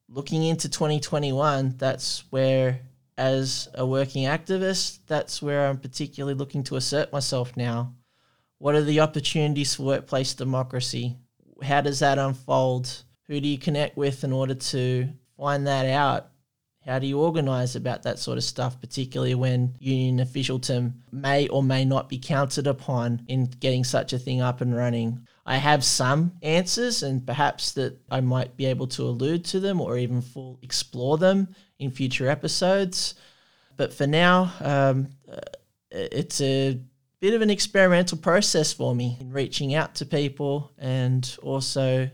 looking 0.08 0.42
into 0.42 0.70
2021, 0.70 1.76
that's 1.78 2.24
where, 2.30 2.80
as 3.18 3.68
a 3.74 3.86
working 3.86 4.24
activist, 4.24 5.00
that's 5.06 5.42
where 5.42 5.68
I'm 5.68 5.80
particularly 5.80 6.36
looking 6.36 6.64
to 6.64 6.78
assert 6.78 7.12
myself 7.12 7.58
now. 7.58 7.94
What 8.58 8.76
are 8.76 8.82
the 8.82 9.02
opportunities 9.02 9.76
for 9.76 9.84
workplace 9.84 10.34
democracy? 10.34 11.18
How 11.62 11.82
does 11.82 12.00
that 12.00 12.18
unfold? 12.18 13.04
Who 13.28 13.42
do 13.42 13.50
you 13.50 13.58
connect 13.58 13.98
with 13.98 14.24
in 14.24 14.32
order 14.32 14.56
to 14.56 15.10
find 15.36 15.68
that 15.68 15.88
out? 15.88 16.30
How 16.86 16.98
do 16.98 17.08
you 17.08 17.20
organise 17.20 17.76
about 17.76 18.04
that 18.04 18.20
sort 18.20 18.38
of 18.38 18.44
stuff, 18.44 18.80
particularly 18.80 19.36
when 19.36 19.76
union 19.80 20.20
officialdom 20.22 21.04
may 21.12 21.48
or 21.50 21.62
may 21.62 21.84
not 21.86 22.10
be 22.10 22.18
counted 22.18 22.68
upon 22.68 23.24
in 23.28 23.46
getting 23.46 23.84
such 23.84 24.14
a 24.14 24.20
thing 24.20 24.42
up 24.42 24.62
and 24.62 24.76
running? 24.76 25.28
I 25.46 25.58
have 25.58 25.84
some 25.84 26.34
answers, 26.42 27.04
and 27.04 27.26
perhaps 27.26 27.74
that 27.74 28.00
I 28.10 28.22
might 28.22 28.56
be 28.56 28.66
able 28.66 28.88
to 28.88 29.04
allude 29.04 29.46
to 29.46 29.60
them 29.60 29.82
or 29.82 29.98
even 29.98 30.22
full 30.22 30.60
explore 30.62 31.18
them 31.18 31.54
in 31.80 31.92
future 31.92 32.30
episodes. 32.30 33.16
But 33.76 33.94
for 33.94 34.08
now, 34.08 34.54
um, 34.62 35.10
uh, 35.32 35.40
it's 35.92 36.40
a 36.40 36.80
bit 37.20 37.34
of 37.34 37.42
an 37.42 37.50
experimental 37.50 38.18
process 38.18 38.72
for 38.72 38.96
me 38.96 39.18
in 39.20 39.32
reaching 39.32 39.76
out 39.76 39.96
to 39.96 40.06
people 40.06 40.72
and 40.78 41.38
also 41.42 42.10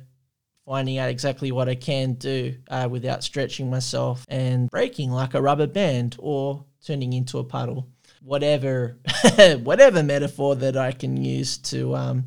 finding 0.66 0.98
out 0.98 1.10
exactly 1.10 1.52
what 1.52 1.70
I 1.70 1.76
can 1.76 2.14
do 2.14 2.56
uh, 2.70 2.88
without 2.90 3.24
stretching 3.24 3.70
myself 3.70 4.26
and 4.28 4.70
breaking 4.70 5.12
like 5.12 5.34
a 5.34 5.42
rubber 5.42 5.68
band 5.68 6.16
or 6.20 6.66
turning 6.86 7.14
into 7.14 7.38
a 7.38 7.44
puddle. 7.44 7.88
Whatever, 8.22 8.98
whatever 9.64 10.02
metaphor 10.02 10.56
that 10.56 10.76
I 10.76 10.92
can 10.92 11.16
use 11.18 11.58
to 11.60 11.96
um, 11.96 12.26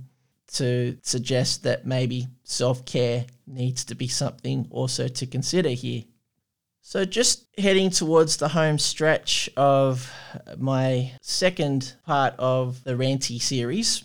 to 0.52 0.96
suggest 1.02 1.64
that 1.64 1.86
maybe 1.86 2.28
self 2.44 2.84
care 2.86 3.26
needs 3.46 3.84
to 3.86 3.94
be 3.94 4.08
something 4.08 4.68
also 4.70 5.08
to 5.08 5.26
consider 5.26 5.70
here. 5.70 6.04
So, 6.80 7.04
just 7.04 7.46
heading 7.58 7.90
towards 7.90 8.36
the 8.38 8.48
home 8.48 8.78
stretch 8.78 9.50
of 9.56 10.10
my 10.56 11.12
second 11.20 11.94
part 12.06 12.34
of 12.38 12.82
the 12.84 12.92
Ranty 12.92 13.42
series, 13.42 14.04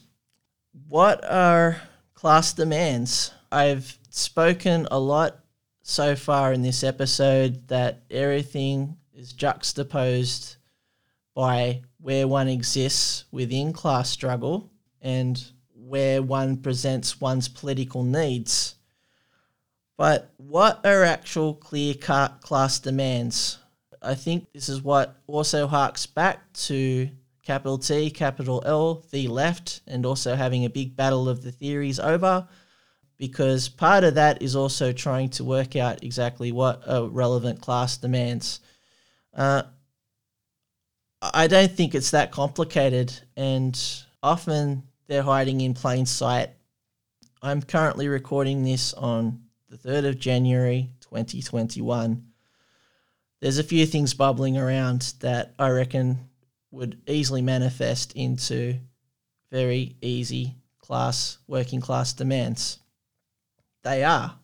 what 0.90 1.24
are 1.24 1.82
class 2.14 2.52
demands? 2.52 3.32
I've 3.52 3.98
spoken 4.14 4.88
a 4.92 5.00
lot 5.00 5.40
so 5.82 6.16
far 6.16 6.54
in 6.54 6.62
this 6.62 6.84
episode 6.84 7.68
that 7.68 8.04
everything 8.12 8.96
is 9.14 9.34
juxtaposed 9.34 10.58
by 11.34 11.82
where 12.00 12.28
one 12.28 12.48
exists 12.48 13.26
within 13.32 13.74
class 13.74 14.10
struggle 14.10 14.70
and 15.02 15.44
where 15.76 16.22
one 16.22 16.58
presents 16.58 17.20
one's 17.20 17.48
political 17.48 18.04
needs. 18.04 18.76
But 19.98 20.32
what 20.38 20.86
are 20.86 21.04
actual 21.04 21.56
clear 21.56 21.96
cut 21.96 22.40
class 22.42 22.80
demands? 22.80 23.58
I 24.00 24.14
think 24.14 24.48
this 24.54 24.70
is 24.70 24.84
what 24.84 25.16
also 25.26 25.66
harks 25.66 26.06
back 26.06 26.54
to 26.54 27.10
capital 27.42 27.80
T, 27.80 28.12
capital 28.12 28.62
L, 28.64 29.04
the 29.12 29.28
left, 29.28 29.82
and 29.88 30.06
also 30.06 30.36
having 30.36 30.66
a 30.66 30.70
big 30.70 30.96
battle 30.96 31.28
of 31.28 31.42
the 31.42 31.52
theories 31.52 32.00
over 32.00 32.48
because 33.24 33.70
part 33.70 34.04
of 34.04 34.16
that 34.16 34.42
is 34.42 34.54
also 34.54 34.92
trying 34.92 35.30
to 35.30 35.46
work 35.46 35.78
out 35.78 36.04
exactly 36.04 36.52
what 36.52 36.84
a 36.86 37.08
relevant 37.08 37.62
class 37.62 37.96
demands. 37.96 38.60
Uh, 39.34 39.64
I 41.22 41.48
don't 41.48 41.72
think 41.72 41.96
it's 41.96 42.12
that 42.12 42.34
complicated, 42.34 43.18
and 43.38 43.82
often 44.22 44.84
they're 45.08 45.24
hiding 45.24 45.62
in 45.62 45.74
plain 45.74 46.06
sight. 46.06 46.50
I'm 47.42 47.62
currently 47.62 48.10
recording 48.10 48.62
this 48.62 48.94
on 48.94 49.44
the 49.70 49.78
3rd 49.78 50.10
of 50.10 50.20
January 50.20 50.90
2021. 51.00 52.26
There's 53.40 53.58
a 53.58 53.64
few 53.64 53.86
things 53.86 54.14
bubbling 54.14 54.58
around 54.58 55.14
that 55.22 55.54
I 55.58 55.70
reckon 55.70 56.28
would 56.72 57.00
easily 57.08 57.42
manifest 57.42 58.12
into 58.18 58.80
very 59.50 59.96
easy 60.02 60.58
class, 60.82 61.38
working 61.48 61.80
class 61.80 62.12
demands. 62.12 62.80
They 63.84 64.04
are, 64.04 64.40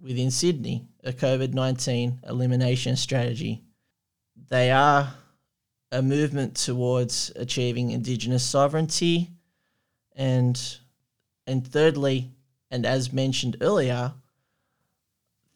within 0.00 0.30
Sydney, 0.30 0.86
a 1.02 1.12
COVID 1.12 1.54
19 1.54 2.20
elimination 2.28 2.96
strategy. 2.96 3.62
They 4.48 4.70
are 4.70 5.14
a 5.90 6.02
movement 6.02 6.54
towards 6.56 7.32
achieving 7.36 7.90
Indigenous 7.90 8.44
sovereignty. 8.44 9.30
And, 10.14 10.60
and 11.46 11.66
thirdly, 11.66 12.30
and 12.70 12.84
as 12.84 13.12
mentioned 13.12 13.56
earlier, 13.60 14.12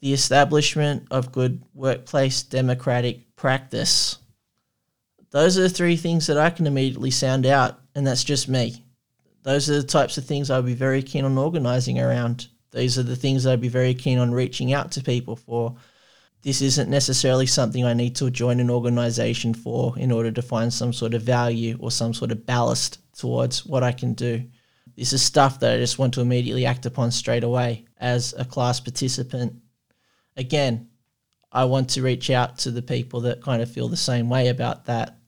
the 0.01 0.13
establishment 0.15 1.07
of 1.11 1.33
good 1.33 1.63
workplace 1.75 2.43
democratic 2.43 3.37
practice. 3.37 4.19
Those 5.31 5.59
are 5.59 5.63
the 5.63 5.69
three 5.69 5.97
things 5.97 6.27
that 6.27 6.39
I 6.39 6.51
can 6.51 6.67
immediately 6.67 7.11
sound 7.11 7.45
out, 7.45 7.79
and 7.95 8.07
that's 8.07 8.25
just 8.25 8.49
me. 8.49 8.85
Those 9.43 9.69
are 9.69 9.81
the 9.81 9.87
types 9.87 10.17
of 10.19 10.25
things 10.25 10.51
I'll 10.51 10.63
be 10.63 10.75
very 10.75 11.03
keen 11.03 11.25
on 11.25 11.39
organising 11.39 12.01
around 12.01 12.49
these 12.73 12.99
are 12.99 13.03
the 13.03 13.17
things 13.17 13.47
I'd 13.47 13.61
be 13.61 13.69
very 13.69 13.95
keen 13.95 14.19
on 14.19 14.33
reaching 14.33 14.73
out 14.73 14.93
to 14.93 15.03
people 15.03 15.37
for. 15.37 15.75
This 16.43 16.63
isn't 16.63 16.89
necessarily 16.89 17.47
something 17.47 17.85
I 17.85 17.93
need 17.93 18.17
to 18.17 18.31
join 18.31 18.61
an 18.61 18.71
organization 18.71 19.53
for 19.53 19.99
in 19.99 20.11
order 20.11 20.31
to 20.31 20.43
find 20.43 20.73
some 20.73 20.93
sort 20.93 21.15
of 21.15 21.23
value 21.23 21.77
or 21.81 21.91
some 21.91 22.15
sort 22.15 22.33
of 22.33 22.47
ballast 22.47 22.99
towards 23.17 23.67
what 23.67 23.83
I 23.83 23.93
can 23.93 24.15
do. 24.15 24.45
This 24.97 25.13
is 25.13 25.23
stuff 25.23 25.61
that 25.61 25.75
I 25.75 25.79
just 25.79 25.99
want 25.99 26.15
to 26.15 26.21
immediately 26.21 26.65
act 26.65 26.87
upon 26.87 27.11
straight 27.11 27.45
away 27.45 27.85
as 27.99 28.35
a 28.39 28.45
class 28.45 28.81
participant. 28.81 29.55
Again, 30.37 30.89
I 31.53 31.65
want 31.65 31.91
to 31.91 32.03
reach 32.03 32.31
out 32.31 32.59
to 32.59 32.71
the 32.71 32.83
people 32.83 33.23
that 33.23 33.43
kind 33.43 33.61
of 33.61 33.71
feel 33.71 33.89
the 33.89 33.97
same 33.97 34.29
way 34.29 34.49
about 34.49 34.87
that. 34.87 35.19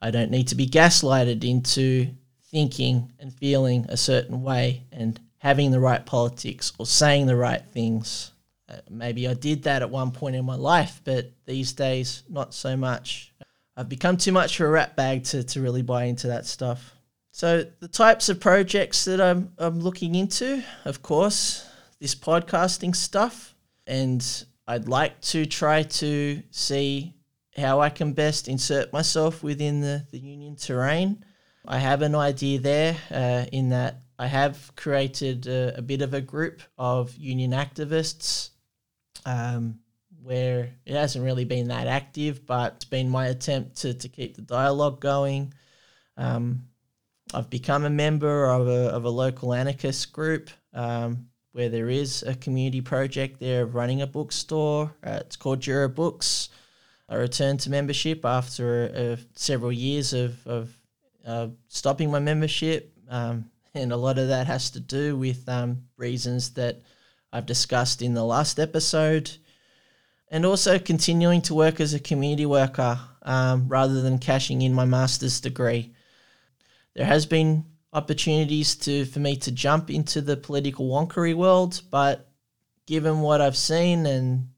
I 0.00 0.10
don't 0.10 0.30
need 0.30 0.48
to 0.48 0.54
be 0.54 0.66
gaslighted 0.66 1.44
into 1.44 2.14
thinking 2.50 3.12
and 3.18 3.32
feeling 3.32 3.86
a 3.88 3.96
certain 3.96 4.42
way 4.42 4.86
and 4.92 5.20
having 5.40 5.70
the 5.70 5.80
right 5.80 6.04
politics 6.04 6.72
or 6.78 6.86
saying 6.86 7.26
the 7.26 7.36
right 7.36 7.64
things. 7.72 8.30
Uh, 8.68 8.76
maybe 8.88 9.26
I 9.26 9.34
did 9.34 9.64
that 9.64 9.82
at 9.82 9.90
one 9.90 10.12
point 10.12 10.36
in 10.36 10.44
my 10.44 10.54
life, 10.54 11.00
but 11.02 11.32
these 11.46 11.72
days, 11.72 12.22
not 12.28 12.54
so 12.54 12.76
much. 12.76 13.32
I've 13.76 13.88
become 13.88 14.16
too 14.16 14.32
much 14.32 14.60
of 14.60 14.66
a 14.66 14.70
rat 14.70 14.96
bag 14.96 15.24
to, 15.24 15.42
to 15.42 15.60
really 15.60 15.82
buy 15.82 16.04
into 16.04 16.28
that 16.28 16.46
stuff. 16.46 16.94
So, 17.32 17.64
the 17.80 17.88
types 17.88 18.28
of 18.28 18.38
projects 18.38 19.04
that 19.06 19.20
I'm, 19.20 19.52
I'm 19.56 19.80
looking 19.80 20.14
into, 20.14 20.62
of 20.84 21.02
course, 21.02 21.66
this 22.00 22.14
podcasting 22.14 22.94
stuff. 22.94 23.54
And 23.86 24.24
I'd 24.68 24.88
like 24.88 25.20
to 25.22 25.46
try 25.46 25.84
to 25.84 26.42
see 26.50 27.14
how 27.56 27.80
I 27.80 27.88
can 27.88 28.12
best 28.12 28.46
insert 28.46 28.92
myself 28.92 29.42
within 29.42 29.80
the, 29.80 30.06
the 30.10 30.18
union 30.18 30.56
terrain. 30.56 31.24
I 31.66 31.78
have 31.78 32.02
an 32.02 32.14
idea 32.14 32.58
there 32.58 32.96
uh, 33.10 33.46
in 33.52 33.70
that 33.70 34.02
I 34.20 34.26
have 34.26 34.76
created 34.76 35.46
a, 35.46 35.78
a 35.78 35.82
bit 35.82 36.02
of 36.02 36.12
a 36.12 36.20
group 36.20 36.60
of 36.76 37.16
union 37.16 37.52
activists 37.52 38.50
um, 39.24 39.78
where 40.22 40.74
it 40.84 40.92
hasn't 40.92 41.24
really 41.24 41.46
been 41.46 41.68
that 41.68 41.86
active, 41.86 42.44
but 42.44 42.74
it's 42.74 42.84
been 42.84 43.08
my 43.08 43.28
attempt 43.28 43.76
to, 43.78 43.94
to 43.94 44.08
keep 44.10 44.36
the 44.36 44.42
dialogue 44.42 45.00
going. 45.00 45.54
Um, 46.18 46.66
I've 47.32 47.48
become 47.48 47.86
a 47.86 47.90
member 47.90 48.44
of 48.50 48.68
a, 48.68 48.90
of 48.90 49.06
a 49.06 49.08
local 49.08 49.54
anarchist 49.54 50.12
group 50.12 50.50
um, 50.74 51.28
where 51.52 51.70
there 51.70 51.88
is 51.88 52.22
a 52.22 52.34
community 52.34 52.82
project 52.82 53.40
there 53.40 53.62
of 53.62 53.74
running 53.74 54.02
a 54.02 54.06
bookstore. 54.06 54.94
Uh, 55.02 55.20
it's 55.22 55.36
called 55.36 55.60
Jura 55.60 55.88
Books. 55.88 56.50
I 57.08 57.14
returned 57.14 57.60
to 57.60 57.70
membership 57.70 58.26
after 58.26 59.16
several 59.34 59.72
years 59.72 60.12
of, 60.12 60.46
of 60.46 60.76
uh, 61.26 61.48
stopping 61.68 62.10
my 62.10 62.18
membership. 62.18 62.92
Um, 63.08 63.50
and 63.74 63.92
a 63.92 63.96
lot 63.96 64.18
of 64.18 64.28
that 64.28 64.46
has 64.46 64.70
to 64.70 64.80
do 64.80 65.16
with 65.16 65.48
um, 65.48 65.84
reasons 65.96 66.50
that 66.54 66.82
I've 67.32 67.46
discussed 67.46 68.02
in 68.02 68.14
the 68.14 68.24
last 68.24 68.58
episode, 68.58 69.30
and 70.28 70.44
also 70.44 70.78
continuing 70.78 71.42
to 71.42 71.54
work 71.54 71.80
as 71.80 71.94
a 71.94 72.00
community 72.00 72.46
worker 72.46 72.98
um, 73.22 73.68
rather 73.68 74.00
than 74.00 74.18
cashing 74.18 74.62
in 74.62 74.74
my 74.74 74.84
master's 74.84 75.40
degree. 75.40 75.94
There 76.94 77.06
has 77.06 77.26
been 77.26 77.64
opportunities 77.92 78.76
to 78.76 79.04
for 79.04 79.18
me 79.18 79.36
to 79.36 79.50
jump 79.50 79.90
into 79.90 80.20
the 80.20 80.36
political 80.36 80.88
wonkery 80.88 81.34
world, 81.34 81.82
but 81.90 82.28
given 82.86 83.20
what 83.20 83.40
I've 83.40 83.56
seen 83.56 84.06
and 84.06 84.48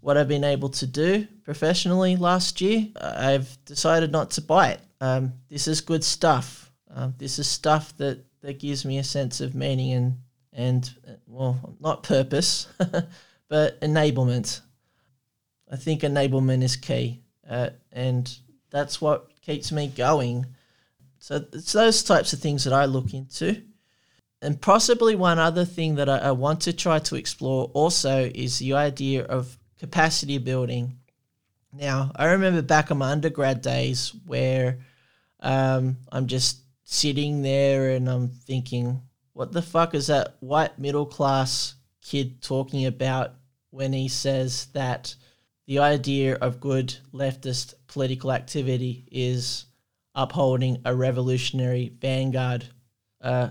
what 0.00 0.16
I've 0.16 0.28
been 0.28 0.44
able 0.44 0.68
to 0.70 0.86
do 0.86 1.26
professionally 1.44 2.16
last 2.16 2.60
year, 2.60 2.88
I've 3.00 3.58
decided 3.64 4.12
not 4.12 4.30
to 4.32 4.42
buy 4.42 4.70
it. 4.70 4.80
Um, 5.00 5.34
this 5.48 5.68
is 5.68 5.80
good 5.80 6.04
stuff. 6.04 6.70
Um, 6.90 7.14
this 7.18 7.38
is 7.38 7.46
stuff 7.48 7.96
that, 7.98 8.24
that 8.48 8.58
gives 8.58 8.86
me 8.86 8.96
a 8.96 9.04
sense 9.04 9.42
of 9.42 9.54
meaning 9.54 9.92
and, 9.92 10.16
and 10.54 10.90
well, 11.26 11.76
not 11.80 12.02
purpose, 12.02 12.66
but 13.48 13.78
enablement. 13.82 14.62
I 15.70 15.76
think 15.76 16.00
enablement 16.00 16.62
is 16.62 16.74
key, 16.74 17.20
uh, 17.46 17.68
and 17.92 18.38
that's 18.70 19.02
what 19.02 19.28
keeps 19.42 19.70
me 19.70 19.88
going. 19.88 20.46
So 21.18 21.44
it's 21.52 21.72
those 21.72 22.02
types 22.02 22.32
of 22.32 22.38
things 22.38 22.64
that 22.64 22.72
I 22.72 22.86
look 22.86 23.12
into. 23.12 23.60
And 24.40 24.58
possibly 24.58 25.14
one 25.14 25.38
other 25.38 25.66
thing 25.66 25.96
that 25.96 26.08
I, 26.08 26.16
I 26.16 26.30
want 26.30 26.62
to 26.62 26.72
try 26.72 27.00
to 27.00 27.16
explore 27.16 27.70
also 27.74 28.30
is 28.34 28.60
the 28.60 28.72
idea 28.72 29.24
of 29.24 29.58
capacity 29.78 30.38
building. 30.38 30.96
Now, 31.70 32.12
I 32.16 32.24
remember 32.28 32.62
back 32.62 32.90
in 32.90 32.96
my 32.96 33.10
undergrad 33.10 33.60
days 33.60 34.14
where 34.24 34.78
um, 35.40 35.98
I'm 36.10 36.28
just 36.28 36.62
sitting 36.90 37.42
there 37.42 37.90
and 37.90 38.08
I'm 38.08 38.28
thinking, 38.28 39.02
what 39.34 39.52
the 39.52 39.60
fuck 39.60 39.94
is 39.94 40.06
that 40.06 40.36
white 40.40 40.78
middle 40.78 41.04
class 41.04 41.74
kid 42.02 42.40
talking 42.40 42.86
about 42.86 43.34
when 43.68 43.92
he 43.92 44.08
says 44.08 44.68
that 44.72 45.14
the 45.66 45.80
idea 45.80 46.36
of 46.36 46.60
good 46.60 46.96
leftist 47.12 47.74
political 47.88 48.32
activity 48.32 49.06
is 49.12 49.66
upholding 50.14 50.80
a 50.86 50.94
revolutionary 50.94 51.92
vanguard. 52.00 52.64
Uh, 53.20 53.50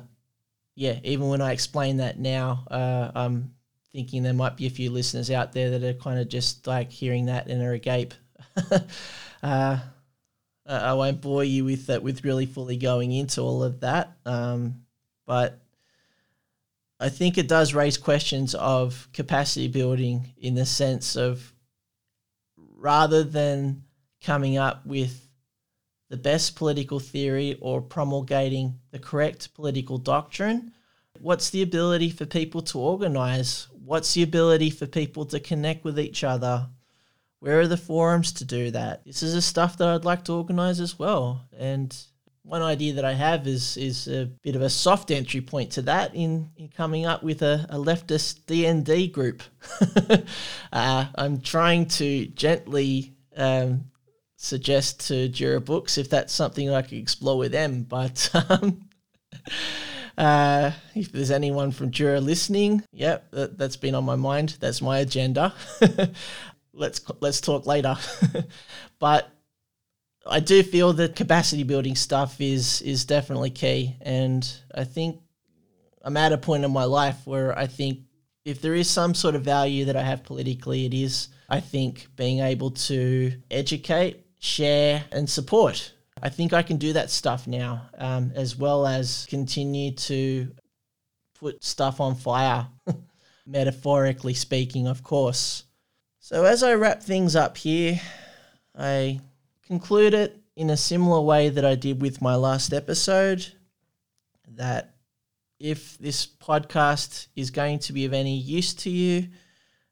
yeah, 0.74 1.00
even 1.04 1.28
when 1.28 1.42
I 1.42 1.52
explain 1.52 1.98
that 1.98 2.18
now, 2.18 2.66
uh, 2.72 3.12
I'm 3.14 3.54
thinking 3.92 4.24
there 4.24 4.34
might 4.34 4.58
be 4.58 4.66
a 4.66 4.72
few 4.72 4.90
listeners 4.90 5.30
out 5.30 5.54
there 5.54 5.70
that 5.70 5.84
are 5.84 5.94
kind 5.94 6.20
of 6.20 6.28
just 6.28 6.66
like 6.66 6.92
hearing 6.92 7.28
that 7.28 7.46
and 7.50 7.62
are 7.62 7.74
agape. 7.74 8.16
uh, 9.44 9.78
I 10.68 10.94
won't 10.94 11.22
bore 11.22 11.44
you 11.44 11.66
with 11.66 11.88
that, 11.88 12.04
with 12.04 12.26
really 12.26 12.46
fully 12.46 12.78
going 12.78 13.12
into 13.12 13.42
all 13.42 13.64
of 13.64 13.80
that. 13.82 14.18
Um, 14.26 14.86
but 15.26 15.60
I 17.00 17.10
think 17.10 17.38
it 17.38 17.48
does 17.48 17.74
raise 17.74 17.98
questions 17.98 18.56
of 18.56 19.08
capacity 19.14 19.68
building 19.68 20.34
in 20.38 20.56
the 20.56 20.66
sense 20.66 21.16
of 21.16 21.54
rather 22.78 23.24
than 23.24 23.84
coming 24.22 24.58
up 24.58 24.86
with 24.86 25.28
the 26.10 26.18
best 26.18 26.56
political 26.56 27.00
theory 27.00 27.58
or 27.62 27.82
promulgating 27.82 28.80
the 28.92 29.00
correct 29.00 29.54
political 29.54 29.98
doctrine, 29.98 30.72
what's 31.20 31.50
the 31.50 31.62
ability 31.62 32.10
for 32.10 32.26
people 32.26 32.62
to 32.62 32.80
organize? 32.80 33.68
What's 33.84 34.14
the 34.14 34.24
ability 34.24 34.70
for 34.70 34.86
people 34.86 35.26
to 35.26 35.40
connect 35.40 35.84
with 35.84 36.00
each 36.00 36.24
other? 36.24 36.68
Where 37.48 37.62
are 37.62 37.68
the 37.68 37.78
forums 37.78 38.34
to 38.34 38.44
do 38.44 38.72
that? 38.72 39.06
This 39.06 39.24
is 39.24 39.34
the 39.34 39.42
stuff 39.42 39.78
that 39.78 39.88
I'd 39.88 40.04
like 40.04 40.26
to 40.26 40.34
organize 40.34 40.82
as 40.82 41.00
well. 41.00 41.48
And 41.58 41.96
one 42.44 42.62
idea 42.62 42.96
that 42.96 43.06
I 43.06 43.14
have 43.14 43.48
is 43.48 43.78
is 43.78 44.10
a 44.10 44.26
bit 44.44 44.58
of 44.58 44.62
a 44.62 44.70
soft 44.70 45.12
entry 45.12 45.40
point 45.40 45.72
to 45.72 45.82
that 45.84 46.14
in, 46.14 46.50
in 46.58 46.68
coming 46.68 47.06
up 47.06 47.24
with 47.24 47.42
a, 47.44 47.66
a 47.70 47.78
leftist 47.78 48.42
DND 48.48 49.14
group. 49.14 49.44
uh, 50.74 51.06
I'm 51.16 51.40
trying 51.40 51.86
to 51.86 52.26
gently 52.26 53.16
um, 53.38 53.86
suggest 54.36 55.08
to 55.08 55.30
Jura 55.30 55.62
Books 55.62 55.98
if 55.98 56.10
that's 56.10 56.34
something 56.34 56.70
I 56.70 56.82
could 56.82 56.98
explore 56.98 57.38
with 57.38 57.54
them. 57.54 57.84
But 57.84 58.30
um, 58.50 58.90
uh, 60.18 60.72
if 60.96 61.14
there's 61.14 61.32
anyone 61.32 61.72
from 61.72 61.92
Jura 61.92 62.20
listening, 62.20 62.84
yeah, 62.92 63.20
that, 63.32 63.58
that's 63.58 63.78
been 63.78 63.96
on 63.96 64.04
my 64.04 64.18
mind. 64.18 64.58
That's 64.60 64.82
my 64.82 65.00
agenda. 65.00 65.54
let's 66.78 67.02
let's 67.20 67.42
talk 67.42 67.66
later. 67.66 67.96
but 69.00 69.30
I 70.26 70.40
do 70.40 70.64
feel 70.64 70.94
that 70.94 71.16
capacity 71.16 71.64
building 71.64 71.96
stuff 71.96 72.40
is 72.40 72.82
is 72.82 73.06
definitely 73.06 73.50
key, 73.50 73.98
and 74.02 74.50
I 74.74 74.84
think 74.84 75.20
I'm 76.04 76.18
at 76.18 76.34
a 76.34 76.38
point 76.38 76.64
in 76.64 76.72
my 76.72 76.86
life 76.86 77.26
where 77.26 77.58
I 77.58 77.68
think 77.68 78.00
if 78.46 78.62
there 78.62 78.76
is 78.76 78.90
some 78.90 79.14
sort 79.14 79.36
of 79.36 79.44
value 79.44 79.86
that 79.86 79.98
I 79.98 80.04
have 80.04 80.24
politically, 80.24 80.86
it 80.86 80.94
is 80.94 81.30
I 81.50 81.60
think 81.60 82.08
being 82.16 82.40
able 82.40 82.72
to 82.72 83.34
educate, 83.52 84.26
share, 84.40 85.04
and 85.12 85.30
support. 85.30 85.94
I 86.22 86.30
think 86.30 86.52
I 86.54 86.64
can 86.64 86.78
do 86.78 86.94
that 86.94 87.12
stuff 87.12 87.46
now, 87.48 87.90
um, 87.98 88.32
as 88.36 88.56
well 88.56 88.88
as 88.88 89.28
continue 89.30 89.92
to 89.92 90.52
put 91.40 91.64
stuff 91.64 92.02
on 92.02 92.16
fire, 92.16 92.68
metaphorically 93.46 94.34
speaking, 94.34 94.88
of 94.88 95.04
course. 95.04 95.64
So 96.30 96.44
as 96.44 96.62
I 96.62 96.74
wrap 96.74 97.02
things 97.02 97.38
up 97.38 97.56
here, 97.56 98.02
I 98.78 99.22
conclude 99.66 100.14
it 100.14 100.38
in 100.58 100.70
a 100.70 100.76
similar 100.76 101.22
way 101.22 101.48
that 101.48 101.64
I 101.64 101.76
did 101.76 102.02
with 102.02 102.22
my 102.22 102.36
last 102.36 102.74
episode 102.74 103.48
that 104.50 104.98
if 105.58 105.98
this 106.00 106.28
podcast 106.28 107.28
is 107.38 107.50
going 107.50 107.80
to 107.80 107.94
be 107.94 108.04
of 108.04 108.12
any 108.12 108.36
use 108.36 108.74
to 108.74 108.90
you, 108.90 109.30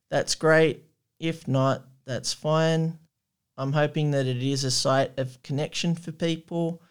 that's 0.09 0.35
great. 0.35 0.83
If 1.21 1.47
not, 1.47 1.85
that's 2.03 2.33
fine. 2.33 2.99
I'm 3.57 3.71
hoping 3.71 4.11
that 4.11 4.27
it 4.27 4.43
is 4.43 4.65
a 4.65 4.71
site 4.71 5.17
of 5.17 5.41
connection 5.41 5.95
for 5.95 6.11
people, 6.11 6.81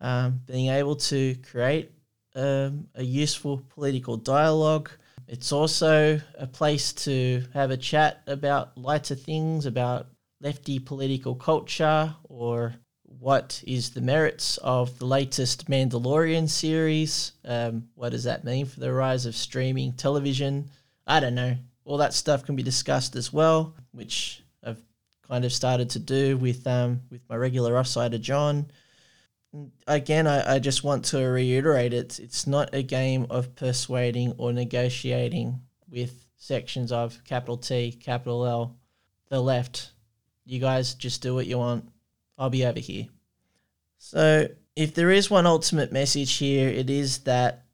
um, 0.00 0.40
being 0.46 0.70
able 0.70 0.96
to 0.96 1.34
create 1.50 1.90
um, 2.34 2.88
a 2.94 3.02
useful 3.02 3.62
political 3.68 4.16
dialogue. 4.16 4.90
It's 5.26 5.52
also 5.52 6.20
a 6.38 6.46
place 6.46 6.92
to 6.92 7.44
have 7.54 7.70
a 7.70 7.76
chat 7.76 8.22
about 8.26 8.76
lighter 8.76 9.14
things, 9.14 9.66
about 9.66 10.06
lefty 10.40 10.78
political 10.78 11.34
culture 11.34 12.14
or 12.24 12.74
what 13.18 13.62
is 13.66 13.90
the 13.90 14.00
merits 14.00 14.58
of 14.58 14.98
the 14.98 15.06
latest 15.06 15.70
Mandalorian 15.70 16.48
series? 16.48 17.32
Um, 17.44 17.88
what 17.94 18.10
does 18.10 18.24
that 18.24 18.44
mean 18.44 18.66
for 18.66 18.80
the 18.80 18.92
rise 18.92 19.24
of 19.24 19.34
streaming 19.34 19.92
television? 19.92 20.70
I 21.06 21.20
don't 21.20 21.34
know. 21.34 21.56
All 21.86 21.96
that 21.98 22.12
stuff 22.12 22.44
can 22.44 22.56
be 22.56 22.62
discussed 22.62 23.16
as 23.16 23.32
well, 23.32 23.74
which 23.92 24.42
I've 24.62 24.82
kind 25.26 25.44
of 25.44 25.52
started 25.52 25.90
to 25.90 25.98
do 25.98 26.36
with 26.36 26.66
um, 26.66 27.00
with 27.10 27.22
my 27.28 27.36
regular 27.36 27.72
offsider 27.74 28.20
John. 28.20 28.66
Again, 29.86 30.26
I, 30.26 30.56
I 30.56 30.58
just 30.58 30.82
want 30.82 31.04
to 31.06 31.18
reiterate 31.18 31.92
it. 31.92 32.18
It's 32.18 32.46
not 32.46 32.74
a 32.74 32.82
game 32.82 33.26
of 33.30 33.54
persuading 33.54 34.34
or 34.38 34.52
negotiating 34.52 35.60
with 35.90 36.26
sections 36.36 36.90
of 36.90 37.22
capital 37.24 37.56
T, 37.56 37.92
capital 37.92 38.44
L, 38.46 38.76
the 39.28 39.40
left 39.40 39.92
you 40.44 40.60
guys 40.60 40.94
just 40.94 41.22
do 41.22 41.34
what 41.34 41.46
you 41.46 41.58
want. 41.58 41.88
I'll 42.38 42.50
be 42.50 42.66
over 42.66 42.80
here. 42.80 43.06
So, 43.98 44.48
if 44.76 44.94
there 44.94 45.10
is 45.10 45.30
one 45.30 45.46
ultimate 45.46 45.92
message 45.92 46.36
here, 46.36 46.68
it 46.68 46.90
is 46.90 47.18
that 47.18 47.64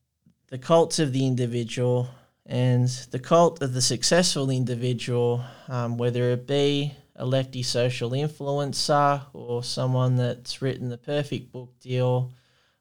the 0.49 0.59
cult 0.59 0.99
of 0.99 1.13
the 1.13 1.27
individual 1.27 2.09
and 2.47 2.89
the 3.11 3.19
cult 3.19 3.63
of 3.63 3.73
the 3.73 3.83
successful 3.83 4.51
individual, 4.51 5.43
um, 5.69 5.97
whether 5.97 6.31
it 6.31 6.47
be 6.47 6.95
a 7.21 7.27
lefty 7.27 7.63
social 7.63 8.11
influencer 8.11 9.23
or 9.33 9.63
someone 9.63 10.17
that's 10.17 10.61
written 10.61 10.89
the 10.89 10.99
perfect 10.99 11.53
book 11.53 11.73
deal 11.81 12.33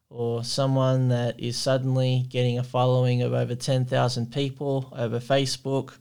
or 0.08 0.42
someone 0.42 1.08
that 1.08 1.38
is 1.38 1.56
suddenly 1.56 2.26
getting 2.28 2.58
a 2.58 2.64
following 2.64 3.22
of 3.22 3.32
over 3.32 3.54
10,000 3.54 4.32
people 4.32 4.92
over 4.96 5.20
Facebook 5.20 5.92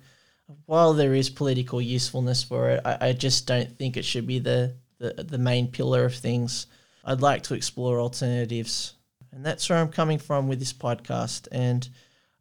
while 0.65 0.93
there 0.93 1.13
is 1.13 1.29
political 1.29 1.81
usefulness 1.81 2.43
for 2.43 2.69
it, 2.69 2.81
I, 2.85 2.97
I 3.09 3.13
just 3.13 3.45
don't 3.45 3.77
think 3.77 3.97
it 3.97 4.05
should 4.05 4.27
be 4.27 4.39
the, 4.39 4.75
the, 4.97 5.23
the 5.23 5.37
main 5.37 5.67
pillar 5.67 6.05
of 6.05 6.15
things. 6.15 6.67
I'd 7.05 7.21
like 7.21 7.43
to 7.43 7.53
explore 7.53 7.99
alternatives. 7.99 8.93
And 9.31 9.45
that's 9.45 9.69
where 9.69 9.77
I'm 9.77 9.89
coming 9.89 10.17
from 10.17 10.47
with 10.47 10.59
this 10.59 10.73
podcast. 10.73 11.47
And 11.51 11.87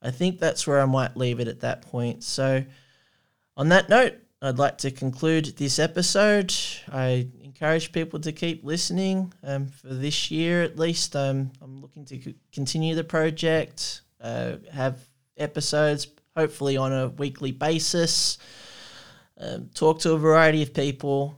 I 0.00 0.10
think 0.10 0.38
that's 0.38 0.66
where 0.66 0.80
I 0.80 0.86
might 0.86 1.16
leave 1.16 1.40
it 1.40 1.48
at 1.48 1.60
that 1.60 1.82
point. 1.82 2.24
So, 2.24 2.64
on 3.56 3.68
that 3.70 3.88
note, 3.88 4.14
I'd 4.40 4.58
like 4.58 4.78
to 4.78 4.92
conclude 4.92 5.46
this 5.56 5.80
episode. 5.80 6.54
I 6.92 7.26
encourage 7.42 7.90
people 7.90 8.20
to 8.20 8.30
keep 8.30 8.62
listening. 8.62 9.32
Um, 9.42 9.66
for 9.66 9.88
this 9.88 10.30
year, 10.30 10.62
at 10.62 10.78
least, 10.78 11.16
um, 11.16 11.50
I'm 11.60 11.80
looking 11.80 12.04
to 12.04 12.34
continue 12.52 12.94
the 12.94 13.02
project, 13.02 14.02
uh, 14.20 14.56
have 14.72 15.00
episodes 15.36 16.06
hopefully 16.36 16.76
on 16.76 16.92
a 16.92 17.08
weekly 17.08 17.50
basis. 17.50 18.38
Um, 19.38 19.70
talk 19.74 19.98
to 20.00 20.12
a 20.12 20.18
variety 20.18 20.62
of 20.62 20.72
people, 20.72 21.36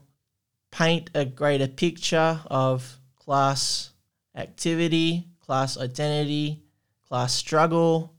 paint 0.71 1.09
a 1.15 1.25
greater 1.25 1.67
picture 1.67 2.39
of 2.45 2.99
class 3.15 3.93
activity, 4.35 5.27
class 5.39 5.75
identity, 5.75 6.61
class 7.07 7.33
struggle, 7.33 8.13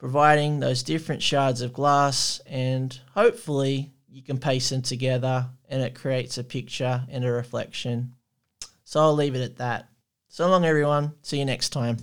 providing 0.00 0.58
those 0.58 0.82
different 0.82 1.22
shards 1.22 1.60
of 1.60 1.74
glass, 1.74 2.40
and 2.46 2.98
hopefully 3.12 3.92
you 4.08 4.22
can 4.22 4.38
paste 4.38 4.70
them 4.70 4.80
together 4.80 5.46
and 5.68 5.82
it 5.82 5.94
creates 5.94 6.38
a 6.38 6.42
picture 6.42 7.04
and 7.10 7.22
a 7.22 7.30
reflection. 7.30 8.14
So 8.82 8.98
I'll 8.98 9.14
leave 9.14 9.36
it 9.36 9.42
at 9.42 9.58
that. 9.58 9.88
So 10.28 10.48
long, 10.48 10.64
everyone. 10.64 11.12
See 11.20 11.38
you 11.38 11.44
next 11.44 11.68
time. 11.68 11.98